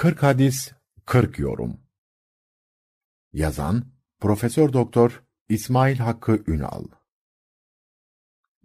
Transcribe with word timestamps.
40 0.00 0.22
hadis 0.22 0.72
40 1.06 1.38
yorum. 1.38 1.80
Yazan 3.32 3.84
Profesör 4.20 4.72
Doktor 4.72 5.22
İsmail 5.48 5.96
Hakkı 5.96 6.44
Ünal. 6.46 6.84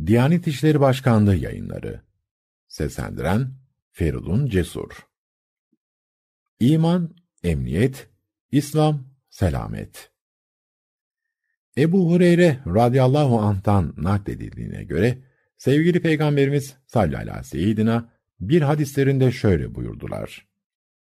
Diyanet 0.06 0.48
İşleri 0.48 0.80
Başkanlığı 0.80 1.36
Yayınları. 1.36 2.02
Seslendiren 2.68 3.52
Feridun 3.92 4.48
Cesur. 4.48 5.08
İman, 6.60 7.16
emniyet, 7.44 8.10
İslam, 8.52 9.08
selamet. 9.30 10.12
Ebu 11.78 12.12
Hureyre 12.12 12.60
radıyallahu 12.68 13.40
anh'tan 13.40 13.94
nakledildiğine 13.98 14.84
göre 14.84 15.18
sevgili 15.58 16.02
Peygamberimiz 16.02 16.76
sallallahu 16.88 17.18
aleyhi 17.18 17.78
ve 17.78 18.02
bir 18.40 18.62
hadislerinde 18.62 19.32
şöyle 19.32 19.76
buyurdular. 19.76 20.55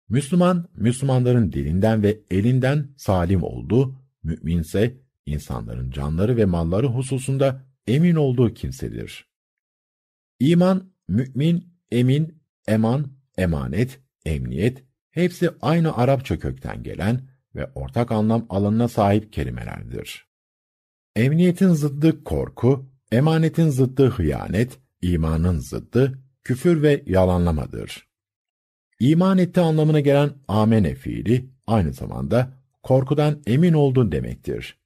Müslüman, 0.08 0.68
Müslümanların 0.74 1.52
dilinden 1.52 2.02
ve 2.02 2.20
elinden 2.30 2.88
salim 2.96 3.42
oldu, 3.42 3.94
müminse 4.22 4.96
insanların 5.26 5.90
canları 5.90 6.36
ve 6.36 6.44
malları 6.44 6.86
hususunda 6.86 7.62
emin 7.86 8.14
olduğu 8.14 8.54
kimsedir. 8.54 9.28
İman, 10.40 10.92
mümin, 11.08 11.74
emin, 11.90 12.42
eman, 12.68 13.12
emanet, 13.38 14.00
emniyet, 14.24 14.84
hepsi 15.10 15.50
aynı 15.62 15.96
Arapça 15.96 16.38
kökten 16.38 16.82
gelen 16.82 17.28
ve 17.54 17.70
ortak 17.74 18.12
anlam 18.12 18.46
alanına 18.48 18.88
sahip 18.88 19.32
kelimelerdir. 19.32 20.26
Emniyetin 21.16 21.72
zıddı 21.72 22.24
korku, 22.24 22.90
emanetin 23.12 23.70
zıddı 23.70 24.10
hıyanet, 24.10 24.78
imanın 25.02 25.58
zıddı 25.58 26.18
küfür 26.44 26.82
ve 26.82 27.02
yalanlamadır. 27.06 28.05
İman 29.00 29.38
etti 29.38 29.60
anlamına 29.60 30.00
gelen 30.00 30.30
amene 30.48 30.94
fiili 30.94 31.44
aynı 31.66 31.92
zamanda 31.92 32.52
korkudan 32.82 33.42
emin 33.46 33.72
oldun 33.72 34.12
demektir. 34.12 34.78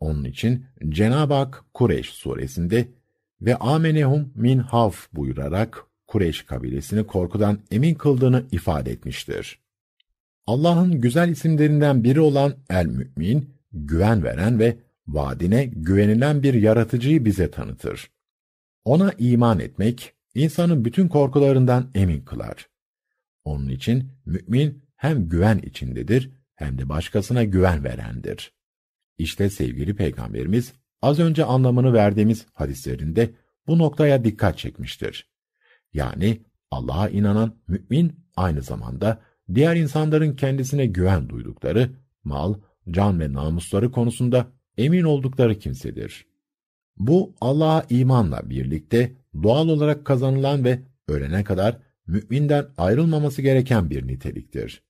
Onun 0.00 0.24
için 0.24 0.66
Cenab-ı 0.88 1.34
Hak 1.34 1.64
Kureyş 1.74 2.10
suresinde 2.10 2.88
ve 3.40 3.56
amenehum 3.56 4.32
min 4.34 4.58
havf 4.58 5.12
buyurarak 5.12 5.84
Kureyş 6.06 6.42
kabilesini 6.42 7.06
korkudan 7.06 7.58
emin 7.70 7.94
kıldığını 7.94 8.44
ifade 8.52 8.90
etmiştir. 8.90 9.58
Allah'ın 10.46 11.00
güzel 11.00 11.28
isimlerinden 11.28 12.04
biri 12.04 12.20
olan 12.20 12.54
El 12.70 12.86
Mü'min, 12.86 13.50
güven 13.72 14.24
veren 14.24 14.58
ve 14.58 14.76
vaadine 15.06 15.64
güvenilen 15.64 16.42
bir 16.42 16.54
yaratıcıyı 16.54 17.24
bize 17.24 17.50
tanıtır. 17.50 18.10
Ona 18.84 19.12
iman 19.18 19.58
etmek, 19.60 20.12
insanın 20.34 20.84
bütün 20.84 21.08
korkularından 21.08 21.90
emin 21.94 22.20
kılar. 22.20 22.68
Onun 23.46 23.68
için 23.68 24.12
mümin 24.24 24.82
hem 24.96 25.28
güven 25.28 25.58
içindedir 25.58 26.30
hem 26.54 26.78
de 26.78 26.88
başkasına 26.88 27.44
güven 27.44 27.84
verendir. 27.84 28.52
İşte 29.18 29.50
sevgili 29.50 29.96
peygamberimiz 29.96 30.72
az 31.02 31.18
önce 31.18 31.44
anlamını 31.44 31.92
verdiğimiz 31.92 32.46
hadislerinde 32.52 33.30
bu 33.66 33.78
noktaya 33.78 34.24
dikkat 34.24 34.58
çekmiştir. 34.58 35.30
Yani 35.92 36.40
Allah'a 36.70 37.08
inanan 37.08 37.56
mümin 37.68 38.20
aynı 38.36 38.62
zamanda 38.62 39.22
diğer 39.54 39.76
insanların 39.76 40.36
kendisine 40.36 40.86
güven 40.86 41.28
duydukları, 41.28 41.90
mal, 42.24 42.54
can 42.90 43.20
ve 43.20 43.32
namusları 43.32 43.90
konusunda 43.90 44.46
emin 44.76 45.02
oldukları 45.02 45.58
kimsedir. 45.58 46.26
Bu 46.96 47.34
Allah'a 47.40 47.84
imanla 47.90 48.50
birlikte 48.50 49.12
doğal 49.42 49.68
olarak 49.68 50.04
kazanılan 50.04 50.64
ve 50.64 50.82
ölene 51.08 51.44
kadar 51.44 51.85
müminden 52.06 52.66
ayrılmaması 52.76 53.42
gereken 53.42 53.90
bir 53.90 54.06
niteliktir. 54.06 54.82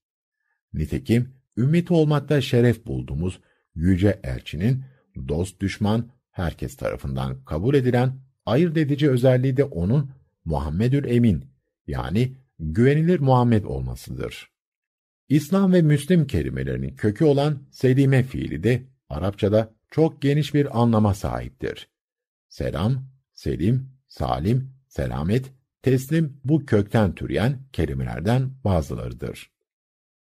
Nitekim, 0.75 1.35
ümmeti 1.57 1.93
olmakta 1.93 2.41
şeref 2.41 2.87
bulduğumuz 2.87 3.41
yüce 3.75 4.21
elçinin 4.23 4.85
dost 5.29 5.61
düşman 5.61 6.11
herkes 6.31 6.77
tarafından 6.77 7.45
kabul 7.45 7.75
edilen 7.75 8.13
ayırt 8.47 8.77
edici 8.77 9.11
özelliği 9.11 9.57
de 9.57 9.65
onun 9.65 10.11
Muhammedül 10.45 11.05
Emin 11.05 11.45
yani 11.87 12.37
güvenilir 12.59 13.21
Muhammed 13.21 13.65
olmasıdır. 13.65 14.51
İslam 15.29 15.73
ve 15.73 15.83
Müslim 15.83 16.27
kelimelerinin 16.27 16.97
kökü 16.97 17.25
olan 17.25 17.59
sedime 17.71 18.23
fiili 18.23 18.63
de 18.63 18.83
Arapçada 19.09 19.75
çok 19.91 20.23
geniş 20.23 20.55
bir 20.55 20.81
anlama 20.83 21.15
sahiptir. 21.15 21.89
Selam, 22.49 23.09
selim, 23.35 23.91
salim, 24.09 24.71
selamet, 24.89 25.53
teslim 25.87 26.41
bu 26.45 26.67
kökten 26.67 27.15
türeyen 27.15 27.59
kelimelerden 27.73 28.51
bazılarıdır. 28.65 29.51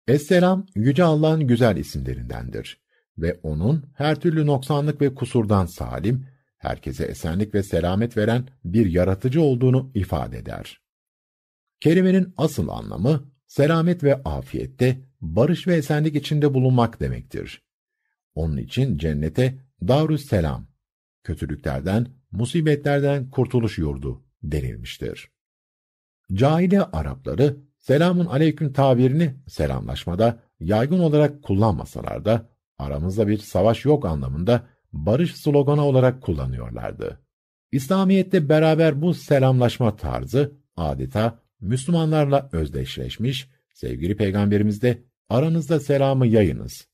Esselam, 0.08 0.66
Yüce 0.74 1.04
Allah'ın 1.04 1.46
güzel 1.46 1.76
isimlerindendir 1.76 2.80
ve 3.18 3.40
onun 3.42 3.86
her 3.94 4.20
türlü 4.20 4.46
noksanlık 4.46 5.00
ve 5.00 5.14
kusurdan 5.14 5.66
salim, 5.66 6.26
herkese 6.58 7.04
esenlik 7.04 7.54
ve 7.54 7.62
selamet 7.62 8.16
veren 8.16 8.48
bir 8.64 8.86
yaratıcı 8.86 9.42
olduğunu 9.42 9.90
ifade 9.94 10.38
eder. 10.38 10.80
Kelimenin 11.80 12.34
asıl 12.36 12.68
anlamı, 12.68 13.32
selamet 13.46 14.04
ve 14.04 14.14
afiyette, 14.14 15.00
barış 15.20 15.66
ve 15.66 15.76
esenlik 15.76 16.16
içinde 16.16 16.54
bulunmak 16.54 17.00
demektir. 17.00 17.62
Onun 18.34 18.56
için 18.56 18.98
cennete 18.98 19.58
Darüs 19.88 20.26
Selam, 20.26 20.66
kötülüklerden, 21.24 22.06
musibetlerden 22.32 23.30
kurtuluş 23.30 23.78
yurdu 23.78 24.24
denilmiştir. 24.42 25.33
Cahiliye 26.34 26.82
Arapları 26.82 27.56
selamun 27.78 28.26
aleyküm 28.26 28.72
tabirini 28.72 29.34
selamlaşmada 29.48 30.42
yaygın 30.60 30.98
olarak 30.98 31.42
kullanmasalar 31.42 32.24
da 32.24 32.48
aramızda 32.78 33.28
bir 33.28 33.38
savaş 33.38 33.84
yok 33.84 34.04
anlamında 34.04 34.66
barış 34.92 35.34
sloganı 35.34 35.84
olarak 35.84 36.22
kullanıyorlardı. 36.22 37.20
İslamiyet'te 37.72 38.48
beraber 38.48 39.02
bu 39.02 39.14
selamlaşma 39.14 39.96
tarzı 39.96 40.52
adeta 40.76 41.38
Müslümanlarla 41.60 42.48
özdeşleşmiş, 42.52 43.48
sevgili 43.74 44.16
peygamberimiz 44.16 44.82
de 44.82 45.02
aranızda 45.28 45.80
selamı 45.80 46.26
yayınız. 46.26 46.88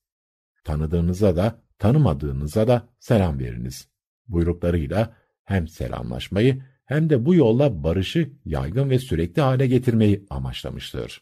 Tanıdığınıza 0.63 1.35
da 1.35 1.61
tanımadığınıza 1.79 2.67
da 2.67 2.89
selam 2.99 3.39
veriniz. 3.39 3.87
Buyruklarıyla 4.27 5.15
hem 5.43 5.67
selamlaşmayı 5.67 6.63
hem 6.91 7.09
de 7.09 7.25
bu 7.25 7.35
yolla 7.35 7.83
barışı 7.83 8.31
yaygın 8.45 8.89
ve 8.89 8.99
sürekli 8.99 9.41
hale 9.41 9.67
getirmeyi 9.67 10.25
amaçlamıştır. 10.29 11.21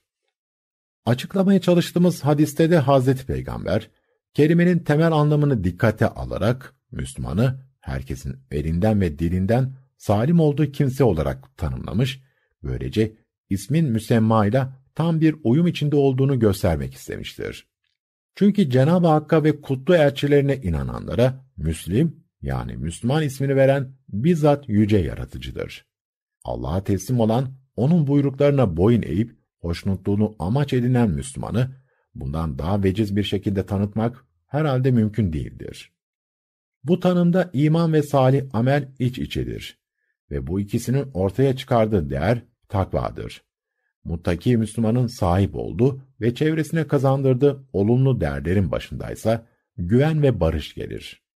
Açıklamaya 1.05 1.61
çalıştığımız 1.61 2.21
hadiste 2.25 2.71
de 2.71 2.77
Hazreti 2.77 3.25
Peygamber, 3.25 3.89
kelimenin 4.33 4.79
temel 4.79 5.11
anlamını 5.11 5.63
dikkate 5.63 6.07
alarak 6.07 6.75
Müslümanı 6.91 7.59
herkesin 7.79 8.35
elinden 8.51 9.01
ve 9.01 9.19
dilinden 9.19 9.73
salim 9.97 10.39
olduğu 10.39 10.71
kimse 10.71 11.03
olarak 11.03 11.57
tanımlamış, 11.57 12.21
böylece 12.63 13.17
ismin 13.49 13.85
müsemmayla 13.85 14.79
tam 14.95 15.21
bir 15.21 15.35
uyum 15.43 15.67
içinde 15.67 15.95
olduğunu 15.95 16.39
göstermek 16.39 16.93
istemiştir. 16.93 17.67
Çünkü 18.35 18.69
Cenab-ı 18.69 19.07
Hakk'a 19.07 19.43
ve 19.43 19.61
kutlu 19.61 19.95
elçilerine 19.95 20.57
inananlara 20.57 21.45
Müslim 21.57 22.23
yani 22.41 22.77
Müslüman 22.77 23.23
ismini 23.23 23.55
veren 23.55 23.93
bizzat 24.09 24.69
yüce 24.69 24.97
yaratıcıdır. 24.97 25.85
Allah'a 26.43 26.83
teslim 26.83 27.19
olan, 27.19 27.53
onun 27.75 28.07
buyruklarına 28.07 28.77
boyun 28.77 29.01
eğip 29.01 29.35
hoşnutluğunu 29.59 30.35
amaç 30.39 30.73
edinen 30.73 31.09
Müslümanı 31.09 31.75
bundan 32.15 32.59
daha 32.59 32.83
veciz 32.83 33.15
bir 33.15 33.23
şekilde 33.23 33.65
tanıtmak 33.65 34.25
herhalde 34.45 34.91
mümkün 34.91 35.33
değildir. 35.33 35.93
Bu 36.83 36.99
tanımda 36.99 37.49
iman 37.53 37.93
ve 37.93 38.03
salih 38.03 38.43
amel 38.53 38.91
iç 38.99 39.19
içedir 39.19 39.79
ve 40.31 40.47
bu 40.47 40.59
ikisinin 40.59 41.11
ortaya 41.13 41.55
çıkardığı 41.55 42.09
değer 42.09 42.43
takvadır. 42.69 43.43
Muttaki 44.03 44.57
Müslümanın 44.57 45.07
sahip 45.07 45.55
olduğu 45.55 46.01
ve 46.21 46.35
çevresine 46.35 46.87
kazandırdığı 46.87 47.63
olumlu 47.73 48.21
değerlerin 48.21 48.71
başındaysa 48.71 49.47
güven 49.77 50.21
ve 50.21 50.39
barış 50.39 50.75
gelir. 50.75 51.28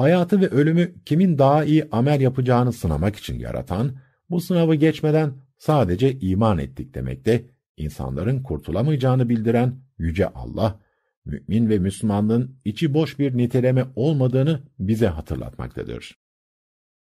Hayatı 0.00 0.40
ve 0.40 0.48
ölümü 0.48 0.94
kimin 1.04 1.38
daha 1.38 1.64
iyi 1.64 1.88
amel 1.92 2.20
yapacağını 2.20 2.72
sınamak 2.72 3.16
için 3.16 3.38
yaratan, 3.38 3.96
bu 4.30 4.40
sınavı 4.40 4.74
geçmeden 4.74 5.32
sadece 5.58 6.18
iman 6.18 6.58
ettik 6.58 6.94
demekte, 6.94 7.44
insanların 7.76 8.42
kurtulamayacağını 8.42 9.28
bildiren 9.28 9.80
Yüce 9.98 10.28
Allah, 10.28 10.80
mümin 11.24 11.68
ve 11.68 11.78
Müslümanlığın 11.78 12.56
içi 12.64 12.94
boş 12.94 13.18
bir 13.18 13.36
niteleme 13.36 13.86
olmadığını 13.96 14.62
bize 14.78 15.06
hatırlatmaktadır. 15.06 16.18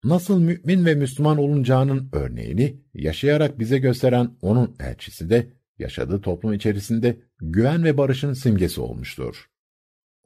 Nasıl 0.04 0.40
mümin 0.40 0.86
ve 0.86 0.96
Müslüman 0.96 1.38
olunacağının 1.38 2.10
örneğini 2.14 2.82
yaşayarak 2.94 3.60
bize 3.60 3.78
gösteren 3.78 4.32
onun 4.42 4.76
elçisi 4.80 5.30
de 5.30 5.48
yaşadığı 5.80 6.22
toplum 6.22 6.54
içerisinde 6.54 7.18
güven 7.40 7.84
ve 7.84 7.98
barışın 7.98 8.34
simgesi 8.34 8.82
olmuştur. 8.82 9.50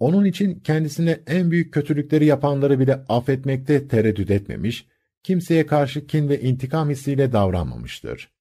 Onun 0.01 0.25
için 0.25 0.59
kendisine 0.59 1.19
en 1.27 1.51
büyük 1.51 1.73
kötülükleri 1.73 2.25
yapanları 2.25 2.79
bile 2.79 2.95
affetmekte 3.09 3.87
tereddüt 3.87 4.31
etmemiş, 4.31 4.87
kimseye 5.23 5.65
karşı 5.65 6.07
kin 6.07 6.29
ve 6.29 6.41
intikam 6.41 6.89
hissiyle 6.89 7.31
davranmamıştır. 7.31 8.31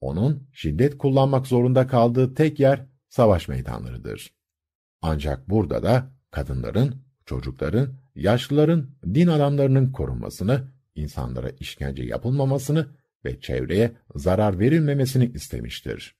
onun 0.00 0.48
şiddet 0.52 0.98
kullanmak 0.98 1.46
zorunda 1.46 1.86
kaldığı 1.86 2.34
tek 2.34 2.60
yer 2.60 2.86
savaş 3.08 3.48
meydanlarıdır. 3.48 4.34
Ancak 5.02 5.50
burada 5.50 5.82
da 5.82 6.10
kadınların, 6.30 6.94
çocukların, 7.26 7.94
yaşlıların, 8.14 8.90
din 9.14 9.26
adamlarının 9.26 9.92
korunmasını, 9.92 10.68
insanlara 10.94 11.50
işkence 11.50 12.02
yapılmamasını 12.02 12.86
ve 13.24 13.40
çevreye 13.40 13.92
zarar 14.14 14.58
verilmemesini 14.58 15.26
istemiştir. 15.34 16.16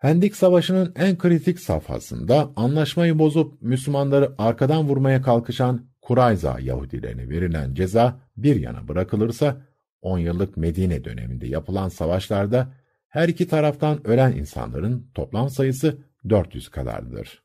Hendik 0.00 0.36
Savaşı'nın 0.36 0.92
en 0.96 1.18
kritik 1.18 1.60
safhasında 1.60 2.50
anlaşmayı 2.56 3.18
bozup 3.18 3.62
Müslümanları 3.62 4.34
arkadan 4.38 4.88
vurmaya 4.88 5.22
kalkışan 5.22 5.86
Kurayza 6.02 6.60
Yahudilerine 6.60 7.28
verilen 7.28 7.74
ceza 7.74 8.20
bir 8.36 8.56
yana 8.56 8.88
bırakılırsa, 8.88 9.66
10 10.02 10.18
yıllık 10.18 10.56
Medine 10.56 11.04
döneminde 11.04 11.46
yapılan 11.46 11.88
savaşlarda 11.88 12.74
her 13.08 13.28
iki 13.28 13.48
taraftan 13.48 14.06
ölen 14.06 14.32
insanların 14.32 15.10
toplam 15.14 15.50
sayısı 15.50 15.98
400 16.28 16.68
kadardır. 16.68 17.42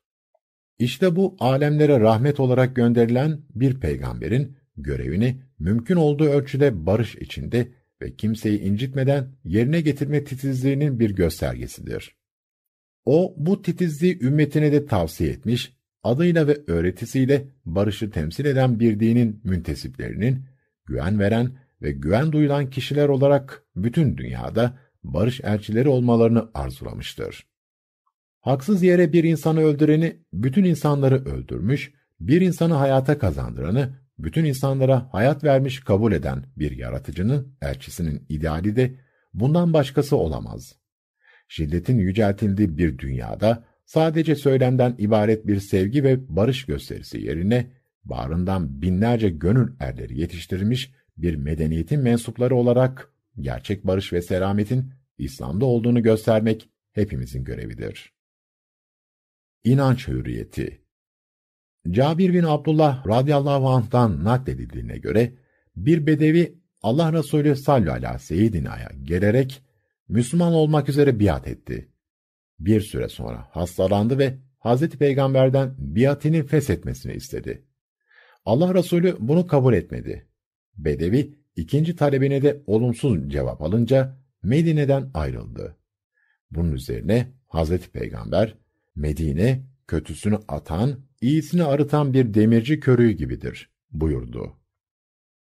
İşte 0.78 1.16
bu 1.16 1.36
alemlere 1.40 2.00
rahmet 2.00 2.40
olarak 2.40 2.76
gönderilen 2.76 3.40
bir 3.54 3.80
peygamberin 3.80 4.56
görevini 4.76 5.40
mümkün 5.58 5.96
olduğu 5.96 6.28
ölçüde 6.28 6.86
barış 6.86 7.16
içinde 7.16 7.68
ve 8.02 8.16
kimseyi 8.16 8.60
incitmeden 8.60 9.28
yerine 9.44 9.80
getirme 9.80 10.24
titizliğinin 10.24 11.00
bir 11.00 11.10
göstergesidir. 11.10 12.16
O 13.06 13.34
bu 13.36 13.62
titizliği 13.62 14.22
ümmetine 14.22 14.72
de 14.72 14.86
tavsiye 14.86 15.30
etmiş, 15.30 15.72
adıyla 16.02 16.46
ve 16.46 16.58
öğretisiyle 16.66 17.48
barışı 17.64 18.10
temsil 18.10 18.44
eden 18.44 18.80
bir 18.80 19.00
dinin 19.00 19.40
müntesiplerinin, 19.44 20.44
güven 20.86 21.18
veren 21.18 21.58
ve 21.82 21.92
güven 21.92 22.32
duyulan 22.32 22.70
kişiler 22.70 23.08
olarak 23.08 23.64
bütün 23.76 24.16
dünyada 24.16 24.78
barış 25.04 25.40
elçileri 25.40 25.88
olmalarını 25.88 26.50
arzulamıştır. 26.54 27.46
Haksız 28.40 28.82
yere 28.82 29.12
bir 29.12 29.24
insanı 29.24 29.60
öldüreni 29.60 30.16
bütün 30.32 30.64
insanları 30.64 31.24
öldürmüş, 31.24 31.92
bir 32.20 32.40
insanı 32.40 32.74
hayata 32.74 33.18
kazandıranı 33.18 33.98
bütün 34.18 34.44
insanlara 34.44 35.08
hayat 35.12 35.44
vermiş 35.44 35.80
kabul 35.80 36.12
eden 36.12 36.44
bir 36.56 36.76
yaratıcının 36.76 37.56
elçisinin 37.62 38.26
ideali 38.28 38.76
de 38.76 39.00
bundan 39.34 39.72
başkası 39.72 40.16
olamaz. 40.16 40.76
Şiddetin 41.48 41.98
yüceltildiği 41.98 42.78
bir 42.78 42.98
dünyada 42.98 43.64
sadece 43.84 44.36
söylemden 44.36 44.94
ibaret 44.98 45.46
bir 45.46 45.60
sevgi 45.60 46.04
ve 46.04 46.36
barış 46.36 46.64
gösterisi 46.64 47.20
yerine 47.20 47.70
bağrından 48.04 48.82
binlerce 48.82 49.28
gönül 49.28 49.72
erleri 49.80 50.20
yetiştirmiş 50.20 50.92
bir 51.16 51.36
medeniyetin 51.36 52.00
mensupları 52.00 52.56
olarak 52.56 53.12
gerçek 53.40 53.86
barış 53.86 54.12
ve 54.12 54.22
selametin 54.22 54.92
İslam'da 55.18 55.64
olduğunu 55.64 56.02
göstermek 56.02 56.70
hepimizin 56.92 57.44
görevidir. 57.44 58.12
İnanç 59.64 60.08
hürriyeti 60.08 60.80
Cabir 61.90 62.32
bin 62.32 62.42
Abdullah 62.42 63.06
radıyallahu 63.06 63.68
anh'tan 63.68 64.24
nakledildiğine 64.24 64.98
göre 64.98 65.32
bir 65.76 66.06
bedevi 66.06 66.58
Allah 66.82 67.12
Resulü 67.12 67.56
sallallahu 67.56 67.92
aleyhi 67.92 68.18
seyyidina'ya 68.18 68.90
gelerek 69.02 69.62
Müslüman 70.08 70.52
olmak 70.52 70.88
üzere 70.88 71.20
biat 71.20 71.48
etti. 71.48 71.88
Bir 72.58 72.80
süre 72.80 73.08
sonra 73.08 73.48
hastalandı 73.50 74.18
ve 74.18 74.38
Hazreti 74.58 74.98
Peygamber'den 74.98 75.74
biatini 75.78 76.46
feshetmesini 76.46 77.12
istedi. 77.12 77.62
Allah 78.44 78.74
Resulü 78.74 79.16
bunu 79.18 79.46
kabul 79.46 79.74
etmedi. 79.74 80.26
Bedevi 80.76 81.34
ikinci 81.56 81.96
talebine 81.96 82.42
de 82.42 82.62
olumsuz 82.66 83.30
cevap 83.30 83.62
alınca 83.62 84.18
Medine'den 84.42 85.10
ayrıldı. 85.14 85.76
Bunun 86.50 86.72
üzerine 86.72 87.32
Hazreti 87.48 87.90
Peygamber, 87.90 88.56
Medine 88.94 89.62
kötüsünü 89.86 90.38
atan, 90.48 91.00
iyisini 91.20 91.64
arıtan 91.64 92.14
bir 92.14 92.34
demirci 92.34 92.80
körüğü 92.80 93.10
gibidir 93.10 93.70
buyurdu. 93.90 94.56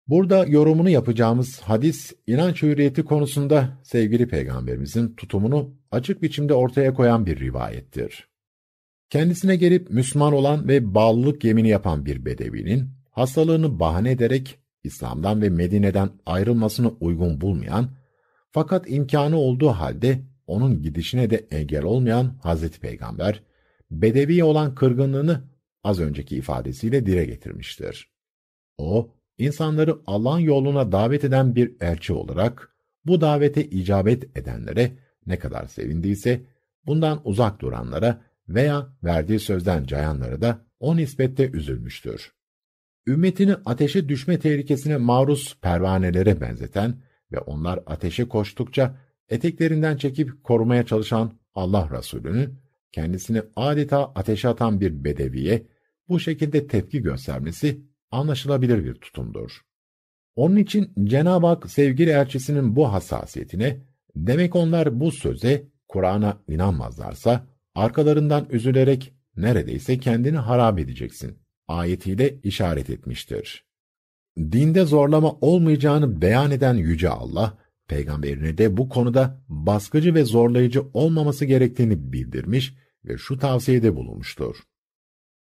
Burada 0.09 0.45
yorumunu 0.45 0.91
yapacağımız 0.91 1.61
hadis 1.61 2.13
inanç 2.27 2.63
hürriyeti 2.63 3.05
konusunda 3.05 3.81
sevgili 3.83 4.29
peygamberimizin 4.29 5.15
tutumunu 5.15 5.75
açık 5.91 6.23
biçimde 6.23 6.55
ortaya 6.55 6.95
koyan 6.95 7.27
bir 7.27 7.41
rivayettir. 7.41 8.29
Kendisine 9.11 9.57
gelip 9.57 9.91
Müslüman 9.91 10.33
olan 10.33 10.69
ve 10.69 10.95
bağlılık 10.95 11.45
yemini 11.45 11.69
yapan 11.69 12.07
bir 12.07 12.25
bedevinin 12.25 12.91
hastalığını 13.11 13.81
bahane 13.81 14.11
ederek 14.11 14.59
İslam'dan 14.85 15.43
ve 15.43 15.51
Medine'den 15.51 16.11
ayrılmasını 16.27 16.89
uygun 17.01 17.41
bulmayan 17.41 17.91
fakat 18.51 18.91
imkanı 18.91 19.37
olduğu 19.37 19.69
halde 19.69 20.21
onun 20.47 20.83
gidişine 20.83 21.31
de 21.31 21.47
engel 21.51 21.85
olmayan 21.85 22.39
Hazreti 22.43 22.81
Peygamber, 22.81 23.43
Bedevi 23.91 24.45
olan 24.45 24.75
kırgınlığını 24.75 25.45
az 25.85 26.01
önceki 26.01 26.37
ifadesiyle 26.37 27.07
dile 27.07 27.25
getirmiştir. 27.25 28.11
O, 28.79 29.15
insanları 29.39 29.99
Allah'ın 30.07 30.39
yoluna 30.39 30.93
davet 30.93 31.25
eden 31.25 31.55
bir 31.55 31.77
elçi 31.81 32.13
olarak, 32.13 32.75
bu 33.05 33.21
davete 33.21 33.65
icabet 33.65 34.37
edenlere 34.37 34.99
ne 35.27 35.39
kadar 35.39 35.67
sevindiyse, 35.67 36.45
bundan 36.87 37.21
uzak 37.25 37.61
duranlara 37.61 38.23
veya 38.49 38.97
verdiği 39.05 39.41
sözden 39.41 39.85
cayanlara 39.85 40.41
da 40.41 40.65
o 40.81 40.97
nispette 40.97 41.51
üzülmüştür. 41.51 42.33
Ümmetini 43.07 43.55
ateşe 43.65 44.09
düşme 44.09 44.39
tehlikesine 44.39 44.97
maruz 44.97 45.59
pervanelere 45.63 46.41
benzeten 46.41 47.03
ve 47.33 47.39
onlar 47.39 47.81
ateşe 47.87 48.29
koştukça 48.29 48.97
eteklerinden 49.29 49.97
çekip 49.97 50.45
korumaya 50.45 50.87
çalışan 50.87 51.33
Allah 51.55 51.91
Resulü'nü 51.99 52.51
kendisini 52.93 53.43
adeta 53.57 54.13
ateşe 54.15 54.49
atan 54.49 54.81
bir 54.81 55.05
bedeviye 55.05 55.67
bu 56.09 56.21
şekilde 56.21 56.67
tepki 56.67 57.03
göstermesi 57.03 57.81
anlaşılabilir 58.15 58.85
bir 58.85 58.95
tutumdur. 58.95 59.61
Onun 60.37 60.57
için 60.57 60.93
Cenab-ı 61.05 61.47
Hak 61.47 61.71
sevgili 61.71 62.11
elçisinin 62.11 62.77
bu 62.77 62.93
hassasiyetine, 62.93 63.81
demek 64.17 64.57
onlar 64.57 65.01
bu 65.01 65.13
söze, 65.13 65.69
Kur'an'a 65.89 66.39
inanmazlarsa, 66.49 67.47
arkalarından 67.75 68.47
üzülerek 68.51 69.15
neredeyse 69.37 69.99
kendini 69.99 70.37
harap 70.37 70.79
edeceksin 70.79 71.39
ayetiyle 71.69 72.41
işaret 72.43 72.91
etmiştir. 72.91 73.65
Dinde 74.39 74.85
zorlama 74.85 75.33
olmayacağını 75.41 76.23
beyan 76.23 76.51
eden 76.51 76.75
Yüce 76.75 77.09
Allah, 77.09 77.59
peygamberine 77.89 78.59
de 78.59 78.77
bu 78.77 78.89
konuda 78.89 79.45
baskıcı 79.49 80.15
ve 80.15 80.25
zorlayıcı 80.25 80.83
olmaması 80.95 81.45
gerektiğini 81.45 82.13
bildirmiş 82.13 82.75
ve 83.05 83.19
şu 83.19 83.39
tavsiyede 83.39 83.97
bulunmuştur. 83.97 84.57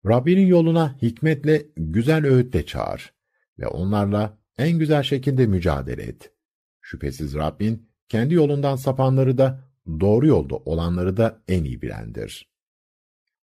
Rabbinin 0.06 0.46
yoluna 0.46 0.96
hikmetle, 1.02 1.66
güzel 1.76 2.26
öğütle 2.26 2.66
çağır 2.66 3.12
ve 3.58 3.66
onlarla 3.66 4.38
en 4.58 4.78
güzel 4.78 5.02
şekilde 5.02 5.46
mücadele 5.46 6.02
et. 6.02 6.32
Şüphesiz 6.80 7.34
Rabbin 7.34 7.90
kendi 8.08 8.34
yolundan 8.34 8.76
sapanları 8.76 9.38
da 9.38 9.70
doğru 10.00 10.26
yolda 10.26 10.56
olanları 10.56 11.16
da 11.16 11.42
en 11.48 11.64
iyi 11.64 11.82
bilendir. 11.82 12.50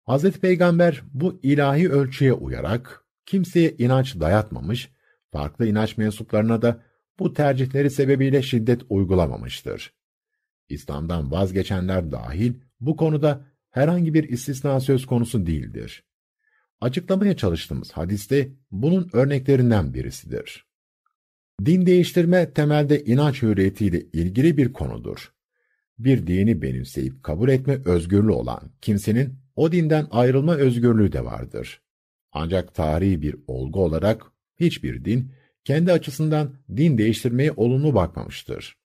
Hazreti 0.04 0.40
Peygamber 0.40 1.04
bu 1.14 1.40
ilahi 1.44 1.90
ölçüye 1.90 2.34
uyarak 2.34 3.06
kimseye 3.26 3.76
inanç 3.78 4.20
dayatmamış, 4.20 4.92
farklı 5.32 5.68
inanç 5.68 5.98
mensuplarına 5.98 6.62
da 6.62 6.84
bu 7.20 7.34
tercihleri 7.34 7.90
sebebiyle 7.90 8.42
şiddet 8.42 8.82
uygulamamıştır. 8.90 9.94
İslam'dan 10.70 11.32
vazgeçenler 11.32 12.12
dahil 12.12 12.54
bu 12.80 12.96
konuda 12.96 13.46
herhangi 13.70 14.14
bir 14.14 14.30
istisna 14.30 14.80
söz 14.80 15.06
konusu 15.06 15.46
değildir. 15.46 16.04
Açıklamaya 16.82 17.38
çalıştığımız 17.38 17.92
hadiste 17.92 18.52
bunun 18.72 19.10
örneklerinden 19.14 19.94
birisidir. 19.94 20.66
Din 21.66 21.86
değiştirme 21.86 22.54
temelde 22.54 23.04
inanç 23.04 23.42
hürriyetiyle 23.42 24.02
ilgili 24.02 24.58
bir 24.58 24.74
konudur. 24.74 25.32
Bir 26.00 26.28
dini 26.28 26.62
benimseyip 26.62 27.24
kabul 27.24 27.50
etme 27.50 27.78
özgürlüğü 27.86 28.32
olan 28.32 28.72
kimsenin 28.82 29.40
o 29.56 29.72
dinden 29.72 30.08
ayrılma 30.12 30.56
özgürlüğü 30.56 31.12
de 31.12 31.26
vardır. 31.26 31.82
Ancak 32.32 32.76
tarihi 32.76 33.22
bir 33.22 33.36
olgu 33.48 33.84
olarak 33.84 34.24
hiçbir 34.60 35.06
din 35.06 35.32
kendi 35.64 35.92
açısından 35.92 36.56
din 36.78 36.98
değiştirmeye 36.98 37.52
olumlu 37.52 37.96
bakmamıştır. 37.96 38.78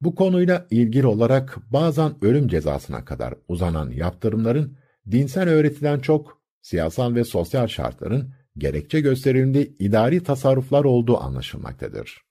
Bu 0.00 0.14
konuyla 0.14 0.66
ilgili 0.70 1.06
olarak 1.06 1.58
bazen 1.72 2.24
ölüm 2.24 2.48
cezasına 2.48 3.04
kadar 3.04 3.34
uzanan 3.48 3.90
yaptırımların 3.90 4.76
dinsel 5.10 5.48
öğretiden 5.48 5.98
çok 5.98 6.39
siyasal 6.62 7.14
ve 7.14 7.24
sosyal 7.24 7.66
şartların 7.66 8.32
gerekçe 8.58 9.00
gösterildiği 9.00 9.76
idari 9.78 10.22
tasarruflar 10.22 10.84
olduğu 10.84 11.18
anlaşılmaktadır. 11.18 12.22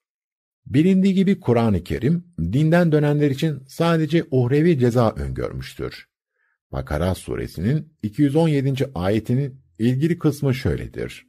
Bilindiği 0.65 1.13
gibi 1.13 1.39
Kur'an-ı 1.39 1.83
Kerim 1.83 2.24
dinden 2.39 2.91
dönenler 2.91 3.31
için 3.31 3.63
sadece 3.67 4.24
uhrevi 4.31 4.79
ceza 4.79 5.12
öngörmüştür. 5.12 6.05
Bakara 6.71 7.15
suresinin 7.15 7.93
217. 8.03 8.91
ayetinin 8.95 9.62
ilgili 9.79 10.19
kısmı 10.19 10.55
şöyledir. 10.55 11.27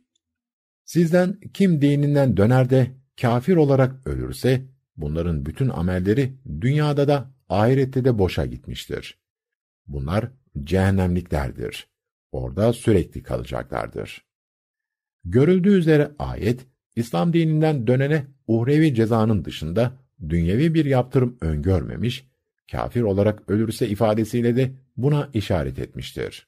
Sizden 0.84 1.40
kim 1.54 1.82
dininden 1.82 2.36
döner 2.36 2.70
de 2.70 2.90
kafir 3.20 3.56
olarak 3.56 4.06
ölürse 4.06 4.66
bunların 4.96 5.46
bütün 5.46 5.68
amelleri 5.68 6.36
dünyada 6.60 7.08
da 7.08 7.34
ahirette 7.48 8.04
de 8.04 8.18
boşa 8.18 8.46
gitmiştir. 8.46 9.18
Bunlar 9.86 10.30
cehennemliklerdir. 10.64 11.89
Orada 12.32 12.72
sürekli 12.72 13.22
kalacaklardır. 13.22 14.24
Görüldüğü 15.24 15.78
üzere 15.78 16.10
ayet, 16.18 16.66
İslam 16.96 17.32
dininden 17.32 17.86
dönene 17.86 18.26
uhrevi 18.46 18.94
cezanın 18.94 19.44
dışında 19.44 19.92
dünyevi 20.28 20.74
bir 20.74 20.84
yaptırım 20.84 21.36
öngörmemiş, 21.40 22.26
kafir 22.70 23.02
olarak 23.02 23.50
ölürse 23.50 23.88
ifadesiyle 23.88 24.56
de 24.56 24.72
buna 24.96 25.30
işaret 25.34 25.78
etmiştir. 25.78 26.46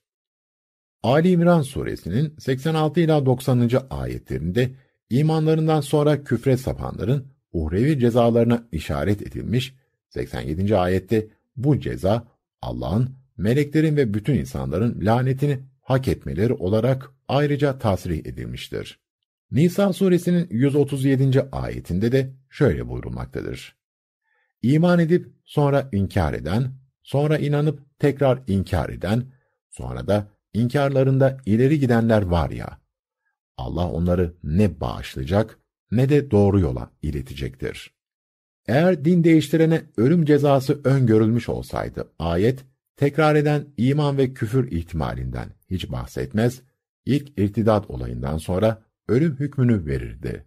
Ali 1.02 1.30
İmran 1.30 1.62
suresinin 1.62 2.34
86 2.38 3.00
ila 3.00 3.26
90. 3.26 3.70
ayetlerinde 3.90 4.70
imanlarından 5.10 5.80
sonra 5.80 6.24
küfre 6.24 6.56
sapanların 6.56 7.26
uhrevi 7.52 7.98
cezalarına 7.98 8.68
işaret 8.72 9.22
edilmiş, 9.22 9.74
87. 10.08 10.76
ayette 10.76 11.28
bu 11.56 11.80
ceza 11.80 12.28
Allah'ın, 12.62 13.10
meleklerin 13.36 13.96
ve 13.96 14.14
bütün 14.14 14.34
insanların 14.34 14.98
lanetini 15.06 15.58
hak 15.82 16.08
etmeleri 16.08 16.52
olarak 16.52 17.10
ayrıca 17.28 17.78
tasrih 17.78 18.18
edilmiştir. 18.18 19.00
Nisa 19.50 19.92
suresinin 19.92 20.48
137. 20.50 21.42
ayetinde 21.52 22.12
de 22.12 22.32
şöyle 22.50 22.88
buyurulmaktadır. 22.88 23.76
İman 24.62 24.98
edip 24.98 25.32
sonra 25.44 25.88
inkar 25.92 26.34
eden, 26.34 26.72
sonra 27.02 27.38
inanıp 27.38 27.98
tekrar 27.98 28.42
inkar 28.46 28.88
eden, 28.88 29.32
sonra 29.70 30.06
da 30.06 30.28
inkarlarında 30.52 31.38
ileri 31.46 31.78
gidenler 31.80 32.22
var 32.22 32.50
ya, 32.50 32.78
Allah 33.56 33.90
onları 33.90 34.34
ne 34.42 34.80
bağışlayacak 34.80 35.58
ne 35.90 36.08
de 36.08 36.30
doğru 36.30 36.60
yola 36.60 36.90
iletecektir. 37.02 37.94
Eğer 38.66 39.04
din 39.04 39.24
değiştirene 39.24 39.82
ölüm 39.96 40.24
cezası 40.24 40.80
öngörülmüş 40.84 41.48
olsaydı, 41.48 42.12
ayet, 42.18 42.64
tekrar 42.96 43.34
eden 43.34 43.66
iman 43.76 44.18
ve 44.18 44.34
küfür 44.34 44.70
ihtimalinden 44.70 45.48
hiç 45.70 45.90
bahsetmez, 45.90 46.62
ilk 47.06 47.38
irtidat 47.38 47.90
olayından 47.90 48.38
sonra 48.38 48.82
ölüm 49.08 49.36
hükmünü 49.36 49.86
verirdi. 49.86 50.44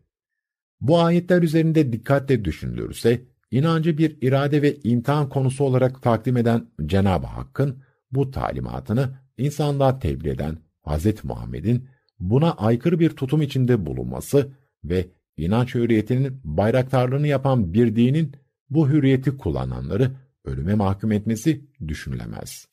Bu 0.81 0.99
ayetler 0.99 1.41
üzerinde 1.41 1.93
dikkatle 1.93 2.45
düşünülürse, 2.45 3.21
inancı 3.51 3.97
bir 3.97 4.17
irade 4.21 4.61
ve 4.61 4.75
imtihan 4.83 5.29
konusu 5.29 5.63
olarak 5.63 6.01
takdim 6.01 6.37
eden 6.37 6.67
Cenab-ı 6.85 7.27
Hakk'ın 7.27 7.83
bu 8.11 8.31
talimatını 8.31 9.09
insanlığa 9.37 9.99
tebliğ 9.99 10.29
eden 10.29 10.57
Hz. 10.85 11.23
Muhammed'in 11.23 11.87
buna 12.19 12.51
aykırı 12.51 12.99
bir 12.99 13.09
tutum 13.09 13.41
içinde 13.41 13.85
bulunması 13.85 14.51
ve 14.83 15.07
inanç 15.37 15.75
hürriyetinin 15.75 16.41
bayraktarlığını 16.43 17.27
yapan 17.27 17.73
bir 17.73 17.95
dinin 17.95 18.31
bu 18.69 18.89
hürriyeti 18.89 19.37
kullananları 19.37 20.11
ölüme 20.45 20.73
mahkum 20.73 21.11
etmesi 21.11 21.65
düşünülemez. 21.87 22.67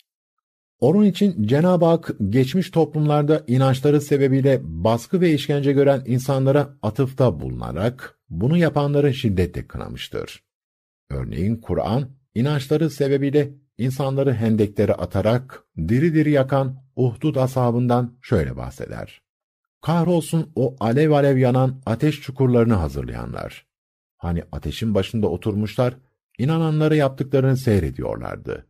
Onun 0.80 1.04
için 1.04 1.46
Cenab-ı 1.46 1.84
Hak 1.84 2.10
geçmiş 2.28 2.70
toplumlarda 2.70 3.44
inançları 3.46 4.00
sebebiyle 4.00 4.60
baskı 4.62 5.20
ve 5.20 5.32
işkence 5.32 5.72
gören 5.72 6.02
insanlara 6.06 6.76
atıfta 6.82 7.40
bulunarak 7.40 8.18
bunu 8.30 8.56
yapanları 8.56 9.14
şiddetle 9.14 9.66
kınamıştır. 9.66 10.42
Örneğin 11.10 11.56
Kur'an, 11.56 12.10
inançları 12.34 12.90
sebebiyle 12.90 13.52
insanları 13.78 14.34
hendeklere 14.34 14.92
atarak 14.92 15.64
diri 15.78 16.14
diri 16.14 16.30
yakan 16.30 16.82
Uhdud 16.96 17.36
ashabından 17.36 18.18
şöyle 18.22 18.56
bahseder. 18.56 19.22
Kahrolsun 19.82 20.52
o 20.56 20.76
alev 20.80 21.10
alev 21.10 21.36
yanan 21.36 21.82
ateş 21.86 22.20
çukurlarını 22.20 22.74
hazırlayanlar. 22.74 23.66
Hani 24.16 24.42
ateşin 24.52 24.94
başında 24.94 25.28
oturmuşlar, 25.28 25.94
inananları 26.42 26.96
yaptıklarını 26.96 27.56
seyrediyorlardı. 27.56 28.66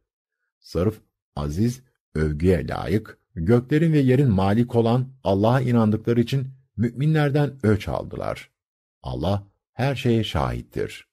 Sırf 0.60 1.00
aziz, 1.36 1.82
övgüye 2.14 2.68
layık, 2.68 3.18
göklerin 3.34 3.92
ve 3.92 3.98
yerin 3.98 4.30
malik 4.30 4.74
olan 4.74 5.08
Allah'a 5.24 5.60
inandıkları 5.60 6.20
için 6.20 6.48
müminlerden 6.76 7.52
öç 7.62 7.88
aldılar. 7.88 8.50
Allah 9.02 9.46
her 9.72 9.94
şeye 9.94 10.24
şahittir. 10.24 11.06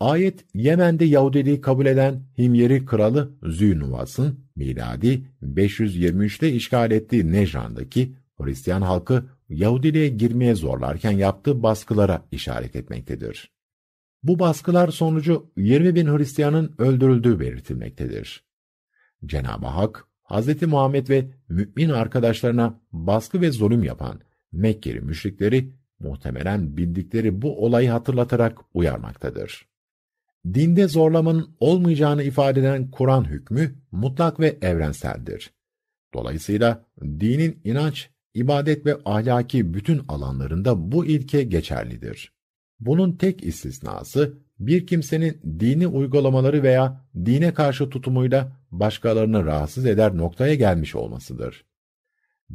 Ayet, 0.00 0.44
Yemen'de 0.54 1.04
Yahudiliği 1.04 1.60
kabul 1.60 1.86
eden 1.86 2.22
Himyeri 2.38 2.84
kralı 2.84 3.32
Züynuvas'ın 3.42 4.40
miladi 4.56 5.24
523'te 5.42 6.52
işgal 6.52 6.90
ettiği 6.90 7.32
Nejran'daki 7.32 8.14
Hristiyan 8.38 8.82
halkı 8.82 9.24
Yahudiliğe 9.48 10.08
girmeye 10.08 10.54
zorlarken 10.54 11.10
yaptığı 11.10 11.62
baskılara 11.62 12.26
işaret 12.32 12.76
etmektedir. 12.76 13.51
Bu 14.22 14.38
baskılar 14.38 14.88
sonucu 14.88 15.52
20 15.56 15.94
bin 15.94 16.06
Hristiyanın 16.06 16.74
öldürüldüğü 16.78 17.40
belirtilmektedir. 17.40 18.44
Cenab-ı 19.26 19.66
Hak, 19.66 20.06
Hz. 20.24 20.62
Muhammed 20.62 21.08
ve 21.08 21.30
mümin 21.48 21.88
arkadaşlarına 21.88 22.80
baskı 22.92 23.40
ve 23.40 23.50
zulüm 23.50 23.84
yapan 23.84 24.20
Mekkeli 24.52 25.00
müşrikleri 25.00 25.72
muhtemelen 25.98 26.76
bildikleri 26.76 27.42
bu 27.42 27.64
olayı 27.64 27.90
hatırlatarak 27.90 28.58
uyarmaktadır. 28.74 29.68
Dinde 30.54 30.88
zorlamanın 30.88 31.56
olmayacağını 31.60 32.22
ifade 32.22 32.60
eden 32.60 32.90
Kur'an 32.90 33.24
hükmü 33.24 33.74
mutlak 33.92 34.40
ve 34.40 34.58
evrenseldir. 34.62 35.50
Dolayısıyla 36.14 36.84
dinin 37.02 37.60
inanç, 37.64 38.10
ibadet 38.34 38.86
ve 38.86 38.96
ahlaki 39.04 39.74
bütün 39.74 40.02
alanlarında 40.08 40.92
bu 40.92 41.06
ilke 41.06 41.42
geçerlidir. 41.42 42.32
Bunun 42.86 43.12
tek 43.12 43.44
istisnası 43.44 44.38
bir 44.58 44.86
kimsenin 44.86 45.40
dini 45.60 45.86
uygulamaları 45.86 46.62
veya 46.62 47.04
dine 47.14 47.54
karşı 47.54 47.90
tutumuyla 47.90 48.52
başkalarını 48.70 49.44
rahatsız 49.44 49.86
eder 49.86 50.16
noktaya 50.16 50.54
gelmiş 50.54 50.94
olmasıdır. 50.94 51.64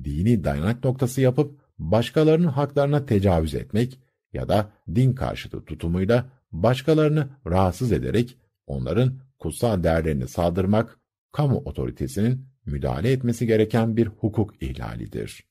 Dini 0.03 0.43
dayanak 0.43 0.83
noktası 0.83 1.21
yapıp 1.21 1.59
başkalarının 1.79 2.47
haklarına 2.47 3.05
tecavüz 3.05 3.55
etmek 3.55 3.99
ya 4.33 4.49
da 4.49 4.71
din 4.95 5.13
karşıtı 5.13 5.65
tutumuyla 5.65 6.29
başkalarını 6.51 7.29
rahatsız 7.45 7.91
ederek 7.91 8.37
onların 8.67 9.19
kutsal 9.39 9.83
değerlerini 9.83 10.27
saldırmak, 10.27 10.99
kamu 11.31 11.57
otoritesinin 11.57 12.45
müdahale 12.65 13.11
etmesi 13.11 13.47
gereken 13.47 13.97
bir 13.97 14.07
hukuk 14.07 14.63
ihlalidir. 14.63 15.43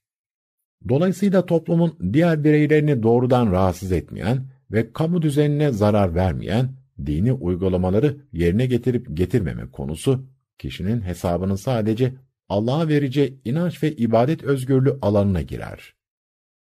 Dolayısıyla 0.88 1.46
toplumun 1.46 2.12
diğer 2.12 2.44
bireylerini 2.44 3.02
doğrudan 3.02 3.52
rahatsız 3.52 3.92
etmeyen 3.92 4.55
ve 4.70 4.92
kamu 4.92 5.22
düzenine 5.22 5.72
zarar 5.72 6.14
vermeyen 6.14 6.76
dini 7.06 7.32
uygulamaları 7.32 8.16
yerine 8.32 8.66
getirip 8.66 9.16
getirmeme 9.16 9.70
konusu, 9.70 10.26
kişinin 10.58 11.00
hesabının 11.00 11.56
sadece 11.56 12.14
Allah'a 12.48 12.88
vereceği 12.88 13.40
inanç 13.44 13.82
ve 13.82 13.92
ibadet 13.92 14.44
özgürlüğü 14.44 14.98
alanına 15.02 15.42
girer. 15.42 15.94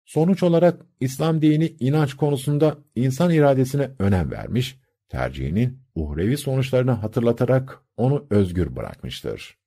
Sonuç 0.05 0.43
olarak 0.43 0.85
İslam 0.99 1.41
dini 1.41 1.75
inanç 1.79 2.13
konusunda 2.13 2.77
insan 2.95 3.31
iradesine 3.31 3.91
önem 3.99 4.31
vermiş, 4.31 4.79
tercihinin 5.09 5.79
uhrevi 5.95 6.37
sonuçlarını 6.37 6.91
hatırlatarak 6.91 7.79
onu 7.97 8.27
özgür 8.29 8.75
bırakmıştır. 8.75 9.57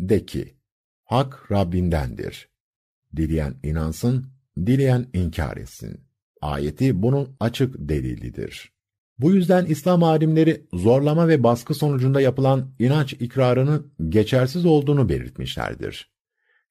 De 0.00 0.26
ki, 0.26 0.54
hak 1.04 1.52
Rabbindendir. 1.52 2.48
Dileyen 3.16 3.54
inansın, 3.62 4.26
dileyen 4.56 5.06
inkar 5.12 5.56
etsin. 5.56 6.11
Ayeti 6.42 7.02
bunun 7.02 7.36
açık 7.40 7.74
delilidir. 7.78 8.72
Bu 9.18 9.32
yüzden 9.32 9.66
İslam 9.66 10.02
alimleri 10.02 10.66
zorlama 10.72 11.28
ve 11.28 11.42
baskı 11.42 11.74
sonucunda 11.74 12.20
yapılan 12.20 12.74
inanç 12.78 13.12
ikrarının 13.12 13.92
geçersiz 14.08 14.66
olduğunu 14.66 15.08
belirtmişlerdir. 15.08 16.12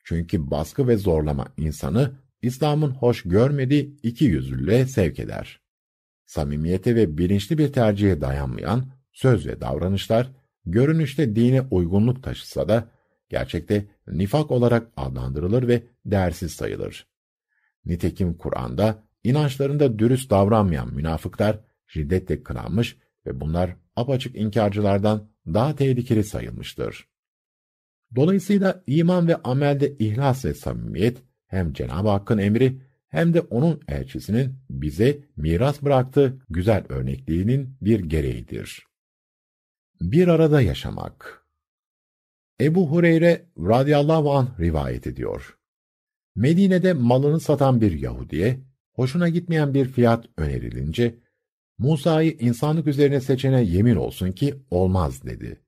Çünkü 0.03 0.51
baskı 0.51 0.87
ve 0.87 0.97
zorlama 0.97 1.47
insanı 1.57 2.11
İslam'ın 2.41 2.91
hoş 2.91 3.23
görmediği 3.23 3.97
iki 4.03 4.25
yüzlülüğe 4.25 4.85
sevk 4.85 5.19
eder. 5.19 5.61
Samimiyete 6.25 6.95
ve 6.95 7.17
bilinçli 7.17 7.57
bir 7.57 7.73
tercihe 7.73 8.21
dayanmayan 8.21 8.85
söz 9.11 9.47
ve 9.47 9.61
davranışlar, 9.61 10.31
görünüşte 10.65 11.35
dine 11.35 11.61
uygunluk 11.61 12.23
taşısa 12.23 12.69
da, 12.69 12.87
gerçekte 13.29 13.85
nifak 14.07 14.51
olarak 14.51 14.91
adlandırılır 14.97 15.67
ve 15.67 15.83
değersiz 16.05 16.51
sayılır. 16.51 17.07
Nitekim 17.85 18.33
Kur'an'da 18.33 19.03
inançlarında 19.23 19.99
dürüst 19.99 20.29
davranmayan 20.29 20.93
münafıklar 20.93 21.59
şiddetle 21.87 22.43
kınanmış 22.43 22.97
ve 23.25 23.39
bunlar 23.39 23.75
apaçık 23.95 24.35
inkarcılardan 24.35 25.29
daha 25.47 25.75
tehlikeli 25.75 26.23
sayılmıştır. 26.23 27.07
Dolayısıyla 28.15 28.83
iman 28.87 29.27
ve 29.27 29.35
amelde 29.35 29.97
ihlas 29.97 30.45
ve 30.45 30.53
samimiyet 30.53 31.17
hem 31.47 31.73
Cenab-ı 31.73 32.09
Hakk'ın 32.09 32.37
emri 32.37 32.81
hem 33.07 33.33
de 33.33 33.41
onun 33.41 33.81
elçisinin 33.87 34.55
bize 34.69 35.19
miras 35.37 35.81
bıraktığı 35.81 36.41
güzel 36.49 36.85
örnekliğinin 36.89 37.77
bir 37.81 37.99
gereğidir. 37.99 38.85
Bir 40.01 40.27
arada 40.27 40.61
yaşamak 40.61 41.45
Ebu 42.61 42.91
Hureyre 42.91 43.45
radıyallahu 43.57 44.33
anh 44.33 44.59
rivayet 44.59 45.07
ediyor. 45.07 45.57
Medine'de 46.35 46.93
malını 46.93 47.39
satan 47.39 47.81
bir 47.81 47.91
Yahudiye, 47.91 48.59
hoşuna 49.01 49.29
gitmeyen 49.29 49.73
bir 49.73 49.85
fiyat 49.85 50.25
önerilince, 50.37 51.15
Musa'yı 51.77 52.31
insanlık 52.31 52.87
üzerine 52.87 53.21
seçene 53.21 53.61
yemin 53.61 53.95
olsun 53.95 54.31
ki 54.31 54.55
olmaz 54.71 55.23
dedi. 55.23 55.61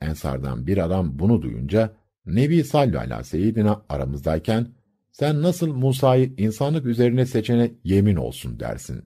Ensardan 0.00 0.66
bir 0.66 0.78
adam 0.78 1.18
bunu 1.18 1.42
duyunca 1.42 1.96
Nebi 2.26 2.64
sallallahu 2.64 3.22
aleyhi 3.32 3.56
ve 3.56 3.70
aramızdayken 3.88 4.68
sen 5.12 5.42
nasıl 5.42 5.72
Musa'yı 5.74 6.34
insanlık 6.36 6.86
üzerine 6.86 7.26
seçene 7.26 7.70
yemin 7.84 8.16
olsun 8.16 8.60
dersin 8.60 9.04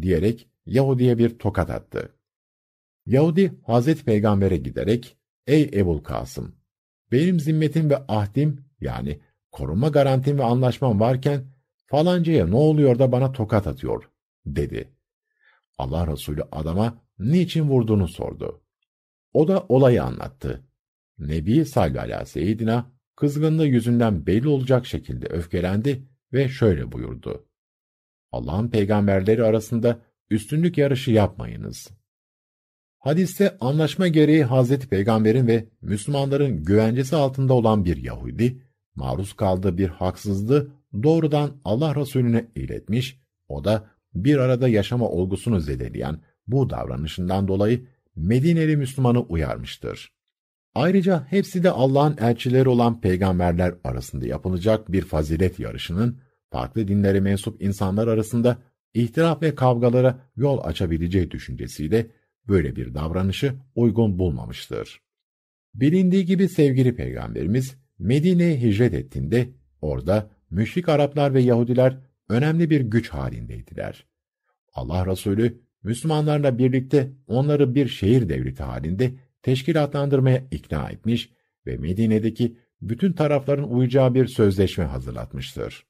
diyerek 0.00 0.48
Yahudi'ye 0.66 1.18
bir 1.18 1.38
tokat 1.38 1.70
attı. 1.70 2.12
Yahudi 3.06 3.52
Hazreti 3.62 4.04
Peygamber'e 4.04 4.56
giderek 4.56 5.16
ey 5.46 5.70
Ebul 5.74 5.98
Kasım 5.98 6.56
benim 7.12 7.40
zimmetim 7.40 7.90
ve 7.90 7.96
ahdim 8.08 8.64
yani 8.80 9.20
koruma 9.52 9.88
garantim 9.88 10.38
ve 10.38 10.44
anlaşmam 10.44 11.00
varken 11.00 11.53
falancaya 11.94 12.46
ne 12.46 12.56
oluyor 12.56 12.98
da 12.98 13.12
bana 13.12 13.32
tokat 13.32 13.66
atıyor 13.66 14.10
dedi. 14.46 14.94
Allah 15.78 16.06
Resulü 16.06 16.42
adama 16.52 17.02
niçin 17.18 17.68
vurduğunu 17.68 18.08
sordu. 18.08 18.62
O 19.32 19.48
da 19.48 19.66
olayı 19.68 20.02
anlattı. 20.02 20.64
Nebi 21.18 21.64
sallallahu 21.64 22.00
aleyhi 22.00 22.26
seyyidina 22.26 22.90
kızgınlığı 23.16 23.66
yüzünden 23.66 24.26
belli 24.26 24.48
olacak 24.48 24.86
şekilde 24.86 25.26
öfkelendi 25.26 26.08
ve 26.32 26.48
şöyle 26.48 26.92
buyurdu. 26.92 27.46
Allah'ın 28.32 28.68
peygamberleri 28.68 29.44
arasında 29.44 30.00
üstünlük 30.30 30.78
yarışı 30.78 31.10
yapmayınız. 31.10 31.90
Hadiste 32.98 33.58
anlaşma 33.60 34.08
gereği 34.08 34.44
Hazreti 34.44 34.88
Peygamber'in 34.88 35.46
ve 35.46 35.68
Müslümanların 35.80 36.64
güvencesi 36.64 37.16
altında 37.16 37.54
olan 37.54 37.84
bir 37.84 37.96
Yahudi, 37.96 38.62
maruz 38.94 39.32
kaldığı 39.32 39.78
bir 39.78 39.88
haksızlığı 39.88 40.83
doğrudan 41.02 41.56
Allah 41.64 41.94
Resulüne 41.94 42.46
iletmiş, 42.54 43.20
o 43.48 43.64
da 43.64 43.86
bir 44.14 44.36
arada 44.36 44.68
yaşama 44.68 45.08
olgusunu 45.08 45.60
zedeleyen 45.60 46.20
bu 46.46 46.70
davranışından 46.70 47.48
dolayı 47.48 47.86
Medineli 48.16 48.76
Müslümanı 48.76 49.20
uyarmıştır. 49.20 50.12
Ayrıca 50.74 51.26
hepsi 51.30 51.62
de 51.62 51.70
Allah'ın 51.70 52.16
elçileri 52.20 52.68
olan 52.68 53.00
peygamberler 53.00 53.74
arasında 53.84 54.26
yapılacak 54.26 54.92
bir 54.92 55.02
fazilet 55.02 55.58
yarışının 55.58 56.18
farklı 56.50 56.88
dinlere 56.88 57.20
mensup 57.20 57.62
insanlar 57.62 58.08
arasında 58.08 58.58
ihtilaf 58.94 59.42
ve 59.42 59.54
kavgalara 59.54 60.18
yol 60.36 60.64
açabileceği 60.64 61.30
düşüncesiyle 61.30 62.06
böyle 62.48 62.76
bir 62.76 62.94
davranışı 62.94 63.54
uygun 63.74 64.18
bulmamıştır. 64.18 65.00
Bilindiği 65.74 66.24
gibi 66.24 66.48
sevgili 66.48 66.96
peygamberimiz 66.96 67.76
Medine'ye 67.98 68.60
hicret 68.60 68.94
ettiğinde 68.94 69.48
orada 69.80 70.30
müşrik 70.54 70.88
Araplar 70.88 71.34
ve 71.34 71.40
Yahudiler 71.40 71.98
önemli 72.28 72.70
bir 72.70 72.80
güç 72.80 73.08
halindeydiler. 73.08 74.06
Allah 74.72 75.06
Resulü 75.06 75.60
Müslümanlarla 75.82 76.58
birlikte 76.58 77.12
onları 77.26 77.74
bir 77.74 77.88
şehir 77.88 78.28
devleti 78.28 78.62
halinde 78.62 79.14
teşkilatlandırmaya 79.42 80.42
ikna 80.50 80.90
etmiş 80.90 81.30
ve 81.66 81.76
Medine'deki 81.76 82.56
bütün 82.80 83.12
tarafların 83.12 83.70
uyacağı 83.70 84.14
bir 84.14 84.26
sözleşme 84.26 84.84
hazırlatmıştır. 84.84 85.86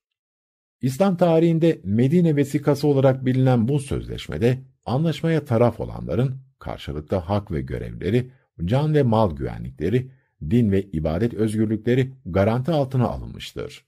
İslam 0.81 1.17
tarihinde 1.17 1.81
Medine 1.85 2.37
vesikası 2.37 2.89
olarak 2.89 3.25
bilinen 3.25 3.69
bu 3.69 3.79
sözleşmede 3.79 4.59
anlaşmaya 4.85 5.45
taraf 5.45 5.81
olanların 5.81 6.37
karşılıkta 6.59 7.29
hak 7.29 7.53
ve 7.53 7.61
görevleri, 7.61 8.31
can 8.65 8.95
ve 8.95 9.03
mal 9.03 9.37
güvenlikleri, 9.37 10.11
din 10.51 10.73
ve 10.73 10.83
ibadet 10.83 11.35
özgürlükleri 11.35 12.13
garanti 12.27 12.73
altına 12.73 13.07
alınmıştır. 13.07 13.85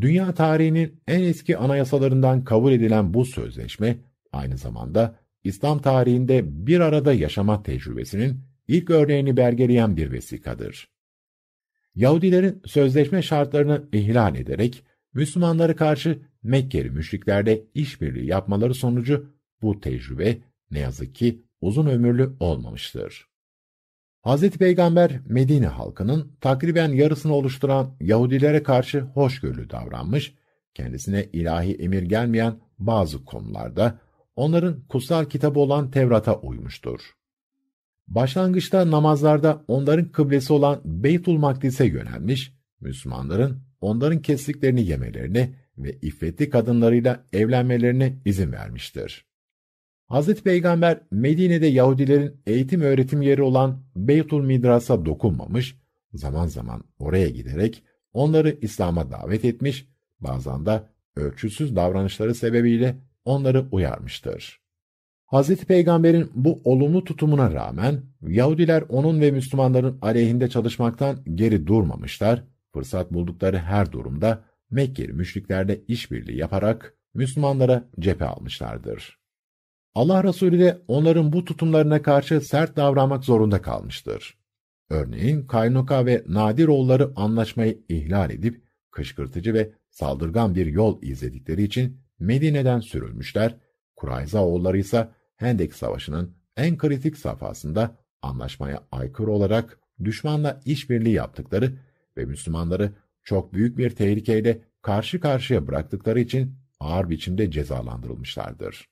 Dünya 0.00 0.34
tarihinin 0.34 1.00
en 1.08 1.22
eski 1.22 1.56
anayasalarından 1.56 2.44
kabul 2.44 2.72
edilen 2.72 3.14
bu 3.14 3.24
sözleşme, 3.24 3.98
aynı 4.32 4.58
zamanda 4.58 5.18
İslam 5.44 5.82
tarihinde 5.82 6.66
bir 6.66 6.80
arada 6.80 7.12
yaşama 7.12 7.62
tecrübesinin 7.62 8.40
ilk 8.68 8.90
örneğini 8.90 9.36
belgeleyen 9.36 9.96
bir 9.96 10.12
vesikadır. 10.12 10.88
Yahudilerin 11.94 12.62
sözleşme 12.66 13.22
şartlarını 13.22 13.88
ihlal 13.92 14.36
ederek 14.36 14.84
Müslümanlara 15.14 15.76
karşı 15.76 16.22
Mekkeli 16.42 16.90
müşriklerle 16.90 17.62
işbirliği 17.74 18.26
yapmaları 18.26 18.74
sonucu 18.74 19.34
bu 19.62 19.80
tecrübe 19.80 20.38
ne 20.70 20.78
yazık 20.78 21.14
ki 21.14 21.42
uzun 21.60 21.86
ömürlü 21.86 22.36
olmamıştır. 22.40 23.29
Hz. 24.26 24.50
Peygamber 24.50 25.20
Medine 25.26 25.66
halkının 25.66 26.32
takriben 26.40 26.88
yarısını 26.88 27.34
oluşturan 27.34 27.96
Yahudilere 28.00 28.62
karşı 28.62 29.00
hoşgörülü 29.00 29.70
davranmış, 29.70 30.34
kendisine 30.74 31.24
ilahi 31.32 31.74
emir 31.74 32.02
gelmeyen 32.02 32.54
bazı 32.78 33.24
konularda 33.24 33.98
onların 34.36 34.80
kutsal 34.88 35.24
kitabı 35.24 35.58
olan 35.60 35.90
Tevrat'a 35.90 36.40
uymuştur. 36.40 37.00
Başlangıçta 38.08 38.90
namazlarda 38.90 39.64
onların 39.68 40.08
kıblesi 40.08 40.52
olan 40.52 40.80
Beytul 40.84 41.38
Makdis'e 41.38 41.84
yönelmiş, 41.84 42.54
Müslümanların 42.80 43.62
onların 43.80 44.22
kestiklerini 44.22 44.86
yemelerine 44.86 45.54
ve 45.78 45.98
iffetli 46.02 46.50
kadınlarıyla 46.50 47.24
evlenmelerine 47.32 48.16
izin 48.24 48.52
vermiştir. 48.52 49.29
Hazreti 50.10 50.42
Peygamber 50.42 51.00
Medine'de 51.10 51.66
Yahudilerin 51.66 52.36
eğitim 52.46 52.80
öğretim 52.80 53.22
yeri 53.22 53.42
olan 53.42 53.82
Beytul 53.96 54.44
Midras'a 54.44 55.06
dokunmamış, 55.06 55.76
zaman 56.12 56.46
zaman 56.46 56.84
oraya 56.98 57.28
giderek 57.28 57.82
onları 58.12 58.58
İslam'a 58.60 59.10
davet 59.10 59.44
etmiş, 59.44 59.88
bazen 60.20 60.66
de 60.66 60.82
ölçüsüz 61.16 61.76
davranışları 61.76 62.34
sebebiyle 62.34 62.96
onları 63.24 63.66
uyarmıştır. 63.72 64.60
Hazreti 65.26 65.66
Peygamber'in 65.66 66.30
bu 66.34 66.60
olumlu 66.64 67.04
tutumuna 67.04 67.52
rağmen 67.52 68.02
Yahudiler 68.28 68.84
onun 68.88 69.20
ve 69.20 69.30
Müslümanların 69.30 69.98
aleyhinde 70.02 70.48
çalışmaktan 70.48 71.18
geri 71.34 71.66
durmamışlar, 71.66 72.44
fırsat 72.74 73.12
buldukları 73.12 73.58
her 73.58 73.92
durumda 73.92 74.44
Mekkeli 74.70 75.12
müşriklerle 75.12 75.80
işbirliği 75.88 76.38
yaparak 76.38 76.94
Müslümanlara 77.14 77.84
cephe 78.00 78.24
almışlardır. 78.24 79.19
Allah 79.94 80.24
Resulü 80.24 80.58
de 80.58 80.82
onların 80.88 81.32
bu 81.32 81.44
tutumlarına 81.44 82.02
karşı 82.02 82.40
sert 82.40 82.76
davranmak 82.76 83.24
zorunda 83.24 83.62
kalmıştır. 83.62 84.38
Örneğin 84.90 85.46
Kaynuka 85.46 86.06
ve 86.06 86.24
Nadiroğulları 86.28 87.12
anlaşmayı 87.16 87.80
ihlal 87.88 88.30
edip 88.30 88.62
kışkırtıcı 88.90 89.54
ve 89.54 89.72
saldırgan 89.90 90.54
bir 90.54 90.66
yol 90.66 91.02
izledikleri 91.02 91.62
için 91.62 92.00
Medine'den 92.18 92.80
sürülmüşler, 92.80 93.56
Kurayza 93.96 94.44
oğulları 94.44 94.78
ise 94.78 95.08
Hendek 95.36 95.74
Savaşı'nın 95.74 96.36
en 96.56 96.78
kritik 96.78 97.16
safhasında 97.16 97.96
anlaşmaya 98.22 98.82
aykırı 98.92 99.30
olarak 99.30 99.80
düşmanla 100.04 100.60
işbirliği 100.64 101.14
yaptıkları 101.14 101.72
ve 102.16 102.24
Müslümanları 102.24 102.92
çok 103.22 103.54
büyük 103.54 103.78
bir 103.78 103.90
tehlikeyle 103.90 104.60
karşı 104.82 105.20
karşıya 105.20 105.66
bıraktıkları 105.66 106.20
için 106.20 106.56
ağır 106.80 107.10
biçimde 107.10 107.50
cezalandırılmışlardır. 107.50 108.88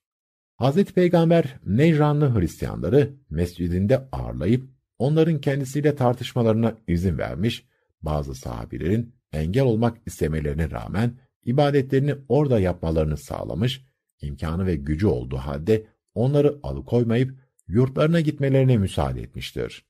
Hz. 0.60 0.84
Peygamber 0.84 1.58
Necranlı 1.66 2.38
Hristiyanları 2.38 3.14
mescidinde 3.30 4.08
ağırlayıp 4.12 4.68
onların 4.98 5.40
kendisiyle 5.40 5.94
tartışmalarına 5.94 6.76
izin 6.88 7.18
vermiş, 7.18 7.66
bazı 8.02 8.34
sahabilerin 8.34 9.14
engel 9.32 9.64
olmak 9.64 9.98
istemelerine 10.06 10.70
rağmen 10.70 11.18
ibadetlerini 11.44 12.14
orada 12.28 12.60
yapmalarını 12.60 13.16
sağlamış, 13.16 13.84
imkanı 14.20 14.66
ve 14.66 14.76
gücü 14.76 15.06
olduğu 15.06 15.36
halde 15.36 15.86
onları 16.14 16.58
alıkoymayıp 16.62 17.34
yurtlarına 17.68 18.20
gitmelerine 18.20 18.76
müsaade 18.76 19.22
etmiştir. 19.22 19.84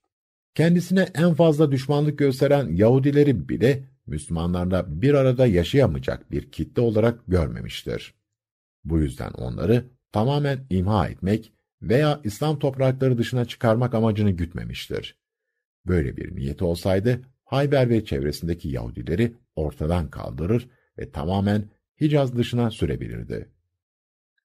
Kendisine 0.54 1.08
en 1.14 1.34
fazla 1.34 1.72
düşmanlık 1.72 2.18
gösteren 2.18 2.68
Yahudileri 2.68 3.48
bile 3.48 3.84
Müslümanlarla 4.06 5.02
bir 5.02 5.14
arada 5.14 5.46
yaşayamayacak 5.46 6.30
bir 6.30 6.50
kitle 6.50 6.82
olarak 6.82 7.20
görmemiştir. 7.28 8.14
Bu 8.84 8.98
yüzden 8.98 9.30
onları 9.30 9.84
tamamen 10.12 10.66
imha 10.70 11.08
etmek 11.08 11.52
veya 11.82 12.20
İslam 12.24 12.58
toprakları 12.58 13.18
dışına 13.18 13.44
çıkarmak 13.44 13.94
amacını 13.94 14.30
gütmemiştir. 14.30 15.18
Böyle 15.86 16.16
bir 16.16 16.36
niyeti 16.36 16.64
olsaydı 16.64 17.20
Hayber 17.44 17.88
ve 17.90 18.04
çevresindeki 18.04 18.68
Yahudileri 18.68 19.34
ortadan 19.56 20.10
kaldırır 20.10 20.68
ve 20.98 21.10
tamamen 21.10 21.64
Hicaz 22.00 22.36
dışına 22.36 22.70
sürebilirdi. 22.70 23.48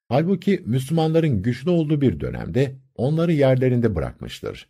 Halbuki 0.07 0.63
Müslümanların 0.65 1.41
güçlü 1.41 1.69
olduğu 1.69 2.01
bir 2.01 2.19
dönemde 2.19 2.75
onları 2.95 3.33
yerlerinde 3.33 3.95
bırakmıştır. 3.95 4.67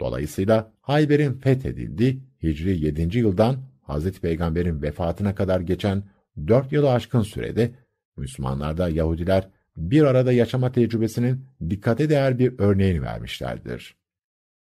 Dolayısıyla 0.00 0.72
Hayber'in 0.80 1.32
fethedildiği 1.32 2.22
Hicri 2.42 2.84
7. 2.84 3.18
yıldan 3.18 3.56
Hz. 3.88 4.20
Peygamber'in 4.20 4.82
vefatına 4.82 5.34
kadar 5.34 5.60
geçen 5.60 6.02
4 6.46 6.72
yılı 6.72 6.92
aşkın 6.92 7.22
sürede 7.22 7.70
Müslümanlarda 8.16 8.88
Yahudiler 8.88 9.48
bir 9.76 10.02
arada 10.02 10.32
yaşama 10.32 10.72
tecrübesinin 10.72 11.46
dikkate 11.70 12.10
değer 12.10 12.38
bir 12.38 12.54
örneğini 12.58 13.02
vermişlerdir. 13.02 13.96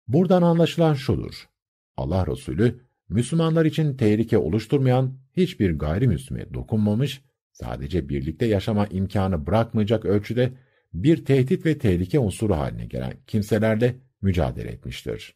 Buradan 0.09 0.43
anlaşılan 0.43 0.95
şudur. 0.95 1.49
Allah 1.97 2.27
Resulü, 2.27 2.81
Müslümanlar 3.09 3.65
için 3.65 3.97
tehlike 3.97 4.39
oluşturmayan 4.39 5.19
hiçbir 5.37 5.79
gayrimüslime 5.79 6.55
dokunmamış, 6.55 7.23
sadece 7.53 8.09
birlikte 8.09 8.47
yaşama 8.47 8.87
imkanı 8.87 9.47
bırakmayacak 9.47 10.05
ölçüde 10.05 10.53
bir 10.95 11.25
tehdit 11.25 11.67
ve 11.67 11.79
tehlike 11.79 12.19
unsuru 12.19 12.57
haline 12.57 12.87
gelen 12.87 13.15
kimselerle 13.27 13.95
mücadele 14.23 14.69
etmiştir. 14.69 15.35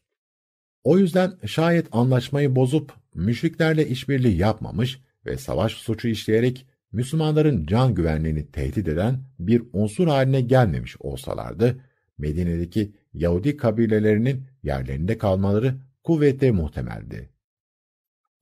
O 0.85 0.99
yüzden 0.99 1.33
şayet 1.47 1.87
anlaşmayı 1.93 2.57
bozup 2.57 2.93
müşriklerle 3.15 3.89
işbirliği 3.89 4.37
yapmamış 4.37 5.01
ve 5.27 5.37
savaş 5.37 5.73
suçu 5.73 6.09
işleyerek 6.09 6.67
Müslümanların 6.97 7.67
can 7.67 7.95
güvenliğini 7.95 8.51
tehdit 8.51 8.89
eden 8.89 9.25
bir 9.39 9.63
unsur 9.73 10.07
haline 10.07 10.41
gelmemiş 10.41 10.97
olsalardı, 11.01 11.81
Medine'deki 12.19 12.93
Yahudi 13.15 13.57
kabilelerinin 13.57 14.47
yerlerinde 14.63 15.19
kalmaları 15.19 15.75
kuvvetle 16.05 16.51
muhtemeldi. 16.51 17.31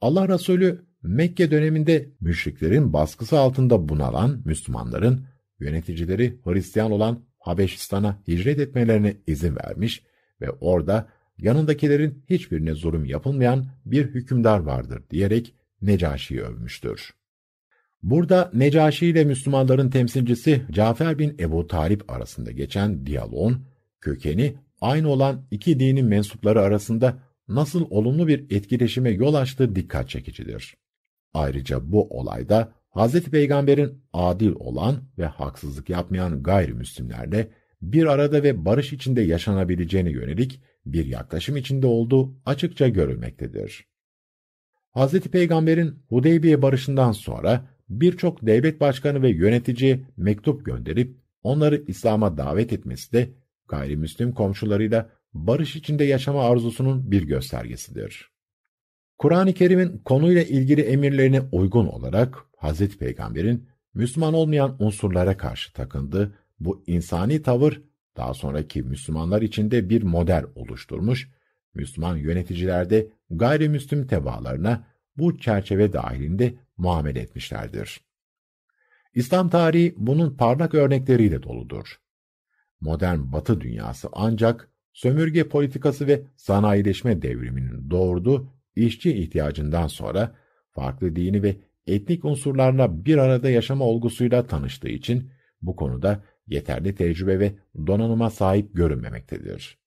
Allah 0.00 0.28
Resulü 0.28 0.84
Mekke 1.02 1.50
döneminde 1.50 2.10
müşriklerin 2.20 2.92
baskısı 2.92 3.38
altında 3.38 3.88
bunalan 3.88 4.42
Müslümanların 4.44 5.26
yöneticileri 5.60 6.38
Hristiyan 6.44 6.90
olan 6.90 7.24
Habeşistan'a 7.38 8.22
hicret 8.28 8.58
etmelerine 8.58 9.16
izin 9.26 9.56
vermiş 9.56 10.02
ve 10.40 10.50
orada 10.50 11.08
yanındakilerin 11.38 12.24
hiçbirine 12.30 12.74
zulüm 12.74 13.04
yapılmayan 13.04 13.66
bir 13.84 14.06
hükümdar 14.06 14.58
vardır 14.58 15.02
diyerek 15.10 15.54
Necaşi'yi 15.82 16.42
övmüştür. 16.42 17.14
Burada 18.04 18.50
Necaşi 18.54 19.06
ile 19.06 19.24
Müslümanların 19.24 19.90
temsilcisi 19.90 20.62
Cafer 20.70 21.18
bin 21.18 21.36
Ebu 21.40 21.66
Talip 21.66 22.12
arasında 22.12 22.50
geçen 22.50 23.06
diyaloğun 23.06 23.66
kökeni 24.00 24.54
aynı 24.80 25.08
olan 25.08 25.46
iki 25.50 25.80
dinin 25.80 26.06
mensupları 26.06 26.60
arasında 26.60 27.18
nasıl 27.48 27.86
olumlu 27.90 28.28
bir 28.28 28.40
etkileşime 28.50 29.10
yol 29.10 29.34
açtığı 29.34 29.76
dikkat 29.76 30.08
çekicidir. 30.08 30.76
Ayrıca 31.34 31.92
bu 31.92 32.18
olayda 32.18 32.72
Hz. 32.94 33.22
Peygamber'in 33.22 34.02
adil 34.12 34.52
olan 34.56 34.96
ve 35.18 35.26
haksızlık 35.26 35.90
yapmayan 35.90 36.42
gayrimüslimlerle 36.42 37.50
bir 37.82 38.06
arada 38.06 38.42
ve 38.42 38.64
barış 38.64 38.92
içinde 38.92 39.20
yaşanabileceğine 39.20 40.10
yönelik 40.10 40.60
bir 40.86 41.06
yaklaşım 41.06 41.56
içinde 41.56 41.86
olduğu 41.86 42.34
açıkça 42.46 42.88
görülmektedir. 42.88 43.86
Hz. 44.94 45.20
Peygamber'in 45.20 45.98
Hudeybiye 46.08 46.62
barışından 46.62 47.12
sonra 47.12 47.73
birçok 48.00 48.46
devlet 48.46 48.80
başkanı 48.80 49.22
ve 49.22 49.30
yönetici 49.30 50.04
mektup 50.16 50.66
gönderip 50.66 51.16
onları 51.42 51.84
İslam'a 51.86 52.36
davet 52.36 52.72
etmesi 52.72 53.12
de 53.12 53.30
gayrimüslim 53.68 54.32
komşularıyla 54.32 55.10
barış 55.34 55.76
içinde 55.76 56.04
yaşama 56.04 56.44
arzusunun 56.44 57.10
bir 57.10 57.22
göstergesidir. 57.22 58.30
Kur'an-ı 59.18 59.52
Kerim'in 59.52 59.98
konuyla 59.98 60.42
ilgili 60.42 60.80
emirlerine 60.80 61.40
uygun 61.52 61.86
olarak 61.86 62.44
Hz. 62.56 62.98
Peygamber'in 62.98 63.66
Müslüman 63.94 64.34
olmayan 64.34 64.76
unsurlara 64.78 65.36
karşı 65.36 65.72
takındığı 65.72 66.34
bu 66.60 66.84
insani 66.86 67.42
tavır 67.42 67.82
daha 68.16 68.34
sonraki 68.34 68.82
Müslümanlar 68.82 69.42
içinde 69.42 69.88
bir 69.88 70.02
model 70.02 70.44
oluşturmuş, 70.54 71.30
Müslüman 71.74 72.16
yöneticilerde 72.16 73.08
gayrimüslim 73.30 74.06
tebaalarına 74.06 74.84
bu 75.16 75.38
çerçeve 75.38 75.92
dahilinde 75.92 76.54
muamele 76.76 77.20
etmişlerdir. 77.20 78.00
İslam 79.14 79.48
tarihi 79.50 79.94
bunun 79.96 80.36
parlak 80.36 80.74
örnekleriyle 80.74 81.42
doludur. 81.42 82.00
Modern 82.80 83.32
Batı 83.32 83.60
dünyası 83.60 84.08
ancak 84.12 84.70
sömürge 84.92 85.48
politikası 85.48 86.06
ve 86.06 86.22
sanayileşme 86.36 87.22
devriminin 87.22 87.90
doğurduğu 87.90 88.48
işçi 88.76 89.16
ihtiyacından 89.16 89.86
sonra 89.86 90.34
farklı 90.70 91.16
dini 91.16 91.42
ve 91.42 91.56
etnik 91.86 92.24
unsurlarla 92.24 93.04
bir 93.04 93.18
arada 93.18 93.50
yaşama 93.50 93.84
olgusuyla 93.84 94.46
tanıştığı 94.46 94.88
için 94.88 95.30
bu 95.62 95.76
konuda 95.76 96.24
yeterli 96.46 96.94
tecrübe 96.94 97.38
ve 97.38 97.54
donanıma 97.86 98.30
sahip 98.30 98.74
görünmemektedir. 98.74 99.83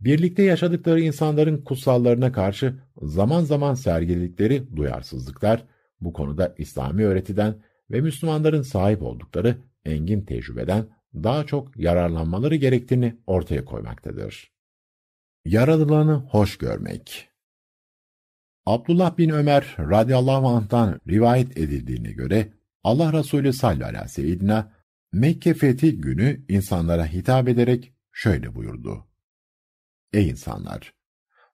Birlikte 0.00 0.42
yaşadıkları 0.42 1.00
insanların 1.00 1.64
kutsallarına 1.64 2.32
karşı 2.32 2.74
zaman 3.02 3.44
zaman 3.44 3.74
sergiledikleri 3.74 4.76
duyarsızlıklar, 4.76 5.66
bu 6.00 6.12
konuda 6.12 6.54
İslami 6.58 7.06
öğretiden 7.06 7.62
ve 7.90 8.00
Müslümanların 8.00 8.62
sahip 8.62 9.02
oldukları 9.02 9.56
engin 9.84 10.20
tecrübeden 10.20 10.86
daha 11.14 11.46
çok 11.46 11.76
yararlanmaları 11.76 12.56
gerektiğini 12.56 13.16
ortaya 13.26 13.64
koymaktadır. 13.64 14.52
Yaralılanı 15.44 16.14
hoş 16.14 16.58
görmek 16.58 17.28
Abdullah 18.66 19.18
bin 19.18 19.30
Ömer 19.30 19.76
radıyallahu 19.78 20.48
anh'tan 20.48 21.00
rivayet 21.08 21.58
edildiğine 21.58 22.12
göre 22.12 22.52
Allah 22.84 23.12
Resulü 23.12 23.52
sallallahu 23.52 23.88
aleyhi 23.88 24.04
ve 24.04 24.08
sellem 24.08 24.70
Mekke 25.12 25.54
fethi 25.54 26.00
günü 26.00 26.44
insanlara 26.48 27.06
hitap 27.06 27.48
ederek 27.48 27.92
şöyle 28.12 28.54
buyurdu. 28.54 29.09
Ey 30.12 30.28
insanlar! 30.28 30.94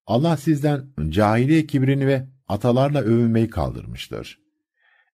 Allah 0.06 0.36
sizden 0.36 0.86
cahiliye 1.08 1.66
kibrini 1.66 2.06
ve 2.06 2.26
atalarla 2.48 3.00
övünmeyi 3.00 3.50
kaldırmıştır. 3.50 4.40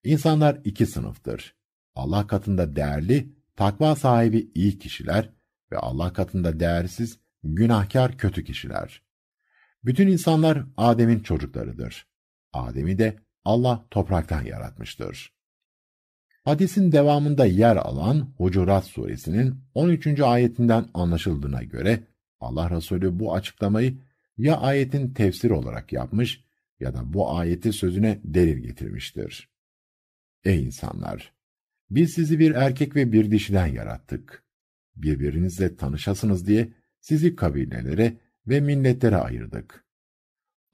İnsanlar 0.05 0.61
iki 0.65 0.87
sınıftır. 0.87 1.55
Allah 1.95 2.27
katında 2.27 2.77
değerli, 2.77 3.33
takva 3.57 3.97
sahibi 3.97 4.51
iyi 4.55 4.79
kişiler 4.79 5.31
ve 5.73 5.79
Allah 5.79 6.13
katında 6.13 6.61
değersiz, 6.61 7.19
günahkar 7.45 8.19
kötü 8.19 8.45
kişiler. 8.45 9.03
Bütün 9.85 10.09
insanlar 10.09 10.65
Adem'in 10.77 11.21
çocuklarıdır. 11.21 12.07
Adem'i 12.53 12.99
de 12.99 13.19
Allah 13.45 13.87
topraktan 13.91 14.43
yaratmıştır. 14.43 15.33
Hadisin 16.45 16.93
devamında 16.93 17.47
yer 17.47 17.77
alan 17.77 18.35
Hucurat 18.37 18.85
suresinin 18.85 19.65
13. 19.75 20.21
ayetinden 20.21 20.89
anlaşıldığına 20.95 21.63
göre 21.63 22.07
Allah 22.43 22.71
Resulü 22.71 23.19
bu 23.19 23.35
açıklamayı 23.35 23.99
ya 24.39 24.57
ayetin 24.57 25.15
tefsiri 25.15 25.53
olarak 25.53 25.93
yapmış 25.93 26.45
ya 26.81 26.95
da 26.95 27.13
bu 27.13 27.37
ayeti 27.37 27.73
sözüne 27.73 28.21
delil 28.25 28.59
getirmiştir. 28.59 29.49
Ey 30.45 30.65
insanlar! 30.65 31.33
Biz 31.91 32.13
sizi 32.13 32.39
bir 32.39 32.55
erkek 32.55 32.97
ve 32.97 33.13
bir 33.13 33.31
dişiden 33.31 33.67
yarattık. 33.67 34.45
Birbirinizle 34.97 35.77
tanışasınız 35.77 36.47
diye 36.47 36.73
sizi 37.01 37.37
kabilelere 37.37 38.17
ve 38.47 38.61
milletlere 38.61 39.17
ayırdık. 39.17 39.85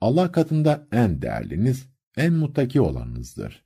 Allah 0.01 0.31
katında 0.31 0.87
en 0.91 1.21
değerliniz, 1.21 1.89
en 2.17 2.33
muttaki 2.33 2.81
olanınızdır. 2.81 3.65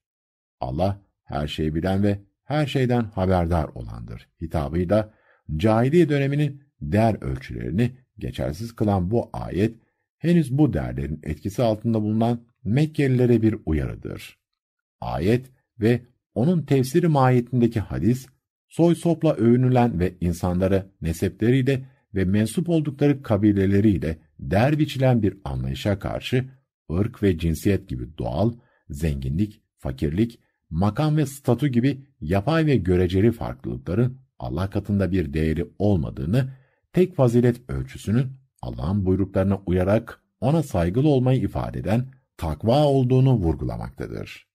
Allah 0.60 1.02
her 1.24 1.48
şeyi 1.48 1.76
bilen 1.76 2.04
ve 2.04 2.20
her 2.44 2.68
şeyden 2.68 3.04
haberdar 3.04 3.66
olandır. 3.66 4.30
Hitabıyla 4.42 5.13
cahiliye 5.58 6.10
döneminin 6.10 6.62
değer 6.91 7.17
ölçülerini 7.22 7.91
geçersiz 8.19 8.76
kılan 8.76 9.12
bu 9.12 9.30
ayet, 9.34 9.76
henüz 10.17 10.58
bu 10.58 10.74
değerlerin 10.74 11.19
etkisi 11.24 11.63
altında 11.63 12.02
bulunan 12.02 12.41
Mekkelilere 12.63 13.41
bir 13.41 13.56
uyarıdır. 13.65 14.38
Ayet 15.02 15.46
ve 15.80 16.02
onun 16.36 16.62
tefsiri 16.62 17.08
mahiyetindeki 17.08 17.80
hadis, 17.80 18.28
soy 18.69 18.96
sopla 18.96 19.34
övünülen 19.34 20.00
ve 20.00 20.13
insanlara 20.22 20.86
nesepleriyle 21.02 21.86
ve 22.15 22.26
mensup 22.26 22.69
oldukları 22.69 23.24
kabileleriyle 23.24 24.17
değer 24.39 24.80
biçilen 24.80 25.22
bir 25.22 25.38
anlayışa 25.43 26.00
karşı 26.00 26.46
ırk 26.91 27.24
ve 27.24 27.38
cinsiyet 27.38 27.89
gibi 27.89 28.17
doğal, 28.17 28.54
zenginlik, 28.89 29.62
fakirlik, 29.78 30.39
makam 30.69 31.17
ve 31.17 31.26
statü 31.26 31.67
gibi 31.67 32.06
yapay 32.22 32.65
ve 32.65 32.76
göreceli 32.76 33.32
farklılıkların 33.32 34.17
Allah 34.39 34.69
katında 34.69 35.12
bir 35.12 35.34
değeri 35.34 35.65
olmadığını, 35.80 36.50
tek 36.93 37.15
fazilet 37.15 37.69
ölçüsünün 37.69 38.27
Allah'ın 38.62 39.06
buyruklarına 39.06 39.62
uyarak 39.65 40.21
ona 40.41 40.63
saygılı 40.63 41.08
olmayı 41.08 41.41
ifade 41.41 41.79
eden 41.79 42.06
takva 42.38 42.86
olduğunu 42.86 43.34
vurgulamaktadır. 43.34 44.47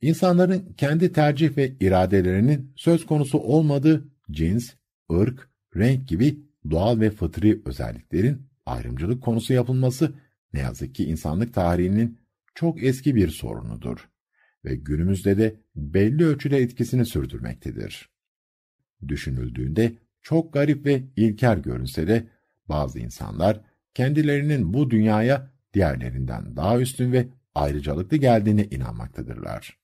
İnsanların 0.00 0.74
kendi 0.76 1.12
tercih 1.12 1.56
ve 1.56 1.72
iradelerinin 1.80 2.72
söz 2.76 3.06
konusu 3.06 3.38
olmadığı 3.38 4.08
cins, 4.30 4.70
ırk, 5.12 5.48
renk 5.76 6.08
gibi 6.08 6.38
doğal 6.70 7.00
ve 7.00 7.10
fıtri 7.10 7.62
özelliklerin 7.64 8.42
ayrımcılık 8.66 9.22
konusu 9.22 9.52
yapılması 9.52 10.14
ne 10.52 10.60
yazık 10.60 10.94
ki 10.94 11.04
insanlık 11.04 11.54
tarihinin 11.54 12.18
çok 12.54 12.82
eski 12.82 13.14
bir 13.14 13.28
sorunudur 13.28 14.08
ve 14.64 14.76
günümüzde 14.76 15.38
de 15.38 15.54
belli 15.76 16.24
ölçüde 16.24 16.58
etkisini 16.58 17.06
sürdürmektedir. 17.06 18.08
Düşünüldüğünde 19.08 19.92
çok 20.24 20.52
garip 20.52 20.86
ve 20.86 21.02
ilker 21.16 21.56
görünse 21.56 22.06
de 22.06 22.26
bazı 22.68 22.98
insanlar 22.98 23.60
kendilerinin 23.94 24.74
bu 24.74 24.90
dünyaya 24.90 25.50
diğerlerinden 25.74 26.56
daha 26.56 26.80
üstün 26.80 27.12
ve 27.12 27.28
ayrıcalıklı 27.54 28.16
geldiğine 28.16 28.64
inanmaktadırlar. 28.64 29.78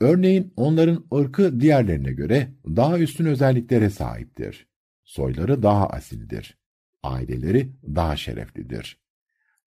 Örneğin 0.00 0.52
onların 0.56 1.04
ırkı 1.14 1.60
diğerlerine 1.60 2.12
göre 2.12 2.48
daha 2.66 2.98
üstün 2.98 3.24
özelliklere 3.24 3.90
sahiptir. 3.90 4.66
Soyları 5.04 5.62
daha 5.62 5.88
asildir. 5.88 6.58
Aileleri 7.02 7.72
daha 7.94 8.16
şereflidir. 8.16 8.98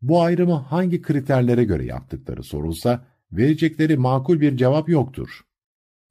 Bu 0.02 0.22
ayrımı 0.22 0.54
hangi 0.54 1.02
kriterlere 1.02 1.64
göre 1.64 1.86
yaptıkları 1.86 2.44
sorulsa 2.44 3.06
verecekleri 3.32 3.98
makul 3.98 4.42
bir 4.42 4.58
cevap 4.58 4.90
yoktur. 4.90 5.47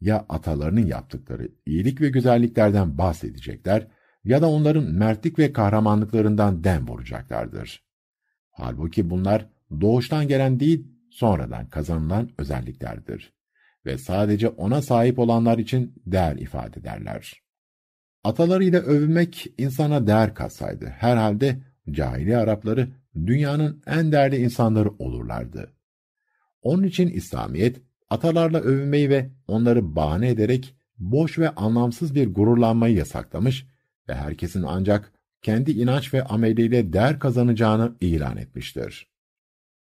Ya 0.01 0.27
atalarının 0.29 0.87
yaptıkları 0.87 1.49
iyilik 1.67 2.01
ve 2.01 2.09
güzelliklerden 2.09 2.99
bahsedecekler 2.99 3.87
ya 4.25 4.43
da 4.43 4.51
onların 4.51 4.85
mertlik 4.85 5.39
ve 5.39 5.53
kahramanlıklarından 5.53 6.65
dem 6.65 6.89
vuracaklardır. 6.89 7.85
Halbuki 8.51 9.11
bunlar 9.11 9.47
doğuştan 9.81 10.29
gelen 10.29 10.61
değil, 10.61 10.87
sonradan 11.11 11.69
kazanılan 11.69 12.31
özelliklerdir 12.39 13.33
ve 13.87 13.99
sadece 13.99 14.49
ona 14.49 14.83
sahip 14.83 15.19
olanlar 15.19 15.59
için 15.59 16.03
değer 16.07 16.37
ifade 16.37 16.81
ederler. 16.81 17.43
Atalarıyla 18.25 18.81
övünmek 18.81 19.47
insana 19.59 20.07
değer 20.07 20.35
katsaydı 20.35 20.87
herhalde 20.87 21.61
cahili 21.91 22.37
Arapları 22.37 22.89
dünyanın 23.27 23.83
en 23.87 24.13
değerli 24.13 24.37
insanları 24.37 24.91
olurlardı. 24.91 25.73
Onun 26.63 26.83
için 26.83 27.09
İslamiyet 27.09 27.81
atalarla 28.11 28.61
övünmeyi 28.61 29.11
ve 29.11 29.31
onları 29.47 29.97
bahane 29.97 30.29
ederek 30.29 30.77
boş 30.99 31.39
ve 31.39 31.51
anlamsız 31.51 32.15
bir 32.15 32.35
gururlanmayı 32.35 32.95
yasaklamış 32.95 33.67
ve 34.09 34.15
herkesin 34.15 34.63
ancak 34.63 35.13
kendi 35.43 35.71
inanç 35.71 36.15
ve 36.15 36.25
ameliyle 36.25 36.93
değer 36.93 37.19
kazanacağını 37.19 37.97
ilan 38.01 38.37
etmiştir. 38.37 39.07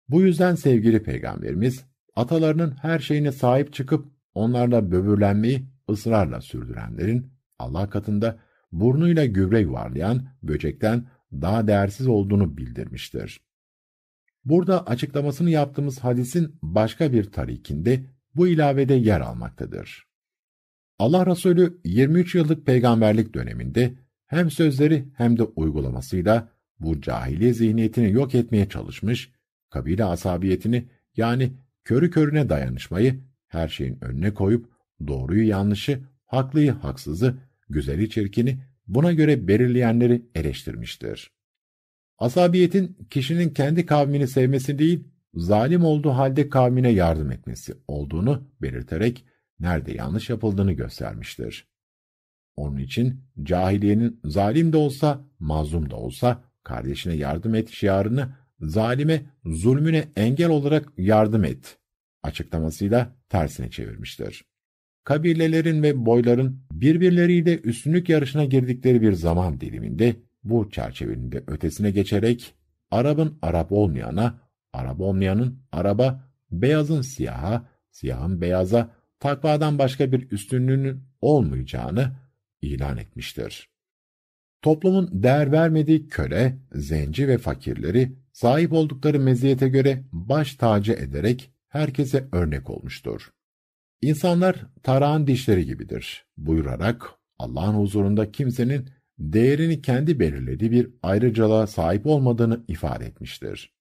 Bu 0.10 0.22
yüzden 0.22 0.56
sevgili 0.56 1.04
Peygamberimiz, 1.04 1.86
atalarının 2.16 2.72
her 2.82 3.00
şeyine 3.00 3.32
sahip 3.32 3.74
çıkıp 3.74 4.06
onlarla 4.34 4.92
böbürlenmeyi 4.92 5.66
ısrarla 5.90 6.42
sürdürenlerin 6.42 7.32
Allah 7.60 7.90
katında 7.90 8.40
burnuyla 8.72 9.26
gübre 9.26 9.60
yuvarlayan 9.60 10.28
böcekten 10.44 11.08
daha 11.32 11.68
değersiz 11.68 12.08
olduğunu 12.08 12.58
bildirmiştir. 12.58 13.42
Burada 14.46 14.88
açıklamasını 14.88 15.50
yaptığımız 15.50 16.00
hadisin 16.00 16.56
başka 16.62 17.14
bir 17.14 17.32
tarikinde 17.32 18.06
bu 18.36 18.48
ilavede 18.48 18.94
yer 18.94 19.22
almaktadır. 19.22 20.08
Allah 21.00 21.26
Resulü 21.26 21.82
23 21.86 22.36
yıllık 22.36 22.66
peygamberlik 22.66 23.34
döneminde 23.34 23.94
hem 24.26 24.52
sözleri 24.52 25.06
hem 25.18 25.38
de 25.38 25.44
uygulamasıyla 25.44 26.50
bu 26.80 27.02
cahiliye 27.02 27.54
zihniyetini 27.54 28.12
yok 28.12 28.36
etmeye 28.36 28.70
çalışmış, 28.70 29.32
kabile 29.70 30.04
asabiyetini 30.04 30.90
yani 31.18 31.52
körü 31.84 32.12
körüne 32.12 32.50
dayanışmayı 32.50 33.22
her 33.48 33.68
şeyin 33.68 34.04
önüne 34.04 34.34
koyup 34.34 34.70
doğruyu 35.08 35.48
yanlışı, 35.48 36.02
haklıyı 36.26 36.72
haksızı, 36.72 37.38
güzeli 37.70 38.10
çirkini 38.10 38.60
buna 38.88 39.14
göre 39.14 39.48
belirleyenleri 39.48 40.26
eleştirmiştir. 40.36 41.32
Asabiyetin 42.18 42.98
kişinin 43.10 43.50
kendi 43.50 43.86
kavmini 43.86 44.28
sevmesi 44.28 44.80
değil, 44.80 45.04
zalim 45.36 45.86
olduğu 45.86 46.10
halde 46.10 46.50
kavmine 46.50 46.90
yardım 46.90 47.32
etmesi 47.32 47.74
olduğunu 47.88 48.48
belirterek 48.62 49.26
nerede 49.60 49.92
yanlış 49.92 50.30
yapıldığını 50.30 50.72
göstermiştir. 50.72 51.68
Onun 52.56 52.78
için 52.78 53.22
cahiliyenin 53.44 54.20
zalim 54.26 54.74
de 54.74 54.78
olsa, 54.78 55.22
mazlum 55.40 55.90
da 55.90 55.96
olsa 55.96 56.44
kardeşine 56.64 57.14
yardım 57.14 57.56
et 57.56 57.70
şiarını 57.70 58.30
zalime, 58.60 59.26
zulmüne 59.46 60.08
engel 60.16 60.50
olarak 60.50 60.94
yardım 60.98 61.44
et 61.44 61.78
açıklamasıyla 62.24 63.16
tersine 63.30 63.70
çevirmiştir. 63.70 64.46
Kabilelerin 65.04 65.84
ve 65.84 66.06
boyların 66.06 66.60
birbirleriyle 66.72 67.60
üstünlük 67.60 68.10
yarışına 68.10 68.46
girdikleri 68.46 69.02
bir 69.02 69.14
zaman 69.14 69.62
diliminde 69.62 70.16
bu 70.44 70.70
çerçevenin 70.72 71.32
de 71.32 71.44
ötesine 71.48 71.92
geçerek 71.92 72.54
Arap'ın 72.92 73.38
Arap 73.42 73.72
olmayana, 73.72 74.40
Arap 74.76 75.02
olmayanın 75.02 75.60
Araba, 75.72 76.24
beyazın 76.52 77.02
siyaha, 77.02 77.66
siyahın 77.92 78.42
beyaza 78.42 78.92
takvadan 79.20 79.80
başka 79.80 80.12
bir 80.12 80.32
üstünlüğünün 80.32 81.04
olmayacağını 81.22 82.16
ilan 82.62 82.98
etmiştir. 82.98 83.70
Toplumun 84.62 85.10
değer 85.14 85.52
vermediği 85.52 86.08
köle, 86.08 86.58
zenci 86.72 87.28
ve 87.28 87.38
fakirleri 87.38 88.16
sahip 88.34 88.74
oldukları 88.74 89.20
meziyete 89.20 89.70
göre 89.70 90.04
baş 90.12 90.56
tacı 90.56 90.94
ederek 90.94 91.52
herkese 91.68 92.28
örnek 92.32 92.70
olmuştur. 92.70 93.30
İnsanlar 94.02 94.66
tarağın 94.84 95.28
dişleri 95.28 95.66
gibidir 95.66 96.26
buyurarak 96.38 97.12
Allah'ın 97.40 97.74
huzurunda 97.74 98.32
kimsenin 98.32 98.90
değerini 99.20 99.82
kendi 99.82 100.20
belirlediği 100.20 100.72
bir 100.72 100.90
ayrıcalığa 101.04 101.68
sahip 101.68 102.06
olmadığını 102.06 102.64
ifade 102.68 103.06
etmiştir. 103.06 103.76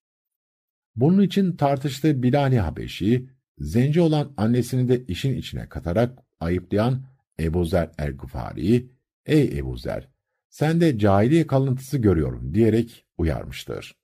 Bunun 0.95 1.21
için 1.21 1.55
tartıştığı 1.55 2.23
Bilal-i 2.23 2.59
Habeşi, 2.59 3.29
zenci 3.57 4.01
olan 4.01 4.33
annesini 4.37 4.89
de 4.89 5.05
işin 5.05 5.35
içine 5.35 5.69
katarak 5.69 6.19
ayıplayan 6.39 7.05
Ebu 7.39 7.65
Zer 7.65 7.89
el-Gıfari'yi, 7.97 8.91
''Ey 9.25 9.57
Ebu 9.57 9.77
Zer, 9.77 10.09
sen 10.49 10.81
de 10.81 10.97
cahiliye 10.97 11.47
kalıntısı 11.47 11.97
görüyorum.'' 11.97 12.53
diyerek 12.53 13.05
uyarmıştır. 13.17 13.95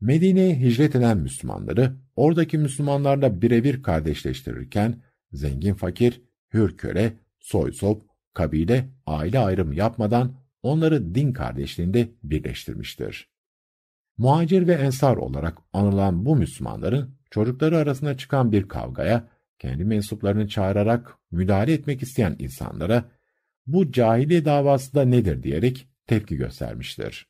Medine'ye 0.00 0.60
hicret 0.60 0.96
eden 0.96 1.18
Müslümanları 1.18 1.96
oradaki 2.16 2.58
Müslümanlarla 2.58 3.42
birebir 3.42 3.82
kardeşleştirirken 3.82 5.02
zengin 5.32 5.74
fakir, 5.74 6.22
hür 6.52 6.76
köle, 6.76 7.12
soy 7.40 7.72
sop, 7.72 8.02
kabile, 8.34 8.88
aile 9.06 9.38
ayrımı 9.38 9.74
yapmadan 9.74 10.36
onları 10.62 11.14
din 11.14 11.32
kardeşliğinde 11.32 12.08
birleştirmiştir. 12.22 13.35
Muhacir 14.18 14.66
ve 14.66 14.72
ensar 14.72 15.16
olarak 15.16 15.58
anılan 15.72 16.26
bu 16.26 16.36
Müslümanların 16.36 17.16
çocukları 17.30 17.78
arasında 17.78 18.16
çıkan 18.16 18.52
bir 18.52 18.68
kavgaya 18.68 19.28
kendi 19.58 19.84
mensuplarını 19.84 20.48
çağırarak 20.48 21.16
müdahale 21.30 21.72
etmek 21.72 22.02
isteyen 22.02 22.36
insanlara 22.38 23.04
bu 23.66 23.92
cahiliye 23.92 24.44
davası 24.44 24.94
da 24.94 25.04
nedir 25.04 25.42
diyerek 25.42 25.88
tepki 26.06 26.36
göstermiştir. 26.36 27.26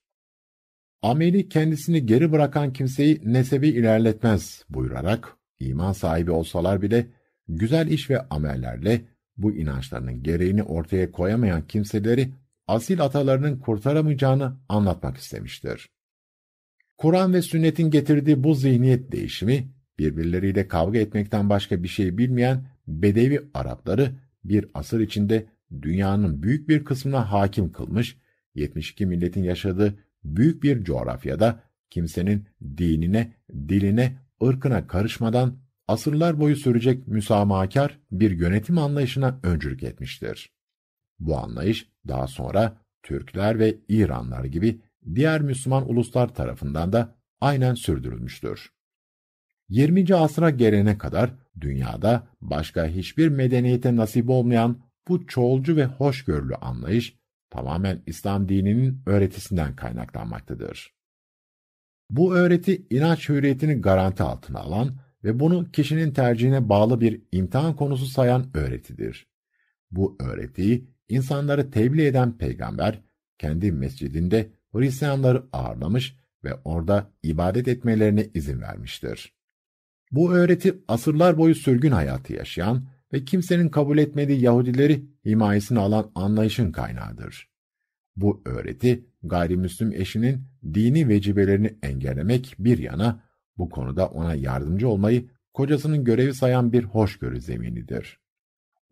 Ameli 1.03 1.49
kendisini 1.49 2.07
geri 2.07 2.33
bırakan 2.33 2.73
kimseyi 2.73 3.21
nesebi 3.25 3.69
ilerletmez 3.69 4.65
buyurarak 4.69 5.37
iman 5.61 5.93
sahibi 5.93 6.31
olsalar 6.31 6.83
bile 6.83 7.07
güzel 7.49 7.87
iş 7.89 8.11
ve 8.11 8.21
amellerle 8.21 9.05
bu 9.37 9.53
inançlarının 9.53 10.23
gereğini 10.23 10.63
ortaya 10.63 11.13
koyamayan 11.13 11.67
kimseleri 11.67 12.33
asil 12.67 13.01
atalarının 13.01 13.59
kurtaramayacağını 13.59 14.57
anlatmak 14.69 15.17
istemiştir. 15.17 15.96
Kur'an 16.99 17.35
ve 17.35 17.43
sünnetin 17.43 17.91
getirdiği 17.91 18.45
bu 18.45 18.55
zihniyet 18.55 19.13
değişimi, 19.13 19.69
birbirleriyle 19.99 20.69
kavga 20.69 20.99
etmekten 20.99 21.51
başka 21.51 21.83
bir 21.83 21.89
şey 21.89 22.19
bilmeyen 22.19 22.67
Bedevi 22.87 23.41
Arapları 23.55 24.13
bir 24.45 24.67
asır 24.75 25.01
içinde 25.01 25.47
dünyanın 25.83 26.43
büyük 26.43 26.69
bir 26.69 26.85
kısmına 26.85 27.33
hakim 27.33 27.73
kılmış, 27.73 28.17
72 28.55 29.07
milletin 29.07 29.43
yaşadığı 29.43 29.99
büyük 30.25 30.63
bir 30.63 30.85
coğrafyada 30.85 31.63
kimsenin 31.91 32.47
dinine, 32.77 33.35
diline, 33.69 34.19
ırkına 34.43 34.87
karışmadan 34.87 35.59
asırlar 35.89 36.41
boyu 36.41 36.57
sürecek 36.57 37.09
müsamahakar 37.09 37.99
bir 38.13 38.31
yönetim 38.31 38.79
anlayışına 38.79 39.41
öncülük 39.43 39.83
etmiştir. 39.83 40.53
Bu 41.19 41.39
anlayış 41.39 41.89
daha 42.09 42.27
sonra 42.27 42.79
Türkler 43.03 43.59
ve 43.59 43.77
İranlar 43.89 44.45
gibi 44.45 44.81
diğer 45.15 45.41
Müslüman 45.41 45.91
uluslar 45.91 46.35
tarafından 46.35 46.93
da 46.93 47.15
aynen 47.41 47.75
sürdürülmüştür. 47.75 48.71
20. 49.69 50.15
asra 50.15 50.51
gelene 50.51 50.99
kadar 50.99 51.35
dünyada 51.61 52.29
başka 52.41 52.87
hiçbir 52.87 53.29
medeniyete 53.29 53.97
nasip 53.97 54.31
olmayan 54.31 54.83
bu 55.09 55.27
çoğulcu 55.27 55.77
ve 55.77 55.85
hoşgörülü 55.85 56.55
anlayış 56.55 57.17
tamamen 57.51 58.03
İslam 58.07 58.49
dininin 58.49 59.03
öğretisinden 59.07 59.77
kaynaklanmaktadır. 59.77 60.97
Bu 62.11 62.37
öğreti 62.37 62.87
inanç 62.91 63.29
hürriyetini 63.29 63.75
garanti 63.75 64.23
altına 64.23 64.61
alan 64.61 64.97
ve 65.25 65.41
bunu 65.41 65.71
kişinin 65.71 66.13
tercihine 66.13 66.69
bağlı 66.69 67.01
bir 67.01 67.23
imtihan 67.33 67.77
konusu 67.77 68.07
sayan 68.07 68.47
öğretidir. 68.55 69.27
Bu 69.91 70.17
öğretiyi 70.21 70.91
insanları 71.09 71.71
tebliğ 71.71 72.07
eden 72.07 72.39
peygamber, 72.39 73.03
kendi 73.39 73.73
mescidinde 73.73 74.51
Hristiyanları 74.79 75.45
ağırlamış 75.53 76.17
ve 76.45 76.55
orada 76.65 77.11
ibadet 77.23 77.69
etmelerine 77.69 78.31
izin 78.35 78.61
vermiştir. 78.61 79.37
Bu 80.13 80.35
öğreti 80.35 80.83
asırlar 80.89 81.39
boyu 81.39 81.55
sürgün 81.55 81.93
hayatı 81.93 82.33
yaşayan 82.33 82.89
ve 83.13 83.25
kimsenin 83.25 83.69
kabul 83.69 83.99
etmediği 83.99 84.41
Yahudileri 84.41 85.07
himayesine 85.25 85.79
alan 85.79 86.11
anlayışın 86.15 86.73
kaynağıdır. 86.73 87.49
Bu 88.17 88.43
öğreti 88.45 89.07
gayrimüslim 89.23 89.93
eşinin 89.93 90.43
dini 90.75 91.09
vecibelerini 91.09 91.77
engellemek 91.83 92.55
bir 92.59 92.79
yana 92.79 93.23
bu 93.59 93.69
konuda 93.69 94.07
ona 94.07 94.35
yardımcı 94.35 94.89
olmayı 94.89 95.29
kocasının 95.55 96.05
görevi 96.05 96.35
sayan 96.35 96.73
bir 96.73 96.85
hoşgörü 96.85 97.41
zeminidir. 97.41 98.21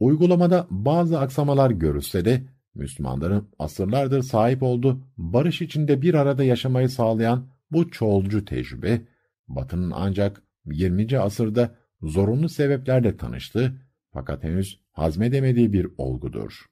Uygulamada 0.00 0.66
bazı 0.70 1.18
aksamalar 1.18 1.70
görülse 1.70 2.24
de 2.24 2.42
Müslümanların 2.74 3.48
asırlardır 3.58 4.22
sahip 4.22 4.62
olduğu 4.62 5.00
barış 5.16 5.62
içinde 5.62 6.02
bir 6.02 6.14
arada 6.14 6.44
yaşamayı 6.44 6.88
sağlayan 6.88 7.48
bu 7.70 7.90
çoğulcu 7.90 8.44
tecrübe, 8.44 9.00
Batı'nın 9.48 9.92
ancak 9.94 10.42
20. 10.66 11.18
asırda 11.18 11.74
zorunlu 12.02 12.48
sebeplerle 12.48 13.16
tanıştığı 13.16 13.80
fakat 14.12 14.44
henüz 14.44 14.80
hazmedemediği 14.92 15.72
bir 15.72 15.88
olgudur. 15.98 16.66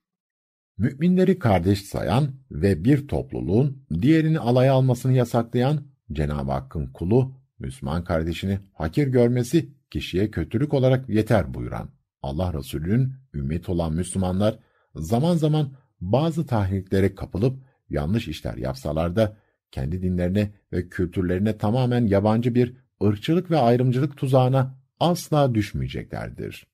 Müminleri 0.79 1.39
kardeş 1.39 1.83
sayan 1.83 2.35
ve 2.51 2.85
bir 2.85 3.09
topluluğun 3.09 3.87
diğerini 4.03 4.39
alaya 4.39 4.73
almasını 4.73 5.13
yasaklayan 5.13 5.81
Cenab-ı 6.13 6.53
Hakk'ın 6.53 6.87
kulu, 6.87 7.35
Müslüman 7.59 8.05
kardeşini 8.05 8.59
hakir 8.73 9.07
görmesi 9.07 9.69
kişiye 9.91 10.31
kötülük 10.31 10.75
olarak 10.75 11.09
yeter 11.09 11.55
buyuran 11.55 11.91
Allah 12.23 12.55
Resulü'nün 12.55 13.15
ümmet 13.35 13.69
olan 13.69 13.93
Müslümanlar 13.93 14.59
zaman 14.95 15.37
zaman 15.37 15.73
bazı 16.03 16.47
tahriklere 16.47 17.15
kapılıp 17.15 17.59
yanlış 17.91 18.29
işler 18.29 18.57
yapsalar 18.57 19.17
da 19.17 19.37
kendi 19.71 20.03
dinlerine 20.03 20.51
ve 20.73 20.89
kültürlerine 20.89 21.59
tamamen 21.59 22.07
yabancı 22.07 22.55
bir 22.55 22.77
ırkçılık 23.05 23.51
ve 23.51 23.59
ayrımcılık 23.59 24.17
tuzağına 24.17 24.75
asla 25.01 25.55
düşmeyeceklerdir. 25.55 26.67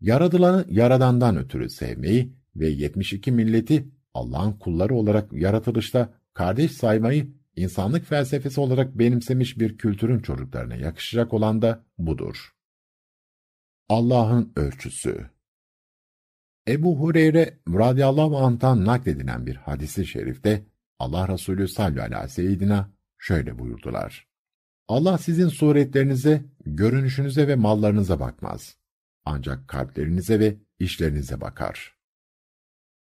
Yaradılanı 0.00 0.64
yaradandan 0.68 1.36
ötürü 1.36 1.70
sevmeyi 1.70 2.32
ve 2.56 2.68
72 2.68 3.32
milleti 3.32 3.88
Allah'ın 4.14 4.52
kulları 4.52 4.94
olarak 4.94 5.32
yaratılışta 5.32 6.14
kardeş 6.34 6.72
saymayı 6.72 7.32
insanlık 7.56 8.04
felsefesi 8.06 8.60
olarak 8.60 8.98
benimsemiş 8.98 9.58
bir 9.58 9.78
kültürün 9.78 10.18
çocuklarına 10.18 10.74
yakışacak 10.74 11.34
olan 11.34 11.62
da 11.62 11.84
budur. 11.98 12.52
Allah'ın 13.88 14.52
ölçüsü 14.56 15.31
Ebu 16.68 17.00
Hureyre 17.00 17.58
radıyallahu 17.68 18.38
anh'tan 18.38 18.84
nakledilen 18.84 19.46
bir 19.46 19.56
hadisi 19.56 20.06
şerifte 20.06 20.62
Allah 20.98 21.28
Resulü 21.28 21.68
sallallahu 21.68 22.02
aleyhi 22.02 22.24
ve 22.24 22.28
seyyidina 22.28 22.90
şöyle 23.18 23.58
buyurdular. 23.58 24.26
Allah 24.88 25.18
sizin 25.18 25.48
suretlerinize, 25.48 26.44
görünüşünüze 26.66 27.48
ve 27.48 27.54
mallarınıza 27.54 28.20
bakmaz. 28.20 28.76
Ancak 29.24 29.68
kalplerinize 29.68 30.40
ve 30.40 30.56
işlerinize 30.78 31.40
bakar. 31.40 31.96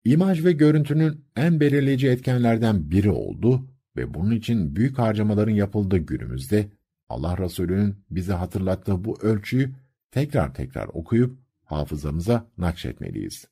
İmaj 0.04 0.44
ve 0.44 0.52
görüntünün 0.52 1.24
en 1.36 1.60
belirleyici 1.60 2.08
etkenlerden 2.08 2.90
biri 2.90 3.10
oldu 3.10 3.68
ve 3.96 4.14
bunun 4.14 4.30
için 4.30 4.76
büyük 4.76 4.98
harcamaların 4.98 5.52
yapıldığı 5.52 5.98
günümüzde 5.98 6.68
Allah 7.08 7.38
Resulü'nün 7.38 8.04
bize 8.10 8.32
hatırlattığı 8.32 9.04
bu 9.04 9.20
ölçüyü 9.22 9.74
tekrar 10.10 10.54
tekrar 10.54 10.88
okuyup 10.88 11.41
hafızamıza 11.72 12.50
nakşetmeliyiz. 12.58 13.48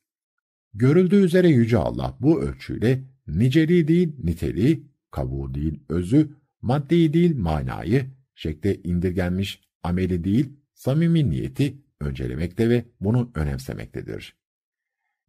Görüldüğü 0.74 1.24
üzere 1.24 1.48
Yüce 1.48 1.78
Allah 1.78 2.16
bu 2.20 2.42
ölçüyle 2.42 3.04
niceliği 3.26 3.88
değil 3.88 4.12
niteliği, 4.22 4.87
kabuğu 5.11 5.54
değil 5.54 5.80
özü, 5.88 6.30
maddeyi 6.62 7.12
değil 7.12 7.37
manayı, 7.37 8.06
şekle 8.35 8.83
indirgenmiş 8.83 9.61
ameli 9.83 10.24
değil 10.24 10.52
samimi 10.74 11.30
niyeti 11.30 11.78
öncelemekte 12.00 12.70
ve 12.70 12.85
bunu 13.00 13.30
önemsemektedir. 13.35 14.37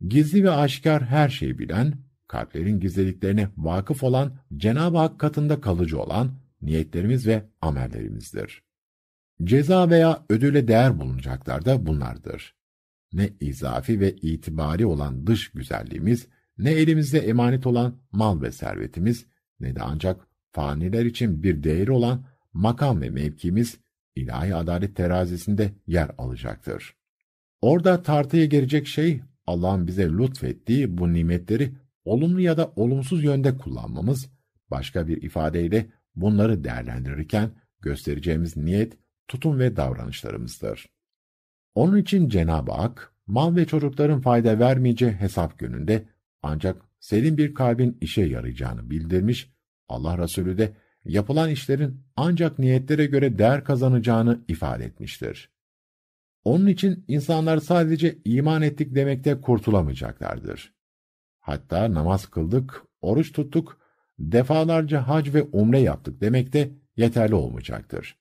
Gizli 0.08 0.44
ve 0.44 0.52
aşikar 0.52 1.06
her 1.06 1.30
şeyi 1.30 1.60
bilen, 1.60 1.94
kalplerin 2.28 2.80
gizlediklerine 2.80 3.48
vakıf 3.58 4.04
olan, 4.04 4.38
Cenab-ı 4.58 4.98
Hak 4.98 5.20
katında 5.20 5.62
kalıcı 5.62 6.00
olan 6.00 6.32
niyetlerimiz 6.62 7.28
ve 7.28 7.46
amellerimizdir. 7.62 8.64
Ceza 9.44 9.90
veya 9.90 10.26
ödüle 10.30 10.68
değer 10.68 11.00
bulunacaklar 11.00 11.66
da 11.66 11.86
bunlardır. 11.86 12.56
Ne 13.14 13.30
izafi 13.40 14.00
ve 14.00 14.16
itibari 14.16 14.86
olan 14.86 15.28
dış 15.28 15.52
güzelliğimiz, 15.52 16.28
ne 16.58 16.72
elimizde 16.72 17.20
emanet 17.20 17.68
olan 17.68 17.96
mal 18.12 18.42
ve 18.42 18.52
servetimiz, 18.52 19.26
ne 19.60 19.76
de 19.76 19.82
ancak 19.82 20.28
faniler 20.52 21.06
için 21.06 21.44
bir 21.44 21.64
değeri 21.64 21.92
olan 21.92 22.26
makam 22.54 23.02
ve 23.02 23.10
mevkimiz, 23.10 23.78
ilahi 24.16 24.56
adalet 24.56 24.96
terazisinde 24.96 25.72
yer 25.88 26.12
alacaktır. 26.18 26.96
Orada 27.62 28.04
tartıya 28.04 28.46
girecek 28.46 28.88
şey, 28.88 29.22
Allah'ın 29.46 29.88
bize 29.88 30.10
lütfettiği 30.10 30.98
bu 30.98 31.14
nimetleri 31.14 31.74
olumlu 32.06 32.42
ya 32.42 32.58
da 32.58 32.74
olumsuz 32.76 33.24
yönde 33.24 33.58
kullanmamız, 33.58 34.30
başka 34.72 35.08
bir 35.08 35.22
ifadeyle 35.22 35.92
bunları 36.16 36.64
değerlendirirken 36.64 37.52
göstereceğimiz 37.82 38.58
niyet, 38.58 38.98
tutum 39.28 39.60
ve 39.60 39.76
davranışlarımızdır. 39.76 40.86
Onun 41.76 41.98
için 41.98 42.30
Cenab-ı 42.30 42.72
Hak, 42.72 43.14
mal 43.28 43.56
ve 43.56 43.66
çocukların 43.66 44.22
fayda 44.22 44.60
vermeyeceği 44.60 45.12
hesap 45.12 45.60
gününde 45.60 46.06
ancak 46.44 46.82
serin 47.00 47.38
bir 47.38 47.54
kalbin 47.54 47.98
işe 48.02 48.22
yarayacağını 48.22 48.90
bildirmiş, 48.90 49.52
Allah 49.90 50.18
Resulü 50.18 50.58
de 50.58 50.74
yapılan 51.06 51.50
işlerin 51.50 52.04
ancak 52.16 52.60
niyetlere 52.60 53.06
göre 53.06 53.38
değer 53.38 53.64
kazanacağını 53.64 54.40
ifade 54.48 54.86
etmiştir. 54.86 55.50
Onun 56.44 56.68
için 56.68 57.06
insanlar 57.08 57.58
sadece 57.58 58.18
iman 58.26 58.62
ettik 58.62 58.96
demekte 58.96 59.42
kurtulamayacaklardır. 59.42 60.74
Hatta 61.40 61.94
namaz 61.94 62.26
kıldık, 62.26 62.84
oruç 63.02 63.32
tuttuk, 63.32 63.80
defalarca 64.20 65.08
hac 65.08 65.34
ve 65.34 65.42
umre 65.42 65.80
yaptık 65.80 66.22
demekte 66.22 66.72
yeterli 66.98 67.36
olmayacaktır. 67.36 68.18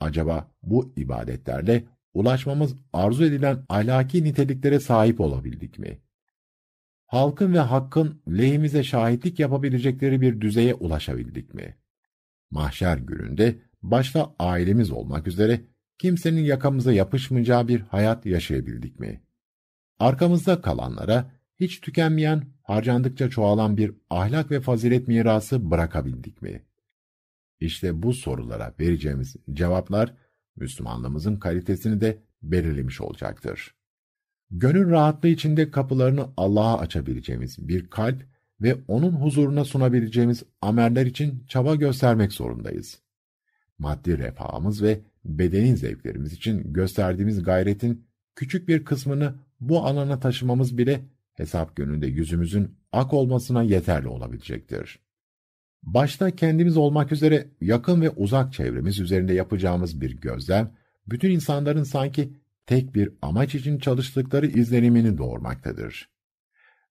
Acaba 0.00 0.50
bu 0.62 0.92
ibadetlerle 0.96 1.84
ulaşmamız 2.14 2.76
arzu 2.92 3.24
edilen 3.24 3.64
ahlaki 3.68 4.24
niteliklere 4.24 4.80
sahip 4.80 5.20
olabildik 5.20 5.78
mi? 5.78 6.00
Halkın 7.06 7.54
ve 7.54 7.58
hakkın 7.58 8.22
lehimize 8.28 8.84
şahitlik 8.84 9.38
yapabilecekleri 9.38 10.20
bir 10.20 10.40
düzeye 10.40 10.74
ulaşabildik 10.74 11.54
mi? 11.54 11.76
Mahşer 12.50 12.96
gününde 12.96 13.58
başta 13.82 14.34
ailemiz 14.38 14.90
olmak 14.90 15.26
üzere 15.26 15.60
kimsenin 15.98 16.44
yakamıza 16.44 16.92
yapışmayacağı 16.92 17.68
bir 17.68 17.80
hayat 17.80 18.26
yaşayabildik 18.26 19.00
mi? 19.00 19.22
Arkamızda 19.98 20.60
kalanlara 20.60 21.30
hiç 21.60 21.80
tükenmeyen, 21.80 22.44
harcandıkça 22.62 23.30
çoğalan 23.30 23.76
bir 23.76 23.92
ahlak 24.10 24.50
ve 24.50 24.60
fazilet 24.60 25.08
mirası 25.08 25.70
bırakabildik 25.70 26.42
mi? 26.42 26.64
İşte 27.60 28.02
bu 28.02 28.14
sorulara 28.14 28.74
vereceğimiz 28.80 29.36
cevaplar 29.52 30.14
Müslümanlığımızın 30.56 31.36
kalitesini 31.36 32.00
de 32.00 32.18
belirlemiş 32.42 33.00
olacaktır. 33.00 33.74
Gönül 34.50 34.90
rahatlığı 34.90 35.28
içinde 35.28 35.70
kapılarını 35.70 36.28
Allah'a 36.36 36.78
açabileceğimiz 36.78 37.68
bir 37.68 37.90
kalp 37.90 38.22
ve 38.60 38.76
onun 38.88 39.12
huzuruna 39.12 39.64
sunabileceğimiz 39.64 40.42
ameller 40.62 41.06
için 41.06 41.44
çaba 41.48 41.74
göstermek 41.74 42.32
zorundayız. 42.32 43.02
Maddi 43.78 44.18
refahımız 44.18 44.82
ve 44.82 45.00
bedeni 45.24 45.76
zevklerimiz 45.76 46.32
için 46.32 46.72
gösterdiğimiz 46.72 47.42
gayretin 47.42 48.06
küçük 48.34 48.68
bir 48.68 48.84
kısmını 48.84 49.34
bu 49.60 49.86
alana 49.86 50.20
taşımamız 50.20 50.78
bile 50.78 51.00
hesap 51.32 51.76
gününde 51.76 52.06
yüzümüzün 52.06 52.78
ak 52.92 53.12
olmasına 53.12 53.62
yeterli 53.62 54.08
olabilecektir. 54.08 55.03
Başta 55.86 56.30
kendimiz 56.30 56.76
olmak 56.76 57.12
üzere 57.12 57.50
yakın 57.60 58.00
ve 58.00 58.10
uzak 58.10 58.52
çevremiz 58.52 59.00
üzerinde 59.00 59.32
yapacağımız 59.32 60.00
bir 60.00 60.20
gözlem, 60.20 60.74
bütün 61.06 61.30
insanların 61.30 61.82
sanki 61.82 62.32
tek 62.66 62.94
bir 62.94 63.12
amaç 63.22 63.54
için 63.54 63.78
çalıştıkları 63.78 64.46
izlenimini 64.46 65.18
doğurmaktadır. 65.18 66.08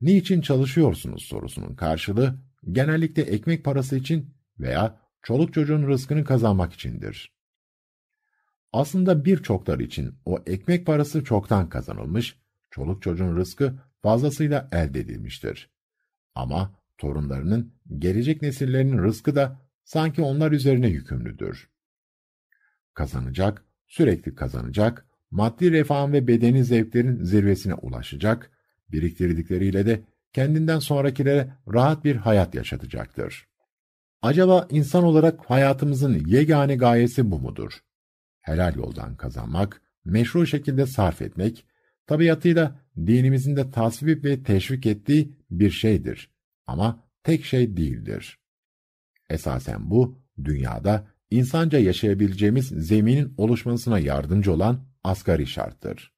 Niçin 0.01 0.41
çalışıyorsunuz 0.41 1.23
sorusunun 1.23 1.75
karşılığı 1.75 2.39
genellikle 2.71 3.21
ekmek 3.21 3.65
parası 3.65 3.97
için 3.97 4.35
veya 4.59 4.99
çoluk 5.21 5.53
çocuğun 5.53 5.87
rızkını 5.87 6.23
kazanmak 6.23 6.73
içindir. 6.73 7.33
Aslında 8.73 9.25
birçokları 9.25 9.83
için 9.83 10.15
o 10.25 10.39
ekmek 10.47 10.85
parası 10.85 11.23
çoktan 11.23 11.69
kazanılmış, 11.69 12.39
çoluk 12.71 13.01
çocuğun 13.01 13.35
rızkı 13.35 13.79
fazlasıyla 14.01 14.69
elde 14.71 14.99
edilmiştir. 14.99 15.69
Ama 16.35 16.82
torunlarının, 16.97 17.73
gelecek 17.97 18.41
nesillerinin 18.41 19.03
rızkı 19.03 19.35
da 19.35 19.61
sanki 19.83 20.21
onlar 20.21 20.51
üzerine 20.51 20.87
yükümlüdür. 20.87 21.69
Kazanacak, 22.93 23.65
sürekli 23.87 24.35
kazanacak, 24.35 25.05
maddi 25.31 25.71
refahın 25.71 26.13
ve 26.13 26.27
bedeni 26.27 26.63
zevklerin 26.63 27.23
zirvesine 27.23 27.73
ulaşacak, 27.73 28.51
biriktirdikleriyle 28.91 29.85
de 29.85 30.03
kendinden 30.33 30.79
sonrakilere 30.79 31.53
rahat 31.73 32.03
bir 32.03 32.15
hayat 32.15 32.55
yaşatacaktır. 32.55 33.47
Acaba 34.21 34.67
insan 34.69 35.03
olarak 35.03 35.49
hayatımızın 35.49 36.25
yegane 36.25 36.75
gayesi 36.75 37.31
bu 37.31 37.39
mudur? 37.39 37.83
Helal 38.41 38.75
yoldan 38.75 39.15
kazanmak, 39.15 39.81
meşru 40.05 40.47
şekilde 40.47 40.85
sarf 40.85 41.21
etmek, 41.21 41.65
tabiatıyla 42.07 42.79
dinimizin 42.97 43.55
de 43.55 43.71
tasvip 43.71 44.23
ve 44.23 44.43
teşvik 44.43 44.85
ettiği 44.85 45.35
bir 45.51 45.71
şeydir. 45.71 46.32
Ama 46.67 47.03
tek 47.23 47.45
şey 47.45 47.77
değildir. 47.77 48.39
Esasen 49.29 49.91
bu, 49.91 50.17
dünyada 50.43 51.07
insanca 51.29 51.79
yaşayabileceğimiz 51.79 52.67
zeminin 52.67 53.33
oluşmasına 53.37 53.99
yardımcı 53.99 54.53
olan 54.53 54.85
asgari 55.03 55.47
şarttır. 55.47 56.13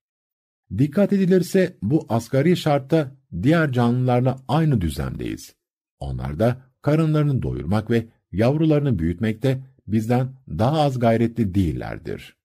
Dikkat 0.78 1.14
edilirse 1.14 1.78
bu 1.82 2.06
asgari 2.10 2.58
şartta 2.58 3.12
diğer 3.44 3.72
canlılarla 3.72 4.40
aynı 4.48 4.82
düzendeyiz. 4.82 5.56
Onlar 6.00 6.40
da 6.40 6.62
karınlarını 6.82 7.42
doyurmak 7.42 7.90
ve 7.90 8.06
yavrularını 8.32 9.00
büyütmekte 9.00 9.64
bizden 9.88 10.36
daha 10.50 10.82
az 10.82 11.00
gayretli 11.00 11.56
değillerdir. 11.56 12.38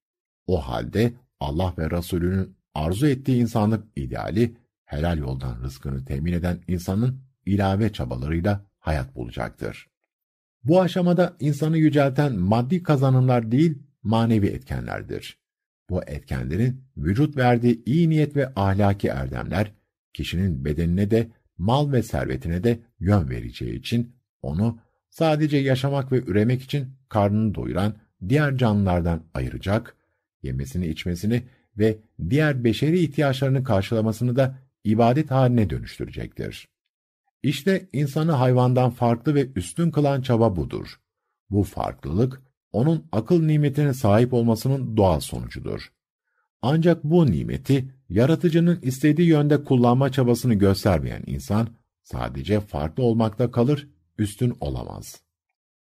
O 0.47 0.61
halde 0.69 1.13
Allah 1.41 1.75
ve 1.79 1.91
Resulünün 1.91 2.57
arzu 2.75 3.07
ettiği 3.07 3.41
insanlık 3.41 3.85
ideali, 3.97 4.57
helal 4.85 5.19
yoldan 5.19 5.63
rızkını 5.63 6.05
temin 6.05 6.33
eden 6.33 6.59
insanın 6.69 7.21
ilave 7.47 7.93
çabalarıyla 7.93 8.67
hayat 8.79 9.17
bulacaktır. 9.17 9.91
Bu 10.65 10.81
aşamada 10.81 11.37
insanı 11.41 11.79
yücelten 11.79 12.37
maddi 12.37 12.83
kazanımlar 12.83 13.53
değil, 13.53 13.79
manevi 14.03 14.47
etkenlerdir. 14.47 15.39
Bu 15.91 16.03
etkenlerin 16.03 16.85
vücut 16.97 17.37
verdiği 17.37 17.83
iyi 17.85 18.11
niyet 18.11 18.37
ve 18.37 18.53
ahlaki 18.57 19.09
erdemler, 19.09 19.73
kişinin 20.13 20.65
bedenine 20.65 21.11
de, 21.11 21.31
mal 21.59 21.93
ve 21.93 22.03
servetine 22.03 22.65
de 22.65 22.79
yön 23.01 23.31
vereceği 23.31 23.79
için 23.79 24.17
onu 24.43 24.79
sadece 25.11 25.57
yaşamak 25.57 26.13
ve 26.13 26.19
üremek 26.19 26.63
için 26.63 26.89
karnını 27.09 27.55
doyuran 27.55 27.95
diğer 28.29 28.57
canlılardan 28.57 29.23
ayıracak, 29.35 29.97
yemesini 30.43 30.87
içmesini 30.87 31.43
ve 31.79 31.99
diğer 32.31 32.65
beşeri 32.65 32.99
ihtiyaçlarını 32.99 33.65
karşılamasını 33.65 34.37
da 34.37 34.59
ibadet 34.85 35.31
haline 35.31 35.71
dönüştürecektir. 35.71 36.69
İşte 37.43 37.89
insanı 37.93 38.33
hayvandan 38.33 38.91
farklı 38.91 39.35
ve 39.35 39.53
üstün 39.57 39.91
kılan 39.91 40.23
çaba 40.23 40.57
budur. 40.57 41.01
Bu 41.51 41.63
farklılık, 41.63 42.43
onun 42.73 43.09
akıl 43.13 43.43
nimetine 43.43 43.95
sahip 43.95 44.33
olmasının 44.35 44.97
doğal 44.97 45.21
sonucudur. 45.21 45.93
Ancak 46.63 47.05
bu 47.05 47.27
nimeti, 47.27 47.95
yaratıcının 48.09 48.79
istediği 48.83 49.29
yönde 49.29 49.65
kullanma 49.65 50.13
çabasını 50.13 50.55
göstermeyen 50.55 51.23
insan, 51.27 51.69
sadece 52.03 52.61
farklı 52.61 53.03
olmakta 53.03 53.51
kalır, 53.51 53.89
üstün 54.19 54.57
olamaz. 54.61 55.23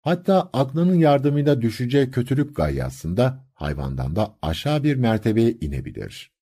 Hatta 0.00 0.50
aklının 0.52 0.94
yardımıyla 0.94 1.62
düşeceği 1.62 2.10
kötülük 2.10 2.56
gayyasında 2.56 3.46
hayvandan 3.54 4.16
da 4.16 4.36
aşağı 4.42 4.84
bir 4.84 4.96
mertebeye 4.96 5.52
inebilir. 5.60 6.32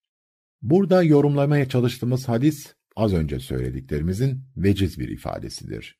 Burada 0.62 1.02
yorumlamaya 1.02 1.68
çalıştığımız 1.68 2.28
hadis, 2.28 2.74
az 2.96 3.12
önce 3.12 3.40
söylediklerimizin 3.40 4.40
veciz 4.56 4.98
bir 4.98 5.08
ifadesidir. 5.08 5.98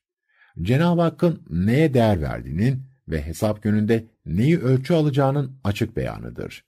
Cenab-ı 0.61 1.01
Hakk'ın 1.01 1.45
neye 1.49 1.93
değer 1.93 2.21
verdiğinin 2.21 2.83
ve 3.07 3.21
hesap 3.21 3.63
gününde 3.63 4.05
neyi 4.25 4.59
ölçü 4.59 4.93
alacağının 4.93 5.59
açık 5.63 5.95
beyanıdır. 5.95 6.65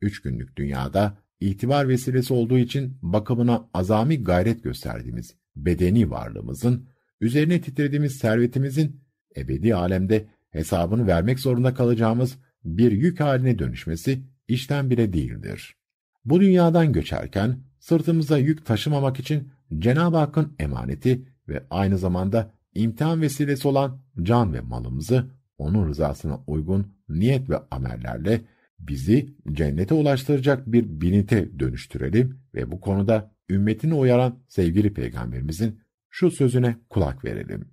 Üç 0.00 0.22
günlük 0.22 0.56
dünyada 0.56 1.18
itibar 1.40 1.88
vesilesi 1.88 2.34
olduğu 2.34 2.58
için 2.58 2.98
bakımına 3.02 3.68
azami 3.74 4.22
gayret 4.22 4.64
gösterdiğimiz 4.64 5.34
bedeni 5.56 6.10
varlığımızın, 6.10 6.88
üzerine 7.20 7.60
titrediğimiz 7.60 8.16
servetimizin 8.16 9.00
ebedi 9.36 9.74
alemde 9.74 10.26
hesabını 10.50 11.06
vermek 11.06 11.40
zorunda 11.40 11.74
kalacağımız 11.74 12.38
bir 12.64 12.92
yük 12.92 13.20
haline 13.20 13.58
dönüşmesi 13.58 14.20
işten 14.48 14.90
bile 14.90 15.12
değildir. 15.12 15.76
Bu 16.24 16.40
dünyadan 16.40 16.92
göçerken 16.92 17.58
sırtımıza 17.84 18.38
yük 18.38 18.66
taşımamak 18.66 19.20
için 19.20 19.52
Cenab-ı 19.78 20.16
Hakk'ın 20.16 20.56
emaneti 20.58 21.28
ve 21.48 21.66
aynı 21.70 21.98
zamanda 21.98 22.54
imtihan 22.74 23.20
vesilesi 23.20 23.68
olan 23.68 24.02
can 24.22 24.52
ve 24.52 24.60
malımızı 24.60 25.30
onun 25.58 25.88
rızasına 25.88 26.44
uygun 26.46 26.96
niyet 27.08 27.50
ve 27.50 27.58
amellerle 27.70 28.44
bizi 28.78 29.36
cennete 29.52 29.94
ulaştıracak 29.94 30.66
bir 30.66 31.00
binite 31.00 31.58
dönüştürelim 31.58 32.40
ve 32.54 32.70
bu 32.70 32.80
konuda 32.80 33.34
ümmetini 33.48 33.94
uyaran 33.94 34.38
sevgili 34.48 34.94
peygamberimizin 34.94 35.80
şu 36.10 36.30
sözüne 36.30 36.76
kulak 36.90 37.24
verelim. 37.24 37.68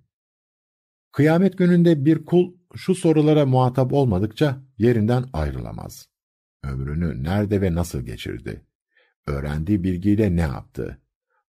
Kıyamet 1.12 1.58
gününde 1.58 2.04
bir 2.04 2.24
kul 2.24 2.54
şu 2.74 2.94
sorulara 2.94 3.46
muhatap 3.46 3.92
olmadıkça 3.92 4.62
yerinden 4.78 5.24
ayrılamaz. 5.32 6.08
Ömrünü 6.64 7.24
nerede 7.24 7.60
ve 7.60 7.74
nasıl 7.74 8.02
geçirdi? 8.02 8.66
Öğrendiği 9.26 9.84
bilgiyle 9.84 10.36
ne 10.36 10.40
yaptı? 10.40 10.98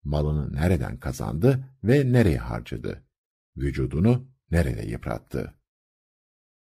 Malını 0.03 0.55
nereden 0.55 0.97
kazandı 0.97 1.65
ve 1.83 2.13
nereye 2.13 2.37
harcadı? 2.37 3.03
Vücudunu 3.57 4.27
nerede 4.51 4.87
yıprattı? 4.87 5.53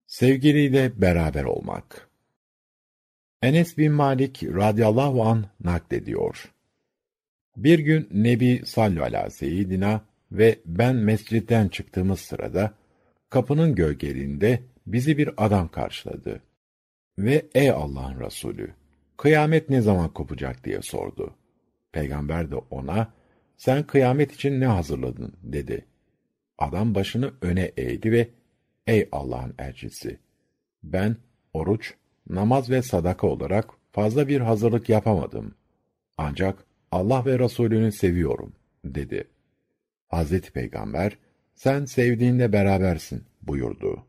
Sevgiliyle 0.07 1.01
beraber 1.01 1.43
olmak 1.43 2.09
Enes 3.41 3.77
bin 3.77 3.91
Malik 3.91 4.43
radıyallahu 4.43 5.23
an 5.23 5.45
naklediyor. 5.63 6.53
Bir 7.57 7.79
gün 7.79 8.09
Nebi 8.11 8.61
sallallahu 8.65 9.03
aleyhi 9.03 9.25
ve 9.25 9.29
seyyidina 9.29 10.01
ve 10.31 10.59
ben 10.65 10.95
mescitten 10.95 11.67
çıktığımız 11.67 12.19
sırada 12.19 12.73
kapının 13.29 13.75
gölgeliğinde 13.75 14.63
bizi 14.87 15.17
bir 15.17 15.29
adam 15.37 15.67
karşıladı. 15.67 16.41
Ve 17.17 17.45
ey 17.55 17.69
Allah'ın 17.69 18.19
Resulü, 18.19 18.73
kıyamet 19.19 19.69
ne 19.69 19.81
zaman 19.81 20.13
kopacak 20.13 20.63
diye 20.63 20.81
sordu. 20.81 21.35
Peygamber 21.91 22.51
de 22.51 22.55
ona, 22.55 23.13
sen 23.57 23.83
kıyamet 23.83 24.33
için 24.33 24.59
ne 24.59 24.65
hazırladın 24.65 25.33
dedi. 25.43 25.85
Adam 26.57 26.95
başını 26.95 27.33
öne 27.41 27.71
eğdi 27.77 28.11
ve, 28.11 28.29
ey 28.87 29.09
Allah'ın 29.11 29.53
elçisi, 29.59 30.19
ben 30.83 31.15
oruç, 31.53 31.93
namaz 32.29 32.69
ve 32.69 32.81
sadaka 32.81 33.27
olarak 33.27 33.69
fazla 33.91 34.27
bir 34.27 34.41
hazırlık 34.41 34.89
yapamadım. 34.89 35.55
Ancak 36.17 36.63
Allah 36.91 37.25
ve 37.25 37.39
Resulünü 37.39 37.91
seviyorum, 37.91 38.53
dedi. 38.85 39.27
Hazreti 40.07 40.51
Peygamber, 40.51 41.17
sen 41.55 41.85
sevdiğinle 41.85 42.53
berabersin 42.53 43.23
buyurdu. 43.41 44.05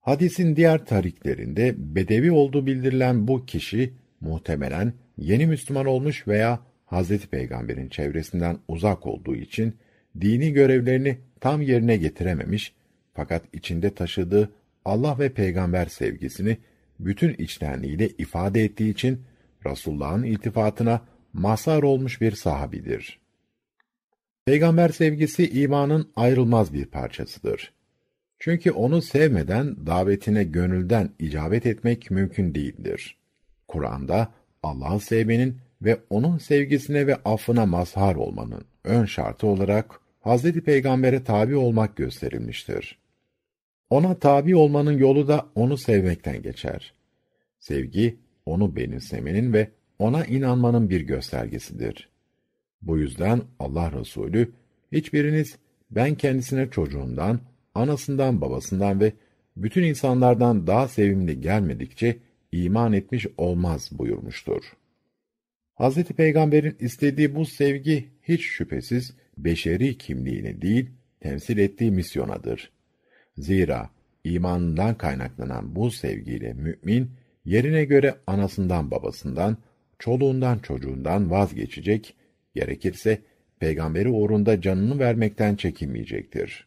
Hadisin 0.00 0.56
diğer 0.56 0.86
tariklerinde 0.86 1.74
bedevi 1.78 2.32
olduğu 2.32 2.66
bildirilen 2.66 3.28
bu 3.28 3.46
kişi 3.46 3.92
muhtemelen 4.26 4.92
yeni 5.18 5.46
Müslüman 5.46 5.86
olmuş 5.86 6.28
veya 6.28 6.60
Hazreti 6.86 7.26
Peygamber'in 7.26 7.88
çevresinden 7.88 8.58
uzak 8.68 9.06
olduğu 9.06 9.36
için 9.36 9.74
dini 10.20 10.52
görevlerini 10.52 11.18
tam 11.40 11.62
yerine 11.62 11.96
getirememiş 11.96 12.74
fakat 13.14 13.42
içinde 13.52 13.94
taşıdığı 13.94 14.52
Allah 14.84 15.18
ve 15.18 15.28
peygamber 15.32 15.86
sevgisini 15.86 16.58
bütün 17.00 17.34
içtenliğiyle 17.34 18.08
ifade 18.08 18.64
ettiği 18.64 18.90
için 18.90 19.22
Resulullah'ın 19.66 20.22
iltifatına 20.22 21.00
mazhar 21.32 21.82
olmuş 21.82 22.20
bir 22.20 22.32
sahabidir. 22.32 23.20
Peygamber 24.46 24.88
sevgisi 24.88 25.50
imanın 25.50 26.12
ayrılmaz 26.16 26.74
bir 26.74 26.84
parçasıdır. 26.84 27.72
Çünkü 28.38 28.70
onu 28.70 29.02
sevmeden 29.02 29.86
davetine 29.86 30.44
gönülden 30.44 31.10
icabet 31.18 31.66
etmek 31.66 32.10
mümkün 32.10 32.54
değildir. 32.54 33.16
Kur'an'da 33.76 34.28
Allah'ı 34.62 35.00
sevmenin 35.00 35.56
ve 35.82 36.00
onun 36.10 36.38
sevgisine 36.38 37.06
ve 37.06 37.16
affına 37.16 37.66
mazhar 37.66 38.14
olmanın 38.14 38.64
ön 38.84 39.04
şartı 39.04 39.46
olarak 39.46 40.00
Hazreti 40.20 40.60
Peygamber'e 40.60 41.24
tabi 41.24 41.56
olmak 41.56 41.96
gösterilmiştir. 41.96 42.98
Ona 43.90 44.18
tabi 44.18 44.56
olmanın 44.56 44.98
yolu 44.98 45.28
da 45.28 45.46
onu 45.54 45.78
sevmekten 45.78 46.42
geçer. 46.42 46.94
Sevgi, 47.60 48.16
onu 48.46 48.76
benimsemenin 48.76 49.52
ve 49.52 49.70
ona 49.98 50.24
inanmanın 50.24 50.90
bir 50.90 51.00
göstergesidir. 51.00 52.08
Bu 52.82 52.98
yüzden 52.98 53.42
Allah 53.58 53.92
Resulü, 53.92 54.52
hiçbiriniz 54.92 55.56
ben 55.90 56.14
kendisine 56.14 56.70
çocuğundan, 56.70 57.40
anasından, 57.74 58.40
babasından 58.40 59.00
ve 59.00 59.12
bütün 59.56 59.82
insanlardan 59.82 60.66
daha 60.66 60.88
sevimli 60.88 61.40
gelmedikçe 61.40 62.16
iman 62.64 62.92
etmiş 62.92 63.26
olmaz 63.36 63.90
buyurmuştur. 63.92 64.62
Hazreti 65.74 66.14
Peygamber'in 66.14 66.76
istediği 66.80 67.34
bu 67.34 67.46
sevgi 67.46 68.08
hiç 68.22 68.42
şüphesiz 68.42 69.14
beşeri 69.38 69.98
kimliğini 69.98 70.62
değil, 70.62 70.90
temsil 71.20 71.58
ettiği 71.58 71.90
misyonadır. 71.90 72.72
Zira 73.36 73.90
imanından 74.24 74.94
kaynaklanan 74.94 75.76
bu 75.76 75.90
sevgiyle 75.90 76.52
mümin, 76.52 77.10
yerine 77.44 77.84
göre 77.84 78.14
anasından 78.26 78.90
babasından, 78.90 79.56
çoluğundan 79.98 80.58
çocuğundan 80.58 81.30
vazgeçecek, 81.30 82.14
gerekirse 82.54 83.22
peygamberi 83.58 84.08
uğrunda 84.08 84.60
canını 84.60 84.98
vermekten 84.98 85.56
çekinmeyecektir. 85.56 86.66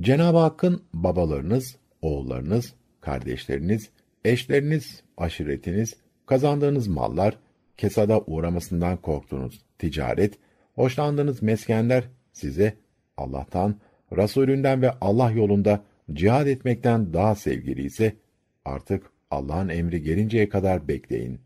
Cenab-ı 0.00 0.38
Hakk'ın 0.38 0.82
babalarınız, 0.92 1.76
oğullarınız, 2.02 2.74
kardeşleriniz, 3.00 3.90
eşleriniz, 4.24 5.02
aşiretiniz, 5.16 5.96
kazandığınız 6.26 6.88
mallar, 6.88 7.38
kesada 7.76 8.20
uğramasından 8.20 8.96
korktuğunuz 8.96 9.62
ticaret, 9.78 10.38
hoşlandığınız 10.74 11.42
meskenler 11.42 12.04
size 12.32 12.74
Allah'tan, 13.16 13.76
Resulünden 14.16 14.82
ve 14.82 14.90
Allah 15.00 15.30
yolunda 15.30 15.84
cihad 16.12 16.46
etmekten 16.46 17.12
daha 17.12 17.34
sevgili 17.34 17.84
ise 17.84 18.16
artık 18.64 19.10
Allah'ın 19.30 19.68
emri 19.68 20.02
gelinceye 20.02 20.48
kadar 20.48 20.88
bekleyin. 20.88 21.40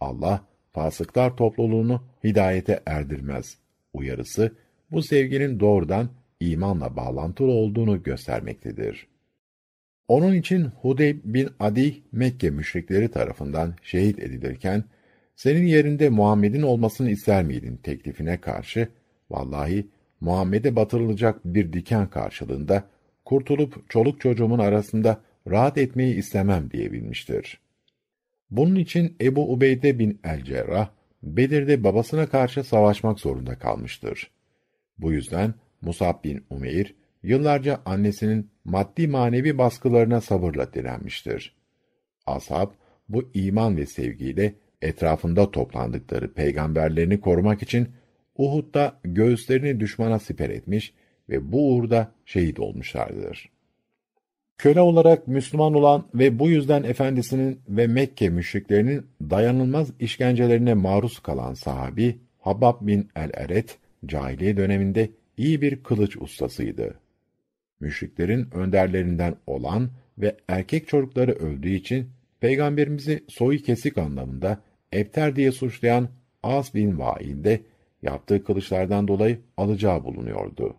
Allah 0.00 0.44
fasıklar 0.70 1.36
topluluğunu 1.36 2.02
hidayete 2.24 2.82
erdirmez. 2.86 3.58
Uyarısı 3.92 4.56
bu 4.90 5.02
sevginin 5.02 5.60
doğrudan 5.60 6.10
imanla 6.40 6.96
bağlantılı 6.96 7.50
olduğunu 7.50 8.02
göstermektedir. 8.02 9.13
Onun 10.08 10.34
için 10.34 10.64
Hudeyb 10.64 11.18
bin 11.24 11.48
Adi 11.60 12.02
Mekke 12.12 12.50
müşrikleri 12.50 13.10
tarafından 13.10 13.74
şehit 13.82 14.18
edilirken 14.18 14.84
senin 15.36 15.66
yerinde 15.66 16.08
Muhammed'in 16.08 16.62
olmasını 16.62 17.10
ister 17.10 17.44
miydin 17.44 17.76
teklifine 17.76 18.40
karşı, 18.40 18.88
vallahi 19.30 19.88
Muhammed'e 20.20 20.76
batırılacak 20.76 21.44
bir 21.44 21.72
diken 21.72 22.10
karşılığında, 22.10 22.84
kurtulup 23.24 23.90
çoluk 23.90 24.20
çocuğumun 24.20 24.58
arasında 24.58 25.20
rahat 25.50 25.78
etmeyi 25.78 26.14
istemem 26.14 26.70
diyebilmiştir. 26.70 27.60
Bunun 28.50 28.76
için 28.76 29.16
Ebu 29.20 29.52
Ubeyde 29.52 29.98
bin 29.98 30.20
el-Cerrah, 30.24 30.88
Bedir'de 31.22 31.84
babasına 31.84 32.26
karşı 32.26 32.64
savaşmak 32.64 33.20
zorunda 33.20 33.58
kalmıştır. 33.58 34.30
Bu 34.98 35.12
yüzden 35.12 35.54
Musab 35.82 36.24
bin 36.24 36.44
Umeyr, 36.50 36.94
yıllarca 37.22 37.80
annesinin 37.84 38.50
maddi 38.64 39.08
manevi 39.08 39.58
baskılarına 39.58 40.20
sabırla 40.20 40.72
direnmiştir. 40.72 41.56
Ashab, 42.26 42.70
bu 43.08 43.30
iman 43.34 43.76
ve 43.76 43.86
sevgiyle 43.86 44.54
etrafında 44.82 45.50
toplandıkları 45.50 46.34
peygamberlerini 46.34 47.20
korumak 47.20 47.62
için 47.62 47.88
Uhud'da 48.36 49.00
göğüslerini 49.04 49.80
düşmana 49.80 50.18
siper 50.18 50.50
etmiş 50.50 50.94
ve 51.28 51.52
bu 51.52 51.74
uğurda 51.74 52.12
şehit 52.24 52.60
olmuşlardır. 52.60 53.50
Köle 54.58 54.80
olarak 54.80 55.28
Müslüman 55.28 55.74
olan 55.74 56.08
ve 56.14 56.38
bu 56.38 56.48
yüzden 56.48 56.82
efendisinin 56.82 57.60
ve 57.68 57.86
Mekke 57.86 58.28
müşriklerinin 58.28 59.06
dayanılmaz 59.30 59.90
işkencelerine 60.00 60.74
maruz 60.74 61.18
kalan 61.18 61.54
sahabi 61.54 62.18
Habab 62.38 62.86
bin 62.86 63.08
el-Eret, 63.16 63.78
cahiliye 64.06 64.56
döneminde 64.56 65.10
iyi 65.36 65.62
bir 65.62 65.82
kılıç 65.82 66.16
ustasıydı. 66.16 67.03
Müşriklerin 67.84 68.48
önderlerinden 68.54 69.36
olan 69.46 69.90
ve 70.18 70.36
erkek 70.48 70.88
çocukları 70.88 71.32
öldüğü 71.32 71.74
için 71.74 72.08
Peygamberimizi 72.40 73.24
soyu 73.28 73.62
kesik 73.62 73.98
anlamında 73.98 74.60
ebter 74.92 75.36
diye 75.36 75.52
suçlayan 75.52 76.08
As 76.42 76.74
bin 76.74 76.98
Vail 76.98 77.44
de 77.44 77.60
yaptığı 78.02 78.44
kılıçlardan 78.44 79.08
dolayı 79.08 79.40
alacağı 79.56 80.04
bulunuyordu. 80.04 80.76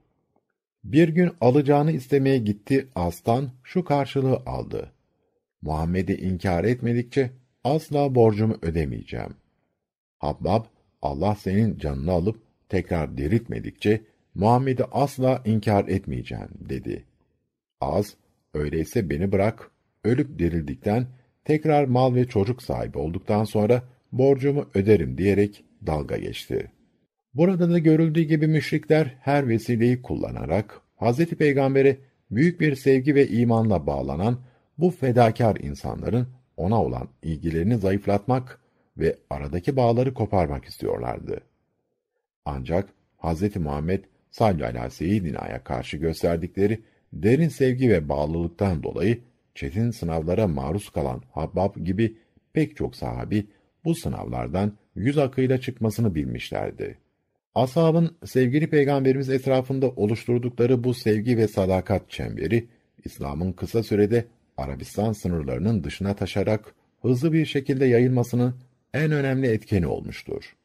Bir 0.84 1.10
gün 1.10 1.32
alacağını 1.42 1.92
istemeye 1.92 2.38
gitti 2.38 2.88
As'tan 2.96 3.50
şu 3.64 3.84
karşılığı 3.84 4.38
aldı. 4.46 4.92
Muhammed'i 5.62 6.14
inkar 6.14 6.64
etmedikçe 6.64 7.32
asla 7.64 8.16
borcumu 8.16 8.58
ödemeyeceğim. 8.62 9.34
Habbab, 10.20 10.66
Allah 11.02 11.36
senin 11.36 11.78
canını 11.78 12.12
alıp 12.12 12.42
tekrar 12.70 13.18
diriltmedikçe 13.18 14.02
Muhammed'i 14.36 14.84
asla 14.84 15.42
inkar 15.46 15.88
etmeyeceğim 15.88 16.50
dedi. 16.70 17.06
Az, 17.82 18.16
öyleyse 18.54 19.10
beni 19.10 19.32
bırak, 19.32 19.72
ölüp 20.04 20.40
dirildikten, 20.40 21.08
tekrar 21.46 21.86
mal 21.86 22.16
ve 22.16 22.28
çocuk 22.28 22.64
sahibi 22.64 22.98
olduktan 22.98 23.44
sonra 23.44 23.84
borcumu 24.12 24.70
öderim 24.74 25.18
diyerek 25.18 25.64
dalga 25.88 26.18
geçti. 26.18 26.72
Burada 27.34 27.70
da 27.70 27.80
görüldüğü 27.80 28.22
gibi 28.22 28.48
müşrikler 28.48 29.16
her 29.22 29.48
vesileyi 29.48 30.02
kullanarak 30.02 30.82
Hazreti 30.96 31.36
Peygamber'e 31.36 31.98
büyük 32.32 32.62
bir 32.62 32.76
sevgi 32.76 33.16
ve 33.16 33.28
imanla 33.28 33.88
bağlanan 33.88 34.40
bu 34.78 34.92
fedakar 34.92 35.56
insanların 35.56 36.28
ona 36.58 36.84
olan 36.84 37.08
ilgilerini 37.24 37.78
zayıflatmak 37.78 38.60
ve 38.98 39.18
aradaki 39.30 39.76
bağları 39.76 40.14
koparmak 40.14 40.66
istiyorlardı. 40.66 41.42
Ancak 42.46 42.90
Hazreti 43.18 43.60
Muhammed 43.60 44.04
aleyhi 44.42 44.86
ve 44.86 44.90
seyyidina'ya 44.90 45.64
karşı 45.64 45.98
gösterdikleri 45.98 46.82
derin 47.14 47.50
sevgi 47.50 47.90
ve 47.90 48.10
bağlılıktan 48.10 48.84
dolayı 48.84 49.22
çetin 49.56 49.92
sınavlara 49.92 50.48
maruz 50.48 50.90
kalan 50.90 51.22
Habbab 51.32 51.76
gibi 51.76 52.18
pek 52.54 52.76
çok 52.76 52.96
sahabi 52.96 53.48
bu 53.86 53.96
sınavlardan 53.96 54.74
yüz 54.96 55.18
akıyla 55.18 55.58
çıkmasını 55.58 56.16
bilmişlerdi. 56.16 56.98
Ashabın 57.56 58.18
sevgili 58.26 58.70
peygamberimiz 58.70 59.30
etrafında 59.30 59.90
oluşturdukları 59.90 60.84
bu 60.84 60.94
sevgi 60.94 61.38
ve 61.38 61.48
sadakat 61.48 62.10
çemberi, 62.10 62.68
İslam'ın 63.06 63.52
kısa 63.52 63.84
sürede 63.84 64.26
Arabistan 64.58 65.12
sınırlarının 65.12 65.84
dışına 65.84 66.16
taşarak 66.16 66.76
hızlı 67.02 67.34
bir 67.34 67.46
şekilde 67.46 67.86
yayılmasının 67.86 68.56
en 68.94 69.12
önemli 69.12 69.48
etkeni 69.48 69.88
olmuştur. 69.88 70.56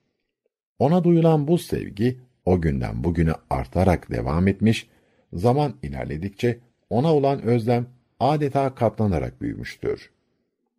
Ona 0.78 1.04
duyulan 1.04 1.48
bu 1.48 1.58
sevgi, 1.58 2.18
o 2.44 2.60
günden 2.60 3.04
bugüne 3.04 3.32
artarak 3.50 4.10
devam 4.10 4.48
etmiş, 4.48 4.88
zaman 5.32 5.74
ilerledikçe 5.82 6.58
ona 6.90 7.14
olan 7.14 7.42
özlem 7.42 7.86
adeta 8.20 8.74
katlanarak 8.74 9.40
büyümüştür. 9.40 10.10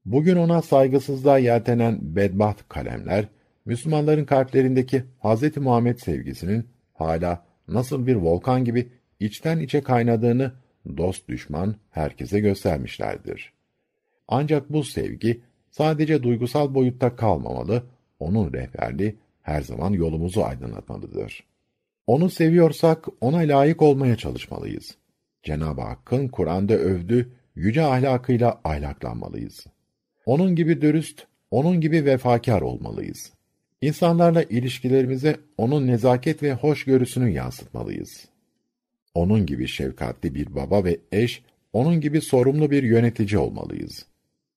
Bugün 0.06 0.36
ona 0.36 0.62
saygısızlığa 0.62 1.38
yeltenen 1.38 2.00
bedbaht 2.02 2.70
kalemler, 2.70 3.28
Müslümanların 3.66 4.26
kalplerindeki 4.26 5.04
Hz. 5.24 5.58
Muhammed 5.58 5.98
sevgisinin 5.98 6.68
hala 6.94 7.46
nasıl 7.68 8.08
bir 8.08 8.16
volkan 8.16 8.66
gibi 8.66 8.90
içten 9.20 9.60
içe 9.60 9.82
kaynadığını 9.82 10.52
dost 10.98 11.28
düşman 11.28 11.76
herkese 11.90 12.40
göstermişlerdir. 12.40 13.54
Ancak 14.28 14.70
bu 14.74 14.84
sevgi 14.84 15.42
sadece 15.72 16.24
duygusal 16.24 16.74
boyutta 16.74 17.16
kalmamalı, 17.16 17.84
onun 18.20 18.54
rehberliği 18.54 19.16
her 19.42 19.62
zaman 19.62 19.94
yolumuzu 19.94 20.42
aydınlatmalıdır. 20.42 21.51
Onu 22.08 22.30
seviyorsak 22.30 23.06
ona 23.22 23.38
layık 23.38 23.82
olmaya 23.82 24.16
çalışmalıyız. 24.16 24.96
Cenab-ı 25.44 25.82
Hakk'ın 25.82 26.28
Kur'an'da 26.28 26.74
övdüğü 26.74 27.32
yüce 27.56 27.84
ahlakıyla 27.84 28.62
ahlaklanmalıyız. 28.64 29.66
Onun 30.26 30.56
gibi 30.56 30.82
dürüst, 30.82 31.28
onun 31.52 31.82
gibi 31.82 32.06
vefakar 32.06 32.62
olmalıyız. 32.62 33.34
İnsanlarla 33.82 34.44
ilişkilerimize 34.44 35.40
onun 35.58 35.88
nezaket 35.88 36.44
ve 36.44 36.54
hoşgörüsünü 36.54 37.30
yansıtmalıyız. 37.30 38.26
Onun 39.14 39.46
gibi 39.46 39.68
şefkatli 39.68 40.36
bir 40.36 40.56
baba 40.56 40.84
ve 40.84 41.00
eş, 41.12 41.44
onun 41.74 42.02
gibi 42.02 42.22
sorumlu 42.22 42.72
bir 42.72 42.84
yönetici 42.84 43.38
olmalıyız. 43.38 44.06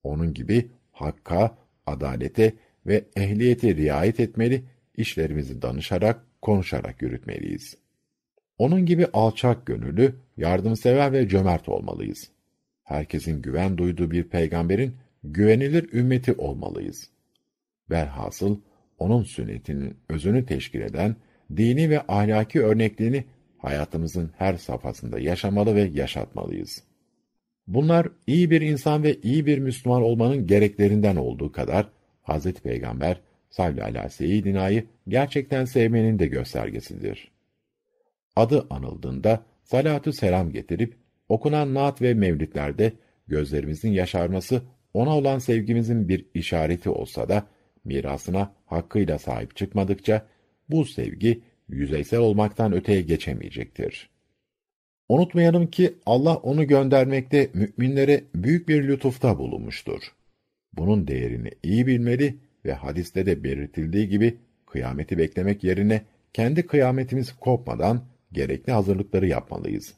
Onun 0.02 0.34
gibi 0.34 0.68
hakka, 0.92 1.58
adalete 1.86 2.52
ve 2.86 3.04
ehliyete 3.16 3.76
riayet 3.76 4.20
etmeli, 4.20 4.64
işlerimizi 4.96 5.62
danışarak, 5.62 6.26
konuşarak 6.44 7.02
yürütmeliyiz. 7.02 7.76
Onun 8.58 8.86
gibi 8.86 9.06
alçak 9.12 9.66
gönüllü, 9.66 10.14
yardımsever 10.36 11.12
ve 11.12 11.28
cömert 11.28 11.68
olmalıyız. 11.68 12.30
Herkesin 12.82 13.42
güven 13.42 13.78
duyduğu 13.78 14.10
bir 14.10 14.24
peygamberin 14.24 14.96
güvenilir 15.24 15.92
ümmeti 15.92 16.32
olmalıyız. 16.32 17.10
Velhasıl, 17.90 18.60
onun 18.98 19.22
sünnetinin 19.22 19.96
özünü 20.08 20.46
teşkil 20.46 20.80
eden 20.80 21.16
dini 21.56 21.90
ve 21.90 22.00
ahlaki 22.08 22.62
örnekliğini 22.62 23.24
hayatımızın 23.58 24.30
her 24.38 24.56
safhasında 24.56 25.18
yaşamalı 25.18 25.74
ve 25.74 25.82
yaşatmalıyız. 25.82 26.82
Bunlar 27.66 28.08
iyi 28.26 28.50
bir 28.50 28.60
insan 28.60 29.02
ve 29.02 29.20
iyi 29.22 29.46
bir 29.46 29.58
Müslüman 29.58 30.02
olmanın 30.02 30.46
gereklerinden 30.46 31.16
olduğu 31.16 31.52
kadar 31.52 31.88
Hz. 32.22 32.52
Peygamber 32.52 33.20
aleyhi 33.62 34.04
ve 34.04 34.08
seyyidinayı 34.08 34.84
gerçekten 35.08 35.64
sevmenin 35.64 36.18
de 36.18 36.26
göstergesidir. 36.26 37.30
Adı 38.36 38.66
anıldığında 38.70 39.42
salatü 39.64 40.12
selam 40.12 40.50
getirip 40.50 40.96
okunan 41.28 41.74
naat 41.74 42.02
ve 42.02 42.14
mevlitlerde 42.14 42.92
gözlerimizin 43.26 43.90
yaşarması 43.92 44.62
ona 44.94 45.16
olan 45.16 45.38
sevgimizin 45.38 46.08
bir 46.08 46.26
işareti 46.34 46.90
olsa 46.90 47.28
da 47.28 47.46
mirasına 47.84 48.54
hakkıyla 48.66 49.18
sahip 49.18 49.56
çıkmadıkça 49.56 50.26
bu 50.70 50.84
sevgi 50.84 51.40
yüzeysel 51.68 52.20
olmaktan 52.20 52.72
öteye 52.72 53.02
geçemeyecektir. 53.02 54.10
Unutmayalım 55.08 55.66
ki 55.66 55.94
Allah 56.06 56.36
onu 56.36 56.66
göndermekte 56.66 57.50
müminlere 57.54 58.24
büyük 58.34 58.68
bir 58.68 58.88
lütufta 58.88 59.38
bulunmuştur. 59.38 60.02
Bunun 60.72 61.06
değerini 61.06 61.50
iyi 61.62 61.86
bilmeli 61.86 62.36
ve 62.64 62.72
hadiste 62.72 63.26
de 63.26 63.44
belirtildiği 63.44 64.08
gibi 64.08 64.38
kıyameti 64.66 65.18
beklemek 65.18 65.64
yerine 65.64 66.02
kendi 66.32 66.66
kıyametimiz 66.66 67.32
kopmadan 67.32 68.04
gerekli 68.32 68.72
hazırlıkları 68.72 69.26
yapmalıyız. 69.26 69.94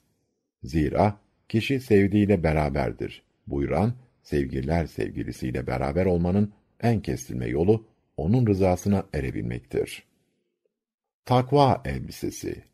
Zira 0.62 1.20
kişi 1.48 1.80
sevdiğiyle 1.80 2.42
beraberdir. 2.42 3.22
Buyuran 3.46 3.94
sevgililer 4.22 4.86
sevgilisiyle 4.86 5.66
beraber 5.66 6.06
olmanın 6.06 6.52
en 6.80 7.00
kestirme 7.00 7.46
yolu 7.46 7.86
onun 8.16 8.46
rızasına 8.46 9.06
erebilmektir. 9.14 10.02
Takva 11.24 11.82
elbisesi 11.84 12.64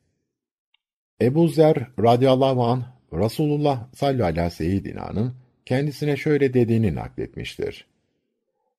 Ebu 1.20 1.48
Zer 1.48 1.86
radıyallahu 1.98 2.64
anh 2.64 2.84
Rasulullah 3.12 3.94
sallallahu 3.94 4.26
aleyhi 4.26 4.46
ve 4.46 4.50
seyyidina'nın 4.50 5.34
kendisine 5.66 6.16
şöyle 6.16 6.54
dediğini 6.54 6.94
nakletmiştir. 6.94 7.91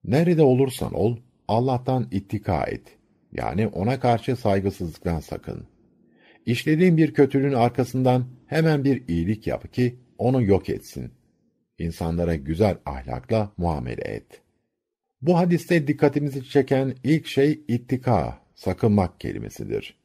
Nerede 0.06 0.44
olursan 0.44 0.94
ol, 0.94 1.18
Allah'tan 1.48 2.08
ittika 2.12 2.64
et. 2.64 2.98
Yani 3.32 3.68
ona 3.68 4.00
karşı 4.00 4.36
saygısızlıktan 4.36 5.20
sakın. 5.20 5.68
İşlediğin 6.46 6.98
bir 6.98 7.14
kötülüğün 7.14 7.54
arkasından 7.54 8.26
hemen 8.46 8.84
bir 8.84 9.08
iyilik 9.08 9.48
yap 9.48 9.74
ki 9.74 10.00
onu 10.18 10.44
yok 10.44 10.70
etsin. 10.70 11.12
İnsanlara 11.80 12.36
güzel 12.36 12.78
ahlakla 12.86 13.52
muamele 13.58 14.02
et. 14.02 14.42
Bu 15.22 15.38
hadiste 15.38 15.88
dikkatimizi 15.88 16.50
çeken 16.50 16.96
ilk 17.04 17.28
şey 17.28 17.62
ittika, 17.68 18.40
sakınmak 18.56 19.20
kelimesidir. 19.20 19.98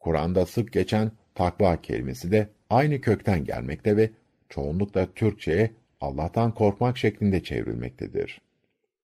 Kur'an'da 0.00 0.46
sık 0.46 0.72
geçen 0.72 1.12
takva 1.34 1.80
kelimesi 1.80 2.32
de 2.32 2.48
aynı 2.70 3.00
kökten 3.00 3.44
gelmekte 3.44 3.96
ve 3.96 4.10
çoğunlukla 4.48 5.12
Türkçe'ye 5.14 5.70
Allah'tan 6.00 6.54
korkmak 6.54 6.98
şeklinde 6.98 7.42
çevrilmektedir. 7.42 8.41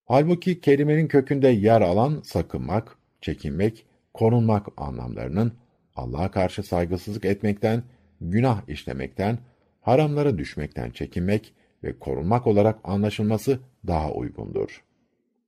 Halbuki 0.09 0.61
kelimenin 0.61 1.07
kökünde 1.07 1.47
yer 1.47 1.81
alan 1.81 2.21
sakınmak, 2.23 2.97
çekinmek, 3.21 3.85
korunmak 4.13 4.67
anlamlarının 4.77 5.53
Allah'a 5.95 6.31
karşı 6.31 6.63
saygısızlık 6.63 7.25
etmekten, 7.25 7.83
günah 8.21 8.69
işlemekten, 8.69 9.37
haramlara 9.81 10.37
düşmekten 10.37 10.91
çekinmek 10.91 11.53
ve 11.83 11.99
korunmak 11.99 12.47
olarak 12.47 12.79
anlaşılması 12.83 13.59
daha 13.87 14.11
uygundur. 14.11 14.83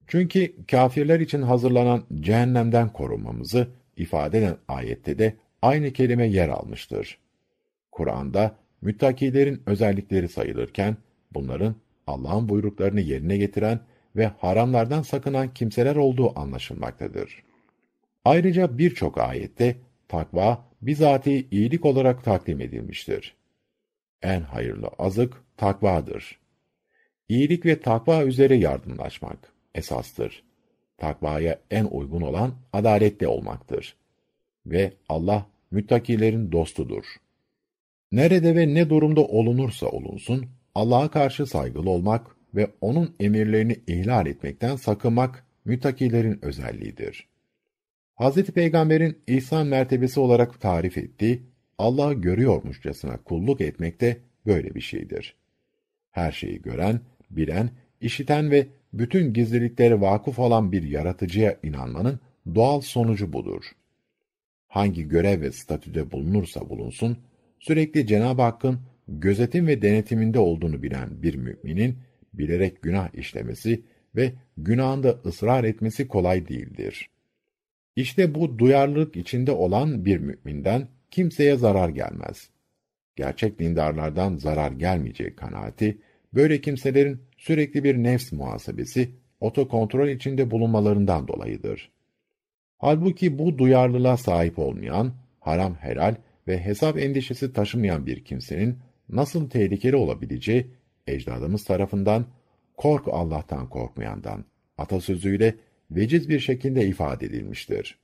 Çünkü 0.08 0.66
kâfirler 0.66 1.20
için 1.20 1.42
hazırlanan 1.42 2.04
cehennemden 2.20 2.94
korunmamızı 2.94 3.68
ifade 3.98 4.38
eden 4.38 4.58
ayette 4.68 5.20
de 5.20 5.36
aynı 5.62 5.94
kelime 5.94 6.28
yer 6.28 6.50
almıştır. 6.50 7.18
Kur'an'da 7.92 8.56
müttakilerin 8.82 9.64
özellikleri 9.66 10.30
sayılırken 10.30 10.98
bunların 11.34 11.76
Allah'ın 12.08 12.50
buyruklarını 12.50 13.02
yerine 13.02 13.38
getiren 13.38 13.80
ve 14.16 14.26
haramlardan 14.26 15.02
sakınan 15.02 15.54
kimseler 15.54 15.96
olduğu 15.96 16.40
anlaşılmaktadır. 16.40 17.44
Ayrıca 18.26 18.78
birçok 18.78 19.18
ayette 19.18 19.76
takva 20.08 20.66
bizatihi 20.82 21.48
iyilik 21.52 21.86
olarak 21.86 22.24
takdim 22.24 22.62
edilmiştir. 22.62 23.36
En 24.22 24.42
hayırlı 24.42 24.88
azık 24.88 25.44
takvadır. 25.58 26.40
İyilik 27.30 27.66
ve 27.66 27.80
takva 27.80 28.24
üzere 28.24 28.56
yardımlaşmak 28.56 29.54
esastır. 29.76 30.44
Takvaya 30.98 31.60
en 31.72 31.86
uygun 31.86 32.22
olan 32.22 32.54
adaletli 32.74 33.28
olmaktır. 33.28 33.96
Ve 34.66 34.94
Allah 35.10 35.46
müttakilerin 35.72 36.52
dostudur. 36.52 37.06
Nerede 38.12 38.56
ve 38.56 38.74
ne 38.74 38.90
durumda 38.90 39.22
olunursa 39.22 39.88
olunsun, 39.88 40.46
Allah'a 40.76 41.12
karşı 41.12 41.46
saygılı 41.46 41.90
olmak 41.90 42.36
ve 42.56 42.72
onun 42.82 43.16
emirlerini 43.20 43.76
ihlal 43.88 44.28
etmekten 44.28 44.76
sakınmak 44.76 45.46
müttakilerin 45.66 46.46
özelliğidir. 46.46 47.28
Hz. 48.20 48.44
Peygamber'in 48.44 49.18
ihsan 49.28 49.68
mertebesi 49.68 50.20
olarak 50.20 50.62
tarif 50.62 50.98
ettiği, 50.98 51.44
Allah'ı 51.78 52.14
görüyormuşçasına 52.14 53.18
kulluk 53.18 53.62
etmek 53.62 54.02
de 54.02 54.18
böyle 54.46 54.76
bir 54.76 54.82
şeydir. 54.82 55.36
Her 56.12 56.32
şeyi 56.32 56.62
gören, 56.62 57.02
bilen, 57.30 57.70
işiten 58.02 58.52
ve 58.52 58.68
bütün 58.94 59.34
gizliliklere 59.34 60.02
vakıf 60.02 60.40
olan 60.40 60.72
bir 60.72 60.84
yaratıcıya 60.84 61.58
inanmanın 61.64 62.20
doğal 62.56 62.82
sonucu 62.82 63.34
budur. 63.34 63.64
Hangi 64.68 65.08
görev 65.08 65.42
ve 65.42 65.52
statüde 65.52 66.12
bulunursa 66.12 66.70
bulunsun, 66.70 67.18
sürekli 67.60 68.08
Cenab-ı 68.08 68.42
Hakk'ın 68.42 68.80
gözetim 69.08 69.68
ve 69.68 69.82
denetiminde 69.82 70.40
olduğunu 70.40 70.84
bilen 70.84 71.24
bir 71.24 71.36
müminin, 71.36 71.98
bilerek 72.34 72.82
günah 72.82 73.16
işlemesi 73.16 73.84
ve 74.16 74.34
günahında 74.58 75.20
ısrar 75.26 75.64
etmesi 75.64 76.08
kolay 76.08 76.48
değildir. 76.48 77.10
İşte 77.96 78.36
bu 78.36 78.60
duyarlılık 78.60 79.16
içinde 79.16 79.52
olan 79.52 80.06
bir 80.06 80.18
müminden 80.18 80.88
kimseye 81.12 81.56
zarar 81.56 81.90
gelmez. 81.90 82.50
Gerçek 83.16 83.60
dindarlardan 83.60 84.36
zarar 84.36 84.72
gelmeyeceği 84.72 85.36
kanaati, 85.36 85.98
böyle 86.34 86.62
kimselerin 86.62 87.22
sürekli 87.38 87.84
bir 87.84 87.96
nefs 87.96 88.32
muhasebesi, 88.32 89.10
otokontrol 89.40 90.08
içinde 90.08 90.52
bulunmalarından 90.52 91.28
dolayıdır. 91.28 91.92
Halbuki 92.78 93.40
bu 93.40 93.58
duyarlılığa 93.58 94.18
sahip 94.18 94.60
olmayan, 94.60 95.14
haram 95.40 95.76
helal 95.76 96.16
ve 96.48 96.60
hesap 96.60 96.98
endişesi 96.98 97.54
taşımayan 97.54 98.06
bir 98.06 98.24
kimsenin 98.24 98.78
nasıl 99.10 99.50
tehlikeli 99.50 99.96
olabileceği, 99.96 100.68
ecdadımız 101.08 101.64
tarafından 101.64 102.26
kork 102.78 103.08
Allah'tan 103.08 103.70
korkmayandan 103.70 104.46
atasözüyle 104.78 105.56
veciz 105.92 106.30
bir 106.30 106.40
şekilde 106.40 106.88
ifade 106.88 107.26
edilmiştir. 107.26 108.00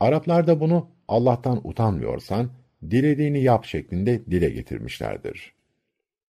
Araplar 0.00 0.46
da 0.46 0.60
bunu 0.60 0.88
Allah'tan 1.08 1.68
utanmıyorsan 1.68 2.50
dilediğini 2.90 3.42
yap 3.42 3.64
şeklinde 3.64 4.26
dile 4.26 4.50
getirmişlerdir. 4.50 5.54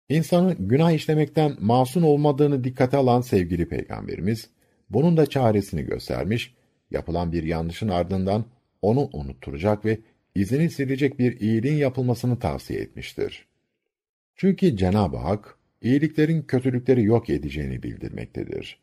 İnsanın 0.09 0.69
günah 0.69 0.93
işlemekten 0.93 1.57
masum 1.61 2.05
olmadığını 2.05 2.65
dikkate 2.65 2.97
alan 2.97 3.21
sevgili 3.21 3.69
peygamberimiz 3.69 4.51
bunun 4.91 5.17
da 5.17 5.27
çaresini 5.27 5.83
göstermiş, 5.83 6.55
yapılan 6.91 7.33
bir 7.33 7.43
yanlışın 7.43 7.89
ardından 7.89 8.45
onu 8.83 9.11
unutturacak 9.13 9.85
ve 9.85 9.99
izini 10.35 10.71
silecek 10.71 11.19
bir 11.19 11.41
iyiliğin 11.41 11.77
yapılmasını 11.77 12.39
tavsiye 12.39 12.81
etmiştir. 12.81 13.47
Çünkü 14.37 14.77
Cenab-ı 14.77 15.17
Hak 15.17 15.59
iyiliklerin 15.85 16.43
kötülükleri 16.43 17.05
yok 17.05 17.31
edeceğini 17.31 17.83
bildirmektedir. 17.83 18.79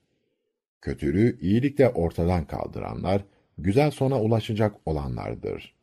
Kötülüğü 0.81 1.39
iyilikle 1.39 1.89
ortadan 1.89 2.45
kaldıranlar 2.45 3.23
güzel 3.57 3.91
sona 3.91 4.21
ulaşacak 4.21 4.75
olanlardır. 4.85 5.73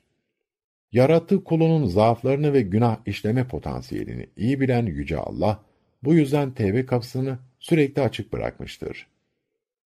Yarattığı 0.92 1.44
kulunun 1.44 1.86
zaaflarını 1.86 2.52
ve 2.52 2.60
günah 2.62 2.98
işleme 3.06 3.48
potansiyelini 3.48 4.26
iyi 4.36 4.60
bilen 4.60 4.86
Yüce 4.86 5.16
Allah, 5.16 5.64
bu 6.02 6.14
yüzden 6.14 6.50
tevbe 6.50 6.86
kapısını 6.86 7.38
sürekli 7.58 8.02
açık 8.02 8.32
bırakmıştır. 8.32 9.06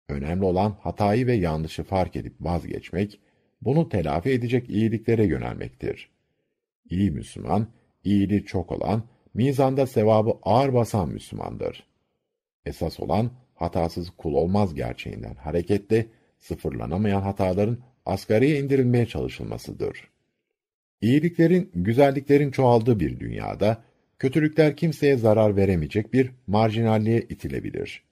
Önemli 0.09 0.45
olan 0.45 0.77
hatayı 0.81 1.27
ve 1.27 1.35
yanlışı 1.35 1.83
fark 1.83 2.17
edip 2.17 2.35
vazgeçmek, 2.41 3.21
bunu 3.63 3.89
telafi 3.89 4.31
edecek 4.31 4.71
iyiliklere 4.71 5.27
yönelmektir. 5.27 6.11
İyi 6.91 7.11
Müslüman, 7.11 7.67
iyiliği 8.05 8.45
çok 8.45 8.73
olan, 8.73 9.03
mizanda 9.37 9.87
sevabı 9.87 10.39
ağır 10.43 10.75
basan 10.75 11.09
Müslümandır. 11.09 11.87
Esas 12.67 13.01
olan, 13.01 13.31
hatasız 13.55 14.11
kul 14.11 14.35
olmaz 14.35 14.75
gerçeğinden 14.75 15.35
hareketle, 15.35 16.07
sıfırlanamayan 16.39 17.23
hataların 17.23 17.79
asgariye 18.07 18.61
indirilmeye 18.61 19.07
çalışılmasıdır. 19.07 20.09
İyiliklerin, 21.01 21.71
güzelliklerin 21.75 22.51
çoğaldığı 22.51 23.01
bir 23.01 23.21
dünyada, 23.21 23.83
kötülükler 24.19 24.77
kimseye 24.77 25.17
zarar 25.17 25.57
veremeyecek 25.57 26.13
bir 26.13 26.31
marjinalliğe 26.47 27.21
itilebilir. 27.21 28.03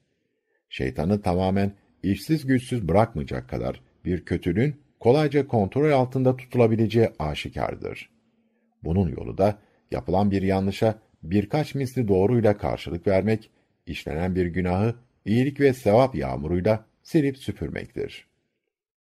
Şeytanı 0.68 1.22
tamamen 1.22 1.72
işsiz 2.02 2.46
güçsüz 2.46 2.88
bırakmayacak 2.88 3.48
kadar 3.48 3.80
bir 4.04 4.24
kötülüğün 4.24 4.76
kolayca 5.00 5.48
kontrol 5.48 5.90
altında 5.90 6.36
tutulabileceği 6.36 7.08
aşikardır. 7.18 8.10
Bunun 8.82 9.08
yolu 9.08 9.38
da 9.38 9.58
yapılan 9.90 10.30
bir 10.30 10.42
yanlışa 10.42 10.98
birkaç 11.24 11.74
misli 11.74 12.08
doğruyla 12.08 12.56
karşılık 12.56 13.06
vermek, 13.06 13.50
işlenen 13.86 14.34
bir 14.34 14.46
günahı 14.46 14.94
iyilik 15.24 15.60
ve 15.60 15.72
sevap 15.72 16.14
yağmuruyla 16.14 16.84
silip 17.02 17.38
süpürmektir. 17.38 18.26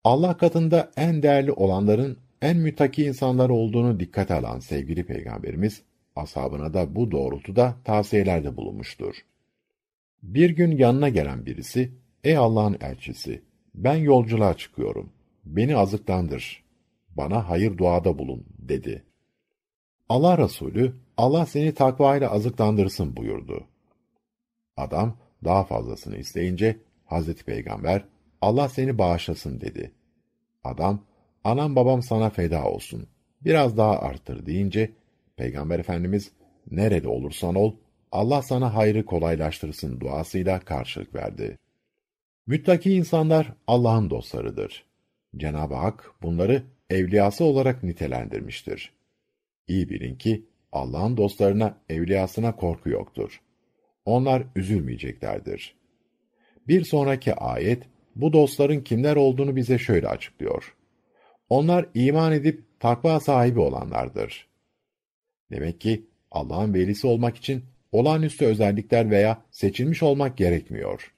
Allah 0.03 0.38
katında 0.38 0.91
en 0.97 1.24
değerli 1.24 1.51
olanların 1.51 2.18
en 2.41 2.57
mütaki 2.57 3.05
insanlar 3.05 3.49
olduğunu 3.49 3.99
dikkate 3.99 4.34
alan 4.34 4.59
sevgili 4.59 5.05
peygamberimiz, 5.05 5.82
ashabına 6.16 6.74
da 6.74 6.95
bu 6.95 7.12
doğrultuda 7.12 7.76
tavsiyelerde 7.84 8.57
bulunmuştur. 8.57 9.16
Bir 10.24 10.49
gün 10.49 10.78
yanına 10.78 11.09
gelen 11.09 11.45
birisi, 11.45 11.91
ey 12.24 12.38
Allah'ın 12.38 12.78
elçisi, 12.82 13.41
ben 13.76 13.95
yolculuğa 13.95 14.57
çıkıyorum, 14.57 15.09
beni 15.45 15.78
azıklandır, 15.78 16.64
bana 17.09 17.49
hayır 17.49 17.78
duada 17.78 18.20
bulun, 18.20 18.45
dedi. 18.59 19.03
Allah 20.09 20.38
Resulü, 20.38 20.93
Allah 21.22 21.45
seni 21.45 21.74
takvayla 21.74 22.32
azıklandırsın 22.32 23.15
buyurdu. 23.15 23.67
Adam, 24.78 25.17
daha 25.43 25.63
fazlasını 25.63 26.17
isteyince, 26.17 26.78
Hazreti 27.05 27.45
Peygamber, 27.45 28.05
Allah 28.41 28.69
seni 28.69 28.97
bağışlasın 28.97 29.61
dedi. 29.61 29.91
Adam, 30.63 31.05
anam 31.43 31.76
babam 31.76 32.01
sana 32.01 32.30
feda 32.30 32.65
olsun, 32.65 33.07
biraz 33.41 33.78
daha 33.78 33.99
arttır 33.99 34.45
deyince, 34.45 34.91
Peygamber 35.36 35.80
Efendimiz, 35.80 36.32
nerede 36.72 37.07
olursan 37.07 37.55
ol, 37.55 37.76
Allah 38.11 38.41
sana 38.41 38.76
hayrı 38.76 39.05
kolaylaştırsın 39.05 39.99
duasıyla 39.99 40.59
karşılık 40.59 41.15
verdi. 41.15 41.57
Müttaki 42.47 42.93
insanlar 42.93 43.53
Allah'ın 43.67 44.09
dostlarıdır. 44.09 44.86
Cenab-ı 45.38 45.76
Hak 45.76 46.11
bunları 46.22 46.63
evliyası 46.89 47.43
olarak 47.43 47.84
nitelendirmiştir. 47.84 48.93
İyi 49.67 49.89
bilin 49.89 50.15
ki 50.15 50.50
Allah'ın 50.72 51.17
dostlarına, 51.17 51.78
evliyasına 51.89 52.55
korku 52.55 52.89
yoktur. 52.89 53.41
Onlar 54.05 54.43
üzülmeyeceklerdir. 54.55 55.76
Bir 56.67 56.84
sonraki 56.84 57.34
ayet, 57.34 57.84
bu 58.15 58.34
dostların 58.34 58.82
kimler 58.82 59.15
olduğunu 59.15 59.55
bize 59.55 59.78
şöyle 59.78 60.07
açıklıyor. 60.07 60.76
Onlar 61.49 61.86
iman 61.93 62.34
edip 62.34 62.80
takva 62.80 63.19
sahibi 63.19 63.59
olanlardır. 63.59 64.47
Demek 65.51 65.82
ki 65.82 66.05
Allah'ın 66.32 66.74
velisi 66.74 67.07
olmak 67.07 67.38
için 67.38 67.63
olağanüstü 67.91 68.45
özellikler 68.45 69.11
veya 69.11 69.41
seçilmiş 69.51 70.03
olmak 70.03 70.38
gerekmiyor. 70.38 71.13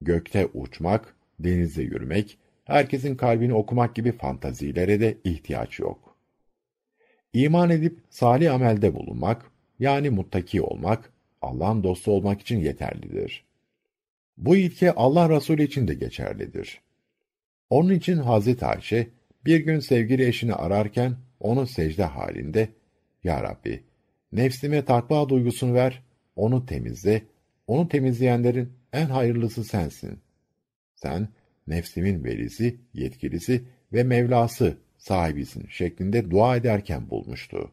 Gökte 0.00 0.46
uçmak, 0.54 1.16
denizde 1.40 1.82
yürümek, 1.82 2.38
herkesin 2.64 3.16
kalbini 3.16 3.54
okumak 3.54 3.94
gibi 3.94 4.12
fantazilere 4.12 5.00
de 5.00 5.18
ihtiyaç 5.24 5.78
yok. 5.78 6.07
İman 7.32 7.70
edip 7.70 7.98
salih 8.10 8.54
amelde 8.54 8.94
bulunmak, 8.94 9.50
yani 9.78 10.10
muttaki 10.10 10.62
olmak, 10.62 11.12
Allah'ın 11.42 11.82
dostu 11.82 12.12
olmak 12.12 12.40
için 12.40 12.58
yeterlidir. 12.58 13.44
Bu 14.36 14.56
ilke 14.56 14.92
Allah 14.92 15.30
Resulü 15.30 15.62
için 15.62 15.88
de 15.88 15.94
geçerlidir. 15.94 16.80
Onun 17.70 17.94
için 17.94 18.16
Hazreti 18.16 18.66
Ayşe, 18.66 19.08
bir 19.44 19.60
gün 19.60 19.80
sevgili 19.80 20.26
eşini 20.26 20.54
ararken, 20.54 21.16
onu 21.40 21.66
secde 21.66 22.04
halinde, 22.04 22.68
Ya 23.24 23.42
Rabbi, 23.42 23.84
nefsime 24.32 24.84
takva 24.84 25.28
duygusunu 25.28 25.74
ver, 25.74 26.02
onu 26.36 26.66
temizle, 26.66 27.22
onu 27.66 27.88
temizleyenlerin 27.88 28.72
en 28.92 29.06
hayırlısı 29.06 29.64
sensin. 29.64 30.18
Sen, 30.94 31.28
nefsimin 31.66 32.24
velisi, 32.24 32.80
yetkilisi 32.94 33.64
ve 33.92 34.02
Mevlası 34.02 34.78
sahibisin 34.98 35.66
şeklinde 35.68 36.30
dua 36.30 36.56
ederken 36.56 37.10
bulmuştu. 37.10 37.70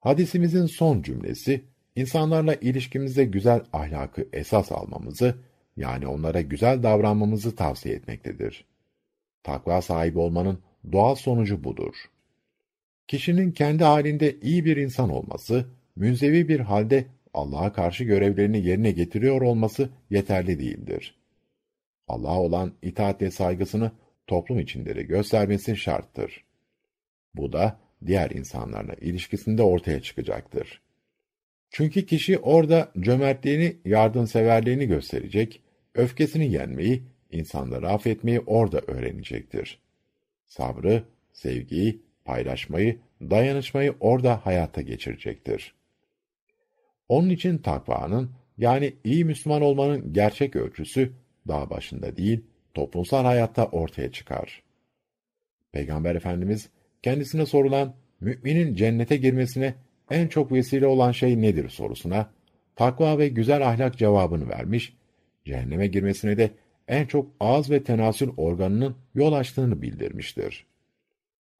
Hadisimizin 0.00 0.66
son 0.66 1.02
cümlesi, 1.02 1.64
insanlarla 1.96 2.54
ilişkimizde 2.54 3.24
güzel 3.24 3.60
ahlakı 3.72 4.28
esas 4.32 4.72
almamızı, 4.72 5.34
yani 5.76 6.06
onlara 6.06 6.40
güzel 6.40 6.82
davranmamızı 6.82 7.56
tavsiye 7.56 7.94
etmektedir. 7.94 8.64
Takva 9.42 9.82
sahibi 9.82 10.18
olmanın 10.18 10.58
doğal 10.92 11.14
sonucu 11.14 11.64
budur. 11.64 11.94
Kişinin 13.08 13.52
kendi 13.52 13.84
halinde 13.84 14.36
iyi 14.40 14.64
bir 14.64 14.76
insan 14.76 15.10
olması, 15.10 15.66
münzevi 15.96 16.48
bir 16.48 16.60
halde 16.60 17.06
Allah'a 17.34 17.72
karşı 17.72 18.04
görevlerini 18.04 18.66
yerine 18.66 18.90
getiriyor 18.90 19.42
olması 19.42 19.90
yeterli 20.10 20.58
değildir. 20.58 21.14
Allah'a 22.08 22.40
olan 22.40 22.72
itaat 22.82 23.22
ve 23.22 23.30
saygısını 23.30 23.90
toplum 24.26 24.58
içinde 24.58 24.96
de 24.96 25.02
göstermesi 25.02 25.76
şarttır. 25.76 26.44
Bu 27.34 27.52
da 27.52 27.80
diğer 28.06 28.30
insanlarla 28.30 28.94
ilişkisinde 28.94 29.62
ortaya 29.62 30.02
çıkacaktır. 30.02 30.82
Çünkü 31.70 32.06
kişi 32.06 32.38
orada 32.38 32.92
cömertliğini, 33.00 33.76
yardımseverliğini 33.84 34.86
gösterecek, 34.86 35.62
öfkesini 35.94 36.52
yenmeyi, 36.52 37.02
insanları 37.30 37.88
affetmeyi 37.88 38.40
orada 38.40 38.80
öğrenecektir. 38.86 39.78
Sabrı, 40.46 41.04
sevgiyi, 41.32 42.02
paylaşmayı, 42.24 42.98
dayanışmayı 43.20 43.94
orada 44.00 44.46
hayata 44.46 44.80
geçirecektir. 44.80 45.74
Onun 47.08 47.28
için 47.28 47.58
takvanın, 47.58 48.30
yani 48.58 48.94
iyi 49.04 49.24
Müslüman 49.24 49.62
olmanın 49.62 50.12
gerçek 50.12 50.56
ölçüsü, 50.56 51.12
dağ 51.48 51.70
başında 51.70 52.16
değil, 52.16 52.44
toplumsal 52.74 53.24
hayatta 53.24 53.66
ortaya 53.66 54.12
çıkar. 54.12 54.62
Peygamber 55.72 56.14
Efendimiz, 56.14 56.68
kendisine 57.02 57.46
sorulan, 57.46 57.94
müminin 58.20 58.74
cennete 58.74 59.16
girmesine 59.16 59.74
en 60.10 60.28
çok 60.28 60.52
vesile 60.52 60.86
olan 60.86 61.12
şey 61.12 61.42
nedir 61.42 61.68
sorusuna, 61.68 62.30
takva 62.76 63.18
ve 63.18 63.28
güzel 63.28 63.68
ahlak 63.68 63.98
cevabını 63.98 64.48
vermiş, 64.48 64.96
cehenneme 65.44 65.86
girmesine 65.86 66.36
de 66.36 66.50
en 66.88 67.06
çok 67.06 67.30
ağız 67.40 67.70
ve 67.70 67.82
tenasül 67.82 68.30
organının 68.36 68.96
yol 69.14 69.32
açtığını 69.32 69.82
bildirmiştir. 69.82 70.66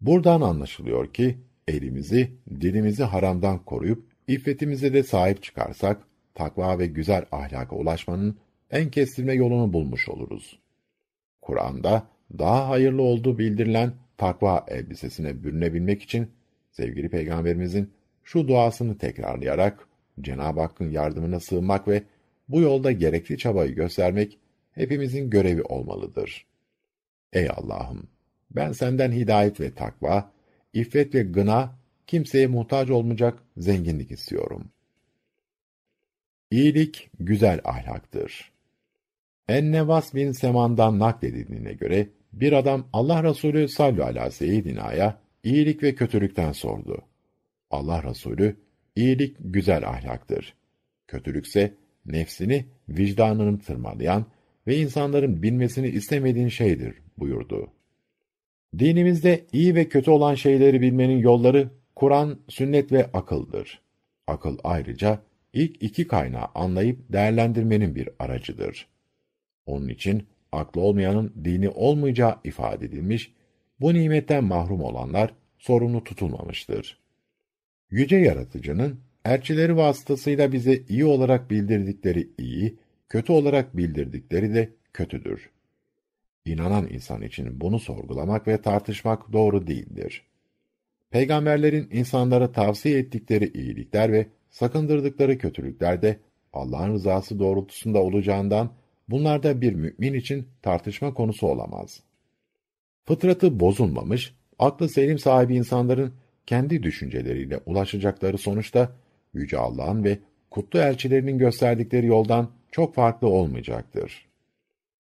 Buradan 0.01 0.41
anlaşılıyor 0.41 1.13
ki, 1.13 1.39
elimizi, 1.69 2.31
dilimizi 2.61 3.03
haramdan 3.03 3.65
koruyup, 3.65 4.07
iffetimize 4.29 4.93
de 4.93 5.03
sahip 5.03 5.43
çıkarsak, 5.43 6.03
takva 6.35 6.79
ve 6.79 6.87
güzel 6.87 7.25
ahlaka 7.33 7.77
ulaşmanın 7.77 8.39
en 8.71 8.91
kestirme 8.91 9.35
yolunu 9.35 9.73
bulmuş 9.73 10.09
oluruz. 10.09 10.62
Kur'an'da 11.43 12.07
daha 12.39 12.69
hayırlı 12.69 13.03
olduğu 13.03 13.39
bildirilen 13.39 13.93
takva 14.17 14.65
elbisesine 14.69 15.45
bürünebilmek 15.45 16.03
için 16.03 16.31
sevgili 16.71 17.09
peygamberimizin 17.09 17.93
şu 18.25 18.49
duasını 18.49 18.99
tekrarlayarak 18.99 19.89
Cenab-ı 20.21 20.61
Hakk'ın 20.61 20.91
yardımına 20.91 21.41
sığınmak 21.41 21.89
ve 21.89 22.03
bu 22.49 22.61
yolda 22.61 22.93
gerekli 22.93 23.39
çabayı 23.39 23.75
göstermek 23.75 24.39
hepimizin 24.73 25.31
görevi 25.31 25.63
olmalıdır. 25.63 26.47
Ey 27.33 27.49
Allah'ım! 27.51 28.09
Ben 28.51 28.73
senden 28.73 29.13
hidayet 29.13 29.61
ve 29.61 29.75
takva, 29.75 30.33
iffet 30.73 31.15
ve 31.15 31.23
gına, 31.23 31.79
kimseye 32.07 32.47
muhtaç 32.47 32.91
olmayacak 32.91 33.43
zenginlik 33.57 34.11
istiyorum. 34.11 34.71
İyilik, 36.51 37.11
güzel 37.21 37.61
ahlaktır. 37.65 38.52
Ennevas 39.53 40.15
bin 40.15 40.33
Seman'dan 40.33 40.99
nakledildiğine 40.99 41.73
göre, 41.73 42.09
bir 42.33 42.53
adam 42.53 42.89
Allah 42.93 43.25
Resulü 43.25 43.67
aleyhi 43.79 44.27
ve 44.27 44.31
seyyidina'ya 44.31 45.19
iyilik 45.45 45.83
ve 45.83 45.95
kötülükten 45.95 46.53
sordu. 46.53 47.03
Allah 47.71 48.03
Resulü, 48.03 48.57
iyilik 48.97 49.37
güzel 49.41 49.89
ahlaktır. 49.89 50.55
Kötülükse, 51.09 51.75
nefsini, 52.07 52.65
vicdanını 52.89 53.59
tırmalayan 53.59 54.27
ve 54.67 54.77
insanların 54.77 55.43
bilmesini 55.43 55.89
istemediğin 55.89 56.49
şeydir 56.49 56.95
buyurdu. 57.19 57.71
Dinimizde 58.79 59.45
iyi 59.53 59.75
ve 59.75 59.89
kötü 59.89 60.11
olan 60.11 60.35
şeyleri 60.35 60.81
bilmenin 60.81 61.19
yolları 61.19 61.71
Kur'an, 61.97 62.39
sünnet 62.49 62.93
ve 62.93 63.11
akıldır. 63.13 63.83
Akıl 64.27 64.59
ayrıca 64.65 65.23
ilk 65.53 65.83
iki 65.83 66.07
kaynağı 66.07 66.47
anlayıp 66.55 67.13
değerlendirmenin 67.13 67.95
bir 67.95 68.09
aracıdır. 68.19 68.92
Onun 69.67 69.89
için 69.89 70.27
aklı 70.53 70.81
olmayanın 70.81 71.33
dini 71.45 71.69
olmayacağı 71.69 72.39
ifade 72.45 72.87
edilmiş, 72.87 73.33
bu 73.81 73.95
nimetten 73.95 74.45
mahrum 74.45 74.81
olanlar 74.81 75.35
sorumlu 75.59 76.05
tutulmamıştır. 76.05 76.99
Yüce 77.91 78.17
Yaratıcı'nın 78.17 79.01
elçileri 79.25 79.77
vasıtasıyla 79.77 80.53
bize 80.53 80.83
iyi 80.89 81.05
olarak 81.05 81.51
bildirdikleri 81.51 82.29
iyi, 82.39 82.79
kötü 83.09 83.33
olarak 83.33 83.77
bildirdikleri 83.77 84.55
de 84.55 84.73
kötüdür. 84.93 85.51
İnanan 86.45 86.89
insan 86.91 87.23
için 87.23 87.61
bunu 87.61 87.79
sorgulamak 87.79 88.49
ve 88.49 88.63
tartışmak 88.63 89.33
doğru 89.33 89.67
değildir. 89.67 90.23
Peygamberlerin 91.11 91.89
insanlara 91.93 92.53
tavsiye 92.53 92.99
ettikleri 92.99 93.53
iyilikler 93.55 94.13
ve 94.13 94.27
sakındırdıkları 94.51 95.39
kötülükler 95.39 96.03
de 96.03 96.19
Allah'ın 96.53 96.95
rızası 96.95 97.39
doğrultusunda 97.39 98.03
olacağından 98.03 98.71
bunlarda 99.09 99.61
bir 99.61 99.73
mümin 99.73 100.15
için 100.15 100.49
tartışma 100.63 101.15
konusu 101.15 101.47
olamaz. 101.47 102.03
Fıtratı 103.05 103.61
bozulmamış, 103.61 104.35
aklı 104.59 104.89
selim 104.89 105.19
sahibi 105.19 105.57
insanların 105.57 106.15
kendi 106.47 106.83
düşünceleriyle 106.83 107.61
ulaşacakları 107.67 108.39
sonuçta 108.39 108.97
Yüce 109.35 109.59
Allah'ın 109.59 110.05
ve 110.05 110.19
kutlu 110.51 110.79
elçilerinin 110.79 111.39
gösterdikleri 111.39 112.07
yoldan 112.07 112.51
çok 112.71 112.95
farklı 112.95 113.29
olmayacaktır. 113.29 114.27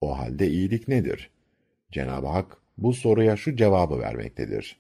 O 0.01 0.18
halde 0.18 0.49
iyilik 0.51 0.89
nedir? 0.89 1.30
Cenab-ı 1.93 2.26
Hak 2.26 2.57
bu 2.78 2.93
soruya 2.93 3.37
şu 3.37 3.57
cevabı 3.57 3.99
vermektedir. 3.99 4.76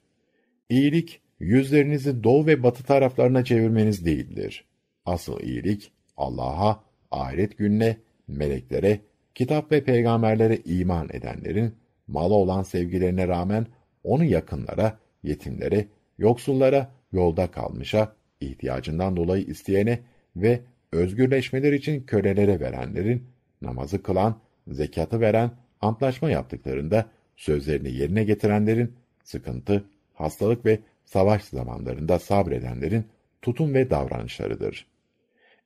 İyilik, 0.68 1.20
yüzlerinizi 1.40 2.24
doğu 2.24 2.46
ve 2.46 2.62
batı 2.62 2.84
taraflarına 2.84 3.44
çevirmeniz 3.44 4.06
değildir. 4.06 4.64
Asıl 5.04 5.40
iyilik, 5.40 5.92
Allah'a, 6.16 6.84
ahiret 7.10 7.58
gününe, 7.58 7.96
meleklere, 8.28 9.00
kitap 9.34 9.72
ve 9.72 9.84
peygamberlere 9.84 10.56
iman 10.64 11.08
edenlerin, 11.12 11.74
mala 12.06 12.34
olan 12.34 12.62
sevgilerine 12.62 13.28
rağmen 13.28 13.66
onu 14.04 14.24
yakınlara, 14.24 14.98
yetimlere, 15.22 15.86
yoksullara, 16.18 16.90
yolda 17.12 17.50
kalmışa, 17.50 18.16
ihtiyacından 18.40 19.16
dolayı 19.16 19.44
isteyene 19.44 20.00
ve 20.36 20.60
özgürleşmeler 20.92 21.72
için 21.72 22.02
kölelere 22.02 22.60
verenlerin, 22.60 23.26
namazı 23.62 24.02
kılan, 24.02 24.40
zekatı 24.68 25.20
veren, 25.20 25.50
antlaşma 25.80 26.30
yaptıklarında 26.30 27.10
sözlerini 27.36 27.92
yerine 27.92 28.24
getirenlerin, 28.24 28.92
sıkıntı, 29.24 29.84
hastalık 30.14 30.66
ve 30.66 30.80
savaş 31.04 31.44
zamanlarında 31.44 32.18
sabredenlerin 32.18 33.04
tutum 33.42 33.74
ve 33.74 33.90
davranışlarıdır. 33.90 34.86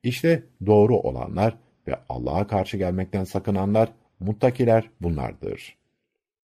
İşte 0.02 0.42
doğru 0.66 0.96
olanlar 0.96 1.58
ve 1.88 1.96
Allah'a 2.08 2.46
karşı 2.46 2.76
gelmekten 2.76 3.24
sakınanlar, 3.24 3.92
muttakiler 4.20 4.90
bunlardır. 5.00 5.76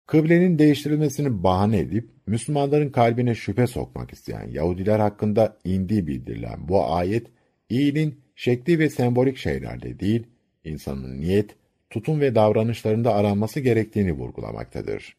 Kıblenin 0.07 0.59
değiştirilmesini 0.59 1.43
bahane 1.43 1.79
edip, 1.79 2.11
Müslümanların 2.27 2.91
kalbine 2.91 3.35
şüphe 3.35 3.67
sokmak 3.67 4.13
isteyen 4.13 4.49
Yahudiler 4.49 4.99
hakkında 4.99 5.57
indiği 5.65 6.07
bildirilen 6.07 6.69
bu 6.69 6.93
ayet, 6.93 7.27
iyiliğin 7.69 8.21
şekli 8.35 8.79
ve 8.79 8.91
sembolik 8.91 9.37
şeylerle 9.37 10.01
değil, 10.01 10.27
insanın 10.65 11.21
niyet, 11.21 11.57
tutum 11.91 12.21
ve 12.21 12.35
davranışlarında 12.35 13.15
aranması 13.15 13.61
gerektiğini 13.61 14.13
vurgulamaktadır. 14.13 15.17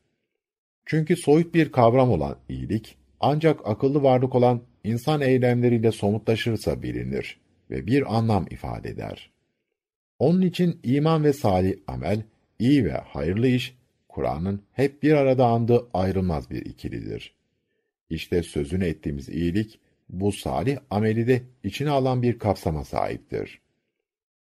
Çünkü 0.86 1.18
soyut 1.18 1.53
bir 1.53 1.72
kavram 1.72 2.12
olan 2.12 2.38
iyilik, 2.49 2.97
ancak 3.20 3.59
akıllı 3.66 4.03
varlık 4.03 4.36
olan 4.36 4.62
insan 4.84 5.22
eylemleriyle 5.22 5.91
somutlaşırsa 5.91 6.84
bilinir 6.84 7.39
ve 7.70 7.88
bir 7.88 8.18
anlam 8.18 8.45
ifade 8.49 8.89
eder. 8.89 9.32
Onun 10.22 10.41
için 10.41 10.80
iman 10.84 11.24
ve 11.24 11.34
salih 11.34 11.76
amel, 11.88 12.22
iyi 12.59 12.86
ve 12.86 12.91
hayırlı 12.91 13.47
iş, 13.47 13.78
Kur'an'ın 14.09 14.61
hep 14.74 15.03
bir 15.03 15.13
arada 15.13 15.45
andığı 15.45 15.88
ayrılmaz 15.93 16.49
bir 16.49 16.65
ikilidir. 16.65 17.36
İşte 18.09 18.43
sözünü 18.43 18.86
ettiğimiz 18.86 19.30
iyilik, 19.30 19.80
bu 20.09 20.32
salih 20.32 20.78
ameli 20.89 21.28
de 21.28 21.41
içine 21.63 21.89
alan 21.89 22.22
bir 22.22 22.39
kapsama 22.39 22.86
sahiptir. 22.86 23.61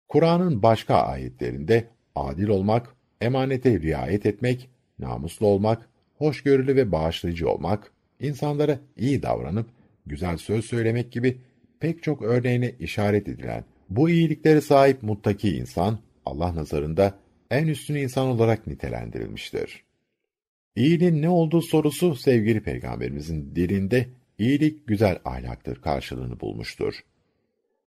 Kur'an'ın 0.09 0.62
başka 0.62 0.95
ayetlerinde 0.95 1.85
adil 2.14 2.49
olmak, 2.49 2.95
emanete 3.20 3.81
riayet 3.81 4.26
etmek, 4.26 4.70
namuslu 4.99 5.47
olmak, 5.47 5.89
hoşgörülü 6.18 6.76
ve 6.76 6.93
bağışlayıcı 6.93 7.49
olmak, 7.49 7.93
insanlara 8.20 8.78
iyi 8.97 9.22
davranıp 9.22 9.66
güzel 10.07 10.37
söz 10.37 10.64
söylemek 10.64 11.12
gibi 11.12 11.39
pek 11.81 12.03
çok 12.03 12.22
örneğine 12.22 12.72
işaret 12.81 13.28
edilen 13.28 13.64
bu 13.91 14.11
iyiliklere 14.11 14.61
sahip 14.61 15.03
muttaki 15.03 15.57
insan 15.57 15.99
Allah 16.26 16.55
nazarında 16.55 17.18
en 17.51 17.66
üstün 17.66 17.95
insan 17.95 18.26
olarak 18.28 18.66
nitelendirilmiştir. 18.66 19.84
İyiliğin 20.76 21.22
ne 21.22 21.28
olduğu 21.28 21.62
sorusu 21.62 22.14
sevgili 22.14 22.62
peygamberimizin 22.62 23.55
dilinde 23.55 24.09
iyilik 24.38 24.86
güzel 24.86 25.18
ahlaktır 25.24 25.80
karşılığını 25.82 26.41
bulmuştur. 26.41 26.95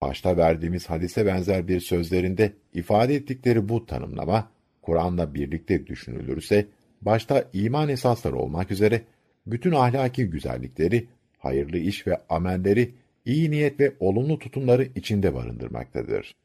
Başta 0.01 0.37
verdiğimiz 0.37 0.89
hadise 0.89 1.25
benzer 1.25 1.67
bir 1.67 1.79
sözlerinde 1.79 2.53
ifade 2.73 3.15
ettikleri 3.15 3.69
bu 3.69 3.85
tanımlama, 3.85 4.51
Kur'an'la 4.81 5.33
birlikte 5.33 5.87
düşünülürse, 5.87 6.65
başta 7.01 7.49
iman 7.53 7.89
esasları 7.89 8.35
olmak 8.35 8.71
üzere, 8.71 9.01
bütün 9.47 9.71
ahlaki 9.71 10.25
güzellikleri, 10.29 11.07
hayırlı 11.37 11.77
iş 11.77 12.07
ve 12.07 12.21
amelleri, 12.29 12.91
iyi 13.25 13.51
niyet 13.51 13.79
ve 13.79 13.93
olumlu 13.99 14.39
tutumları 14.39 14.87
içinde 14.95 15.33
barındırmaktadır. 15.33 16.35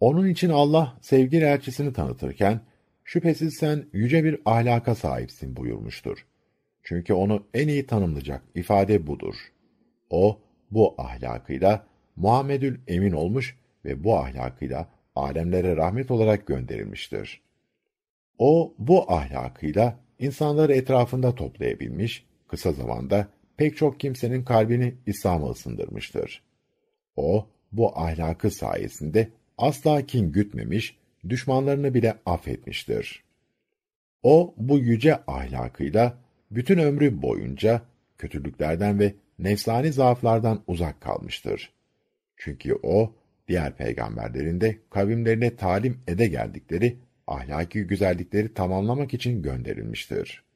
Onun 0.00 0.28
için 0.28 0.50
Allah 0.50 0.98
sevgili 1.00 1.44
elçisini 1.44 1.92
tanıtırken, 1.92 2.60
şüphesiz 3.04 3.54
sen 3.54 3.84
yüce 3.92 4.24
bir 4.24 4.40
ahlaka 4.44 4.94
sahipsin 4.94 5.56
buyurmuştur. 5.56 6.26
Çünkü 6.82 7.12
onu 7.12 7.46
en 7.54 7.68
iyi 7.68 7.86
tanımlayacak 7.86 8.42
ifade 8.54 9.06
budur. 9.06 9.34
O, 10.10 10.40
bu 10.70 10.94
ahlakıyla 10.98 11.86
Muhammedül 12.16 12.78
Emin 12.88 13.12
olmuş 13.12 13.58
ve 13.84 14.04
bu 14.04 14.18
ahlakıyla 14.18 14.88
alemlere 15.16 15.76
rahmet 15.76 16.10
olarak 16.10 16.46
gönderilmiştir. 16.46 17.40
O, 18.38 18.74
bu 18.78 19.12
ahlakıyla 19.12 20.00
insanları 20.18 20.72
etrafında 20.72 21.34
toplayabilmiş, 21.34 22.26
kısa 22.48 22.72
zamanda 22.72 23.28
pek 23.58 23.76
çok 23.76 24.00
kimsenin 24.00 24.44
kalbini 24.44 24.94
İslam'a 25.06 25.50
ısındırmıştır. 25.50 26.42
O, 27.16 27.46
bu 27.72 27.98
ahlakı 27.98 28.50
sayesinde 28.50 29.28
asla 29.58 30.06
kin 30.06 30.32
gütmemiş, 30.32 30.96
düşmanlarını 31.28 31.94
bile 31.94 32.18
affetmiştir. 32.26 33.24
O, 34.22 34.54
bu 34.56 34.78
yüce 34.78 35.18
ahlakıyla 35.26 36.18
bütün 36.50 36.78
ömrü 36.78 37.22
boyunca 37.22 37.82
kötülüklerden 38.18 38.98
ve 38.98 39.14
nefsani 39.38 39.92
zaaflardan 39.92 40.62
uzak 40.66 41.00
kalmıştır. 41.00 41.72
Çünkü 42.36 42.78
o, 42.82 43.14
diğer 43.48 43.76
peygamberlerin 43.76 44.60
de 44.60 44.78
kavimlerine 44.90 45.56
talim 45.56 46.00
ede 46.08 46.26
geldikleri 46.26 46.96
ahlaki 47.26 47.82
güzellikleri 47.82 48.54
tamamlamak 48.54 49.14
için 49.14 49.42
gönderilmiştir. 49.42 50.47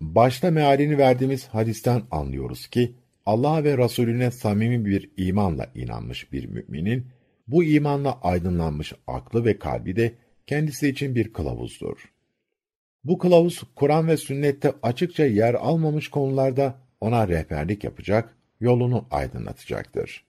Başta 0.00 0.50
mealini 0.50 0.98
verdiğimiz 0.98 1.48
hadisten 1.48 2.02
anlıyoruz 2.10 2.66
ki, 2.66 2.94
Allah 3.26 3.64
ve 3.64 3.78
Resulüne 3.78 4.30
samimi 4.30 4.84
bir 4.84 5.10
imanla 5.16 5.66
inanmış 5.74 6.32
bir 6.32 6.46
müminin, 6.46 7.06
bu 7.48 7.64
imanla 7.64 8.20
aydınlanmış 8.20 8.92
aklı 9.06 9.44
ve 9.44 9.58
kalbi 9.58 9.96
de 9.96 10.14
kendisi 10.46 10.88
için 10.88 11.14
bir 11.14 11.32
kılavuzdur. 11.32 12.12
Bu 13.04 13.18
kılavuz, 13.18 13.62
Kur'an 13.76 14.08
ve 14.08 14.16
sünnette 14.16 14.72
açıkça 14.82 15.24
yer 15.24 15.54
almamış 15.54 16.08
konularda 16.08 16.78
ona 17.00 17.28
rehberlik 17.28 17.84
yapacak, 17.84 18.36
yolunu 18.60 19.06
aydınlatacaktır. 19.10 20.24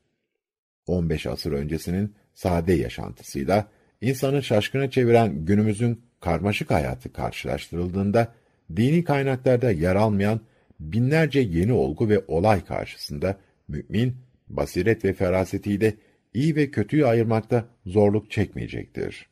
15 0.88 1.26
asır 1.26 1.52
öncesinin 1.52 2.16
sade 2.34 2.74
yaşantısıyla, 2.74 3.68
insanı 4.02 4.44
şaşkına 4.44 4.90
çeviren 4.90 5.46
günümüzün 5.46 6.02
karmaşık 6.20 6.72
hayatı 6.72 7.14
karşılaştırıldığında, 7.14 8.34
dini 8.76 9.04
kaynaklarda 9.04 9.72
yer 9.72 9.96
almayan 9.96 10.40
binlerce 10.80 11.40
yeni 11.40 11.74
olgu 11.74 12.10
ve 12.10 12.22
olay 12.28 12.66
karşısında 12.66 13.38
mümin, 13.68 14.16
basiret 14.48 15.06
ve 15.06 15.14
ferasetiyle 15.14 15.94
iyi 16.34 16.56
ve 16.56 16.72
kötüyü 16.72 17.06
ayırmakta 17.06 17.66
zorluk 17.86 18.32
çekmeyecektir. 18.32 19.28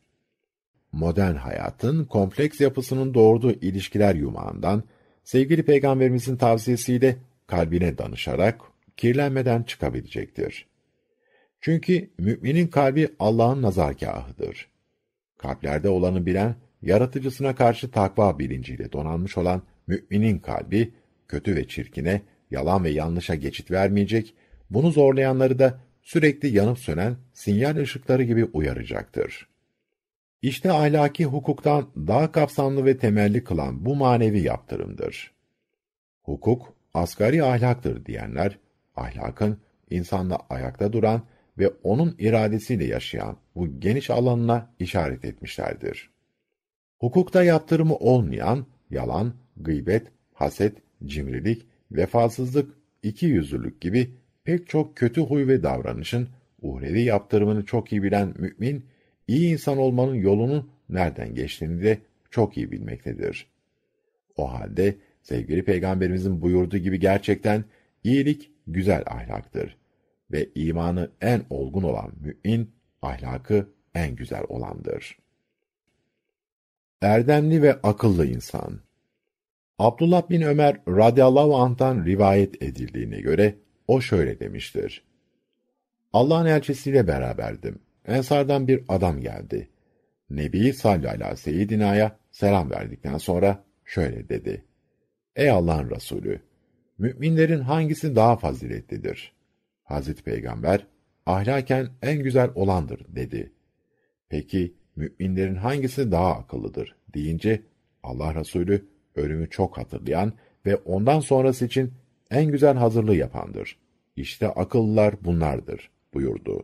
Modern 0.92 1.34
hayatın 1.34 2.04
kompleks 2.04 2.60
yapısının 2.60 3.14
doğurduğu 3.14 3.52
ilişkiler 3.52 4.14
yumağından, 4.14 4.82
sevgili 5.24 5.62
Peygamberimizin 5.62 6.36
tavsiyesiyle 6.36 7.16
kalbine 7.46 7.98
danışarak 7.98 8.60
kirlenmeden 8.96 9.62
çıkabilecektir. 9.62 10.66
Çünkü 11.60 12.10
müminin 12.18 12.66
kalbi 12.66 13.08
Allah'ın 13.18 13.62
nazargahıdır. 13.62 14.68
Kalplerde 15.38 15.88
olanı 15.88 16.26
bilen, 16.26 16.54
yaratıcısına 16.86 17.54
karşı 17.54 17.90
takva 17.90 18.38
bilinciyle 18.38 18.92
donanmış 18.92 19.38
olan 19.38 19.62
müminin 19.86 20.38
kalbi, 20.38 20.94
kötü 21.28 21.56
ve 21.56 21.68
çirkine, 21.68 22.22
yalan 22.50 22.84
ve 22.84 22.90
yanlışa 22.90 23.34
geçit 23.34 23.70
vermeyecek, 23.70 24.34
bunu 24.70 24.90
zorlayanları 24.90 25.58
da 25.58 25.80
sürekli 26.02 26.56
yanıp 26.56 26.78
sönen 26.78 27.16
sinyal 27.32 27.76
ışıkları 27.76 28.22
gibi 28.22 28.44
uyaracaktır. 28.44 29.48
İşte 30.42 30.72
ahlaki 30.72 31.24
hukuktan 31.24 31.88
daha 31.96 32.32
kapsamlı 32.32 32.84
ve 32.84 32.98
temelli 32.98 33.44
kılan 33.44 33.84
bu 33.84 33.96
manevi 33.96 34.40
yaptırımdır. 34.40 35.32
Hukuk, 36.22 36.74
asgari 36.94 37.44
ahlaktır 37.44 38.06
diyenler, 38.06 38.58
ahlakın 38.96 39.58
insanla 39.90 40.38
ayakta 40.50 40.92
duran 40.92 41.22
ve 41.58 41.68
onun 41.68 42.16
iradesiyle 42.18 42.84
yaşayan 42.84 43.36
bu 43.54 43.80
geniş 43.80 44.10
alanına 44.10 44.70
işaret 44.78 45.24
etmişlerdir. 45.24 46.15
Hukukta 46.98 47.44
yaptırımı 47.44 47.96
olmayan 47.96 48.66
yalan, 48.90 49.34
gıybet, 49.56 50.06
haset, 50.34 50.76
cimrilik, 51.04 51.66
vefasızlık, 51.90 52.74
iki 53.02 53.26
yüzlülük 53.26 53.80
gibi 53.80 54.10
pek 54.44 54.68
çok 54.68 54.96
kötü 54.96 55.20
huy 55.20 55.46
ve 55.46 55.62
davranışın 55.62 56.28
uhrevi 56.62 57.02
yaptırımını 57.02 57.64
çok 57.64 57.92
iyi 57.92 58.02
bilen 58.02 58.34
mümin, 58.38 58.86
iyi 59.28 59.52
insan 59.52 59.78
olmanın 59.78 60.14
yolunun 60.14 60.70
nereden 60.88 61.34
geçtiğini 61.34 61.82
de 61.82 61.98
çok 62.30 62.56
iyi 62.56 62.72
bilmektedir. 62.72 63.46
O 64.36 64.52
halde 64.52 64.96
sevgili 65.22 65.64
peygamberimizin 65.64 66.42
buyurduğu 66.42 66.78
gibi 66.78 67.00
gerçekten 67.00 67.64
iyilik 68.04 68.50
güzel 68.66 69.02
ahlaktır 69.06 69.76
ve 70.32 70.48
imanı 70.54 71.10
en 71.20 71.42
olgun 71.50 71.82
olan 71.82 72.12
mümin 72.20 72.70
ahlakı 73.02 73.68
en 73.94 74.16
güzel 74.16 74.42
olandır. 74.48 75.18
Erdemli 77.02 77.62
ve 77.62 77.80
akıllı 77.82 78.26
insan 78.26 78.80
Abdullah 79.78 80.30
bin 80.30 80.42
Ömer 80.42 80.80
radıyallahu 80.88 81.56
anh'tan 81.56 82.04
rivayet 82.04 82.62
edildiğine 82.62 83.20
göre 83.20 83.54
o 83.88 84.00
şöyle 84.00 84.40
demiştir. 84.40 85.04
Allah'ın 86.12 86.46
elçisiyle 86.46 87.06
beraberdim. 87.06 87.78
Ensardan 88.06 88.68
bir 88.68 88.84
adam 88.88 89.20
geldi. 89.20 89.68
Nebi 90.30 90.72
sallallahu 90.72 91.34
aleyhi 91.36 91.80
ve 91.80 92.12
selam 92.30 92.70
verdikten 92.70 93.18
sonra 93.18 93.64
şöyle 93.84 94.28
dedi. 94.28 94.64
Ey 95.36 95.50
Allah'ın 95.50 95.90
Resulü! 95.90 96.40
Müminlerin 96.98 97.60
hangisi 97.60 98.16
daha 98.16 98.36
faziletlidir? 98.36 99.32
Hazreti 99.84 100.22
Peygamber, 100.22 100.86
ahlaken 101.26 101.88
en 102.02 102.22
güzel 102.22 102.50
olandır 102.54 103.06
dedi. 103.08 103.52
Peki, 104.28 104.75
müminlerin 104.96 105.54
hangisi 105.54 106.12
daha 106.12 106.34
akıllıdır 106.34 106.96
deyince, 107.14 107.62
Allah 108.02 108.34
Resulü, 108.34 108.84
ölümü 109.14 109.50
çok 109.50 109.78
hatırlayan 109.78 110.32
ve 110.66 110.76
ondan 110.76 111.20
sonrası 111.20 111.66
için 111.66 111.92
en 112.30 112.50
güzel 112.50 112.76
hazırlığı 112.76 113.16
yapandır. 113.16 113.78
İşte 114.16 114.48
akıllılar 114.48 115.24
bunlardır 115.24 115.90
buyurdu. 116.14 116.62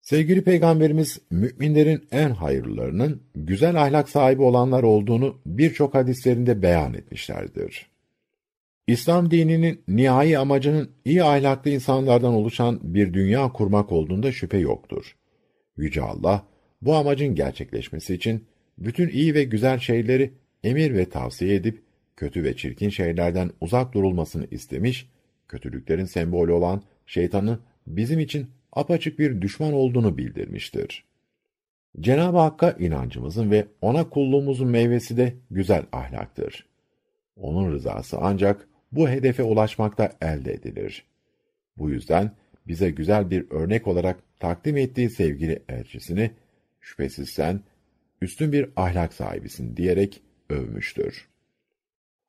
Sevgili 0.00 0.44
Peygamberimiz, 0.44 1.20
müminlerin 1.30 2.08
en 2.10 2.30
hayırlılarının 2.30 3.22
güzel 3.34 3.82
ahlak 3.82 4.08
sahibi 4.08 4.42
olanlar 4.42 4.82
olduğunu 4.82 5.40
birçok 5.46 5.94
hadislerinde 5.94 6.62
beyan 6.62 6.94
etmişlerdir. 6.94 7.90
İslam 8.86 9.30
dininin 9.30 9.84
nihai 9.88 10.38
amacının 10.38 10.90
iyi 11.04 11.24
ahlaklı 11.24 11.70
insanlardan 11.70 12.34
oluşan 12.34 12.80
bir 12.82 13.14
dünya 13.14 13.52
kurmak 13.52 13.92
olduğunda 13.92 14.32
şüphe 14.32 14.58
yoktur. 14.58 15.16
Yüce 15.76 16.02
Allah, 16.02 16.46
bu 16.86 16.94
amacın 16.94 17.34
gerçekleşmesi 17.34 18.14
için 18.14 18.44
bütün 18.78 19.08
iyi 19.08 19.34
ve 19.34 19.44
güzel 19.44 19.78
şeyleri 19.78 20.32
emir 20.64 20.94
ve 20.94 21.08
tavsiye 21.08 21.54
edip, 21.54 21.82
kötü 22.16 22.44
ve 22.44 22.56
çirkin 22.56 22.88
şeylerden 22.88 23.50
uzak 23.60 23.94
durulmasını 23.94 24.46
istemiş, 24.50 25.08
kötülüklerin 25.48 26.04
sembolü 26.04 26.52
olan 26.52 26.82
şeytanı 27.06 27.58
bizim 27.86 28.20
için 28.20 28.46
apaçık 28.72 29.18
bir 29.18 29.40
düşman 29.42 29.72
olduğunu 29.72 30.18
bildirmiştir. 30.18 31.04
Cenab-ı 32.00 32.38
Hakk'a 32.38 32.70
inancımızın 32.70 33.50
ve 33.50 33.66
ona 33.80 34.08
kulluğumuzun 34.08 34.68
meyvesi 34.68 35.16
de 35.16 35.34
güzel 35.50 35.82
ahlaktır. 35.92 36.66
Onun 37.36 37.72
rızası 37.72 38.16
ancak 38.20 38.68
bu 38.92 39.08
hedefe 39.08 39.42
ulaşmakta 39.42 40.12
elde 40.22 40.52
edilir. 40.52 41.04
Bu 41.76 41.90
yüzden 41.90 42.30
bize 42.68 42.90
güzel 42.90 43.30
bir 43.30 43.50
örnek 43.50 43.86
olarak 43.86 44.16
takdim 44.40 44.76
ettiği 44.76 45.10
sevgili 45.10 45.62
elçisini, 45.68 46.30
şüphesiz 46.86 47.28
sen 47.28 47.60
üstün 48.22 48.52
bir 48.52 48.70
ahlak 48.76 49.12
sahibisin 49.12 49.76
diyerek 49.76 50.22
övmüştür. 50.48 51.28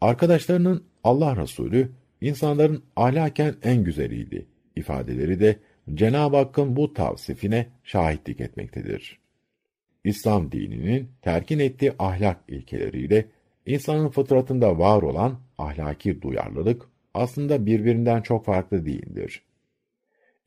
Arkadaşlarının 0.01 0.83
Allah 1.03 1.37
Resulü, 1.37 1.91
insanların 2.21 2.83
ahlaken 2.95 3.55
en 3.63 3.83
güzeliydi 3.83 4.45
ifadeleri 4.75 5.39
de 5.39 5.59
Cenab-ı 5.93 6.37
Hakk'ın 6.37 6.75
bu 6.75 6.93
tavsifine 6.93 7.67
şahitlik 7.83 8.41
etmektedir. 8.41 9.19
İslam 10.03 10.51
dininin 10.51 11.09
terkin 11.21 11.59
ettiği 11.59 11.93
ahlak 11.99 12.37
ilkeleriyle 12.47 13.25
insanın 13.65 14.09
fıtratında 14.09 14.79
var 14.79 15.01
olan 15.01 15.39
ahlaki 15.57 16.21
duyarlılık 16.21 16.85
aslında 17.13 17.65
birbirinden 17.65 18.21
çok 18.21 18.45
farklı 18.45 18.85
değildir. 18.85 19.41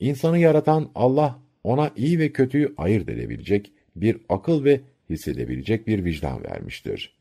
İnsanı 0.01 0.39
yaratan 0.39 0.91
Allah 0.95 1.39
ona 1.65 1.91
iyi 1.97 2.19
ve 2.19 2.33
kötüyü 2.33 2.75
ayırt 2.77 3.09
edebilecek 3.09 3.73
bir 4.01 4.17
akıl 4.29 4.65
ve 4.65 4.81
hissedebilecek 5.11 5.87
bir 5.87 6.05
vicdan 6.05 6.45
vermiştir. 6.45 7.17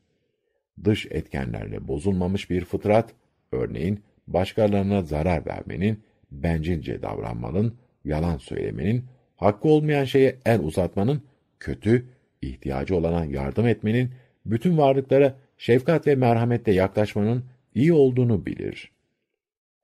Dış 0.84 1.06
etkenlerle 1.10 1.88
bozulmamış 1.88 2.50
bir 2.50 2.64
fıtrat, 2.64 3.12
örneğin 3.52 4.00
başkalarına 4.26 5.02
zarar 5.02 5.46
vermenin, 5.46 6.02
bencilce 6.32 7.02
davranmanın, 7.02 7.74
yalan 8.04 8.36
söylemenin, 8.36 9.04
hakkı 9.36 9.68
olmayan 9.68 10.04
şeye 10.04 10.36
el 10.46 10.60
uzatmanın, 10.60 11.22
kötü, 11.60 12.06
ihtiyacı 12.42 12.96
olana 12.96 13.24
yardım 13.24 13.66
etmenin, 13.66 14.10
bütün 14.46 14.78
varlıklara 14.78 15.36
şefkat 15.58 16.06
ve 16.06 16.14
merhametle 16.14 16.72
yaklaşmanın 16.72 17.44
iyi 17.74 17.92
olduğunu 17.92 18.46
bilir. 18.46 18.90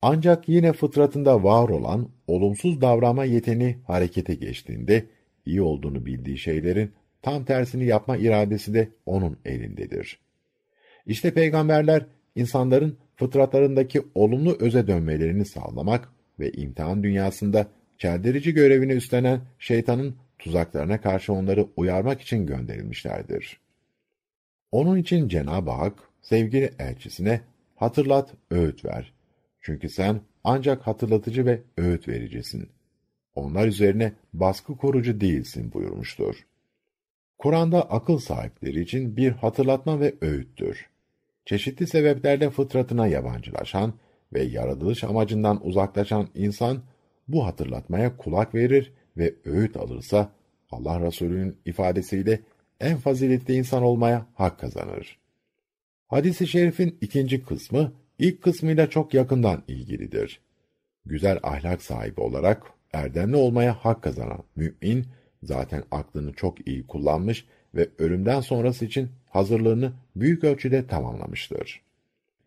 Ancak 0.03 0.49
yine 0.49 0.73
fıtratında 0.73 1.43
var 1.43 1.69
olan 1.69 2.09
olumsuz 2.27 2.81
davranma 2.81 3.25
yeteni 3.25 3.79
harekete 3.87 4.35
geçtiğinde 4.35 5.07
iyi 5.47 5.63
olduğunu 5.63 6.07
bildiği 6.07 6.39
şeylerin 6.39 6.93
tam 7.23 7.45
tersini 7.45 7.85
yapma 7.85 8.17
iradesi 8.17 8.75
de 8.75 8.89
onun 9.07 9.39
elindedir. 9.45 10.19
İşte 11.07 11.35
peygamberler 11.35 12.07
insanların 12.35 12.99
fıtratlarındaki 13.17 14.03
olumlu 14.15 14.57
öze 14.61 14.87
dönmelerini 14.87 15.45
sağlamak 15.45 16.09
ve 16.41 16.53
imtihan 16.53 17.03
dünyasında 17.03 17.67
çeldirici 17.99 18.55
görevini 18.55 18.93
üstlenen 18.93 19.41
şeytanın 19.59 20.17
tuzaklarına 20.39 21.01
karşı 21.01 21.33
onları 21.33 21.69
uyarmak 21.77 22.21
için 22.21 22.47
gönderilmişlerdir. 22.47 23.61
Onun 24.73 24.97
için 24.97 25.29
Cenab-ı 25.29 25.71
Hak 25.71 25.99
sevgili 26.23 26.71
elçisine 26.79 27.41
hatırlat, 27.77 28.35
öğüt 28.51 28.85
ver. 28.85 29.13
Çünkü 29.61 29.89
sen 29.89 30.21
ancak 30.45 30.87
hatırlatıcı 30.87 31.47
ve 31.47 31.63
öğüt 31.77 32.09
vericisin. 32.09 32.69
Onlar 33.37 33.67
üzerine 33.67 34.13
baskı 34.33 34.77
korucu 34.77 35.21
değilsin 35.21 35.73
buyurmuştur. 35.73 36.47
Kur'an'da 37.39 37.91
akıl 37.91 38.19
sahipleri 38.19 38.81
için 38.81 39.17
bir 39.17 39.31
hatırlatma 39.31 40.01
ve 40.01 40.15
öğüttür. 40.21 40.91
Çeşitli 41.45 41.87
sebeplerle 41.87 42.51
fıtratına 42.51 43.07
yabancılaşan 43.07 43.95
ve 44.33 44.43
yaratılış 44.43 45.05
amacından 45.05 45.67
uzaklaşan 45.67 46.29
insan 46.35 46.83
bu 47.29 47.47
hatırlatmaya 47.47 48.17
kulak 48.17 48.55
verir 48.55 48.93
ve 49.17 49.35
öğüt 49.45 49.77
alırsa 49.77 50.33
Allah 50.71 51.01
Resulü'nün 51.01 51.57
ifadesiyle 51.65 52.41
en 52.81 52.97
faziletli 52.97 53.55
insan 53.55 53.83
olmaya 53.83 54.27
hak 54.35 54.59
kazanır. 54.59 55.19
Hadis-i 56.09 56.47
şerifin 56.47 56.99
ikinci 57.01 57.43
kısmı 57.43 57.93
ilk 58.19 58.43
kısmıyla 58.43 58.91
çok 58.91 59.15
yakından 59.15 59.63
ilgilidir. 59.69 60.41
Güzel 61.07 61.39
ahlak 61.43 61.83
sahibi 61.83 62.21
olarak 62.21 62.76
erdemli 62.93 63.37
olmaya 63.37 63.75
hak 63.75 64.03
kazanan 64.03 64.43
mümin 64.57 65.07
zaten 65.43 65.83
aklını 65.91 66.33
çok 66.33 66.69
iyi 66.69 66.87
kullanmış 66.87 67.47
ve 67.75 67.89
ölümden 67.99 68.41
sonrası 68.41 68.85
için 68.85 69.11
hazırlığını 69.31 69.93
büyük 70.17 70.45
ölçüde 70.45 70.87
tamamlamıştır. 70.87 71.83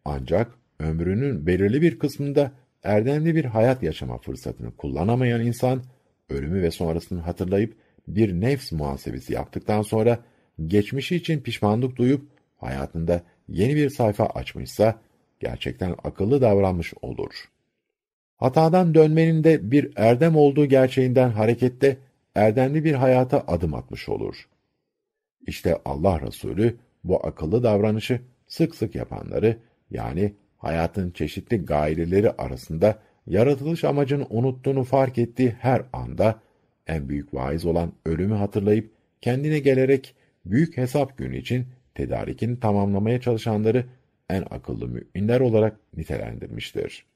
Ancak 0.05 0.51
ömrünün 0.79 1.47
belirli 1.47 1.81
bir 1.81 1.99
kısmında 1.99 2.51
erdemli 2.83 3.35
bir 3.35 3.45
hayat 3.45 3.83
yaşama 3.83 4.17
fırsatını 4.17 4.75
kullanamayan 4.75 5.45
insan, 5.45 5.83
ölümü 6.29 6.61
ve 6.61 6.71
sonrasını 6.71 7.21
hatırlayıp 7.21 7.75
bir 8.07 8.33
nefs 8.33 8.71
muhasebesi 8.71 9.33
yaptıktan 9.33 9.81
sonra 9.81 10.19
geçmişi 10.67 11.15
için 11.15 11.39
pişmanlık 11.39 11.95
duyup 11.95 12.27
hayatında 12.57 13.23
yeni 13.49 13.75
bir 13.75 13.89
sayfa 13.89 14.25
açmışsa 14.25 15.01
gerçekten 15.39 15.95
akıllı 16.03 16.41
davranmış 16.41 16.93
olur. 17.01 17.49
Hatadan 18.39 18.93
dönmenin 18.93 19.43
de 19.43 19.71
bir 19.71 19.93
erdem 19.95 20.35
olduğu 20.35 20.65
gerçeğinden 20.65 21.29
hareketle 21.29 21.97
erdemli 22.35 22.83
bir 22.83 22.93
hayata 22.93 23.43
adım 23.47 23.73
atmış 23.73 24.09
olur. 24.09 24.49
İşte 25.47 25.77
Allah 25.85 26.21
Resulü 26.21 26.77
bu 27.03 27.27
akıllı 27.27 27.63
davranışı 27.63 28.21
sık 28.47 28.75
sık 28.75 28.95
yapanları 28.95 29.57
yani 29.91 30.33
hayatın 30.57 31.11
çeşitli 31.11 31.65
gayreleri 31.65 32.31
arasında 32.31 32.99
yaratılış 33.27 33.83
amacını 33.83 34.27
unuttuğunu 34.29 34.83
fark 34.83 35.17
ettiği 35.17 35.49
her 35.49 35.83
anda 35.93 36.39
en 36.87 37.09
büyük 37.09 37.33
vaiz 37.33 37.65
olan 37.65 37.93
ölümü 38.05 38.35
hatırlayıp 38.35 38.91
kendine 39.21 39.59
gelerek 39.59 40.15
büyük 40.45 40.77
hesap 40.77 41.17
günü 41.17 41.37
için 41.37 41.67
tedarikini 41.95 42.59
tamamlamaya 42.59 43.21
çalışanları 43.21 43.85
en 44.29 44.45
akıllı 44.49 44.87
müminler 44.87 45.39
olarak 45.39 45.79
nitelendirmiştir. 45.97 47.08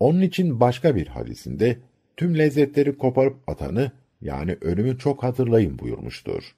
Onun 0.00 0.20
için 0.20 0.60
başka 0.60 0.96
bir 0.96 1.06
hadisinde 1.06 1.78
tüm 2.16 2.38
lezzetleri 2.38 2.98
koparıp 2.98 3.36
atanı 3.46 3.92
yani 4.20 4.56
ölümü 4.60 4.98
çok 4.98 5.22
hatırlayın 5.22 5.78
buyurmuştur. 5.78 6.54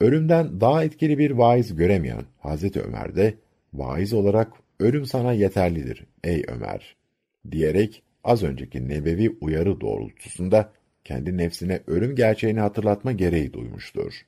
Ölümden 0.00 0.60
daha 0.60 0.84
etkili 0.84 1.18
bir 1.18 1.30
vaiz 1.30 1.76
göremeyen 1.76 2.24
Hazreti 2.38 2.80
Ömer 2.80 3.16
de 3.16 3.34
vaiz 3.74 4.12
olarak 4.12 4.52
ölüm 4.80 5.06
sana 5.06 5.32
yeterlidir 5.32 6.04
ey 6.24 6.44
Ömer 6.48 6.96
diyerek 7.50 8.02
az 8.24 8.42
önceki 8.42 8.88
nebevi 8.88 9.36
uyarı 9.40 9.80
doğrultusunda 9.80 10.72
kendi 11.04 11.36
nefsine 11.36 11.80
ölüm 11.86 12.16
gerçeğini 12.16 12.60
hatırlatma 12.60 13.12
gereği 13.12 13.52
duymuştur. 13.52 14.26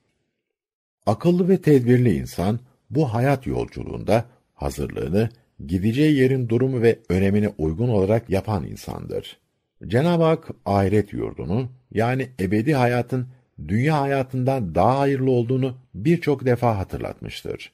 Akıllı 1.07 1.49
ve 1.49 1.61
tedbirli 1.61 2.15
insan 2.15 2.61
bu 2.91 3.15
hayat 3.15 3.47
yolculuğunda 3.47 4.25
hazırlığını 4.55 5.29
gideceği 5.67 6.17
yerin 6.17 6.49
durumu 6.49 6.83
ve 6.83 6.99
önemine 7.09 7.49
uygun 7.59 7.89
olarak 7.89 8.31
yapan 8.31 8.67
insandır. 8.67 9.39
Cenab-ı 9.87 10.25
Hak 10.25 10.49
ahiret 10.65 11.13
yurdunun 11.13 11.71
yani 11.91 12.29
ebedi 12.41 12.75
hayatın 12.75 13.27
dünya 13.69 14.01
hayatından 14.01 14.75
daha 14.75 14.99
hayırlı 14.99 15.31
olduğunu 15.31 15.77
birçok 15.95 16.47
defa 16.47 16.79
hatırlatmıştır. 16.79 17.73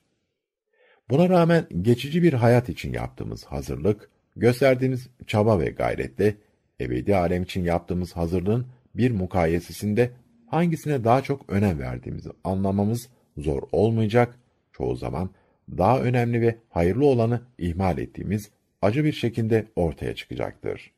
Buna 1.10 1.28
rağmen 1.28 1.66
geçici 1.82 2.22
bir 2.22 2.32
hayat 2.32 2.68
için 2.68 2.92
yaptığımız 2.92 3.44
hazırlık, 3.44 4.10
gösterdiğimiz 4.36 5.08
çaba 5.26 5.60
ve 5.60 5.70
gayretle 5.70 6.34
ebedi 6.80 7.16
alem 7.16 7.42
için 7.42 7.64
yaptığımız 7.64 8.12
hazırlığın 8.16 8.66
bir 8.94 9.10
mukayesesinde 9.10 10.10
hangisine 10.46 11.04
daha 11.04 11.22
çok 11.22 11.50
önem 11.50 11.78
verdiğimizi 11.78 12.28
anlamamız 12.44 13.08
zor 13.36 13.62
olmayacak, 13.72 14.38
çoğu 14.72 14.96
zaman 14.96 15.30
daha 15.78 16.00
önemli 16.00 16.40
ve 16.40 16.56
hayırlı 16.70 17.06
olanı 17.06 17.40
ihmal 17.58 17.98
ettiğimiz 17.98 18.50
acı 18.82 19.04
bir 19.04 19.12
şekilde 19.12 19.66
ortaya 19.76 20.14
çıkacaktır. 20.14 20.90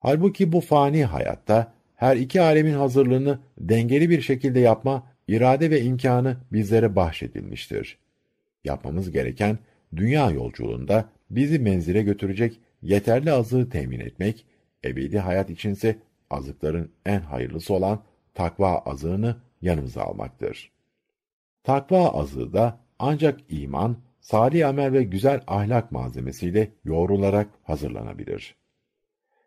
Halbuki 0.00 0.52
bu 0.52 0.60
fani 0.60 1.04
hayatta 1.04 1.72
her 1.96 2.16
iki 2.16 2.40
alemin 2.40 2.74
hazırlığını 2.74 3.38
dengeli 3.58 4.10
bir 4.10 4.20
şekilde 4.20 4.60
yapma 4.60 5.06
irade 5.28 5.70
ve 5.70 5.82
imkanı 5.82 6.36
bizlere 6.52 6.96
bahşedilmiştir. 6.96 7.98
Yapmamız 8.64 9.10
gereken 9.10 9.58
dünya 9.96 10.30
yolculuğunda 10.30 11.08
bizi 11.30 11.58
menzile 11.58 12.02
götürecek 12.02 12.60
yeterli 12.82 13.32
azığı 13.32 13.68
temin 13.70 14.00
etmek, 14.00 14.46
ebedi 14.84 15.18
hayat 15.18 15.50
içinse 15.50 15.98
azıkların 16.30 16.90
en 17.06 17.20
hayırlısı 17.20 17.74
olan 17.74 18.02
takva 18.34 18.78
azığını 18.78 19.36
yanımıza 19.62 20.02
almaktır. 20.02 20.70
Takva 21.64 22.08
azığı 22.08 22.52
da 22.52 22.78
ancak 22.98 23.40
iman, 23.48 23.96
salih 24.20 24.68
amel 24.68 24.92
ve 24.92 25.02
güzel 25.02 25.40
ahlak 25.46 25.92
malzemesiyle 25.92 26.72
yoğrularak 26.84 27.48
hazırlanabilir. 27.62 28.56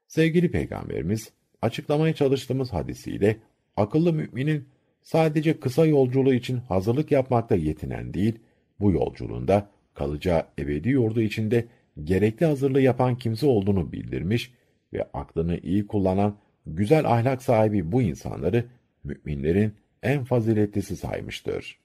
Sevgili 0.08 0.52
Peygamberimiz, 0.52 1.32
açıklamaya 1.62 2.14
çalıştığımız 2.14 2.74
hadisiyle, 2.74 3.38
akıllı 3.78 4.14
müminin 4.14 4.68
sadece 5.02 5.60
kısa 5.60 5.86
yolculuğu 5.86 6.34
için 6.34 6.58
hazırlık 6.58 7.12
yapmakta 7.12 7.56
yetinen 7.56 8.14
değil, 8.14 8.39
bu 8.80 8.91
yolculuğunda 8.91 9.70
kalacağı 9.93 10.45
ebedi 10.60 10.89
yurdu 10.89 11.22
içinde 11.22 11.68
gerekli 12.04 12.45
hazırlığı 12.45 12.82
yapan 12.82 13.18
kimse 13.18 13.45
olduğunu 13.45 13.91
bildirmiş 13.91 14.54
ve 14.93 15.10
aklını 15.14 15.58
iyi 15.58 15.88
kullanan 15.88 16.38
güzel 16.66 17.06
ahlak 17.06 17.43
sahibi 17.43 17.91
bu 17.91 18.02
insanları 18.02 18.66
müminlerin 19.04 19.74
en 20.04 20.24
faziletlisi 20.24 20.95
saymıştır. 20.95 21.78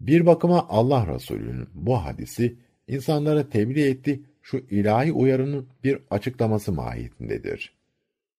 Bir 0.00 0.26
bakıma 0.26 0.66
Allah 0.68 1.14
Resulü'nün 1.14 1.68
bu 1.74 1.96
hadisi 2.04 2.56
insanlara 2.88 3.48
tebliğ 3.48 3.88
etti 3.88 4.22
şu 4.42 4.56
ilahi 4.70 5.12
uyarının 5.12 5.68
bir 5.84 5.98
açıklaması 6.10 6.72
mahiyetindedir. 6.72 7.78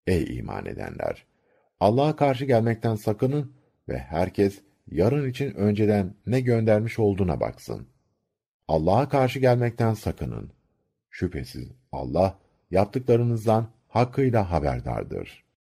Ey 0.06 0.38
iman 0.38 0.66
edenler! 0.66 1.26
Allah'a 1.80 2.16
karşı 2.16 2.44
gelmekten 2.44 2.94
sakının 2.94 3.52
ve 3.88 3.98
herkes 3.98 4.60
yarın 4.90 5.30
için 5.30 5.54
önceden 5.54 6.14
ne 6.26 6.40
göndermiş 6.40 6.98
olduğuna 6.98 7.40
baksın. 7.40 7.86
Allah'a 8.68 9.08
karşı 9.08 9.38
gelmekten 9.38 9.94
sakının. 9.94 10.50
Şüphesiz 11.10 11.68
Allah 11.92 12.38
yaptıklarınızdan 12.70 13.68
hakkıyla 13.88 14.50
haberdardır. 14.50 15.43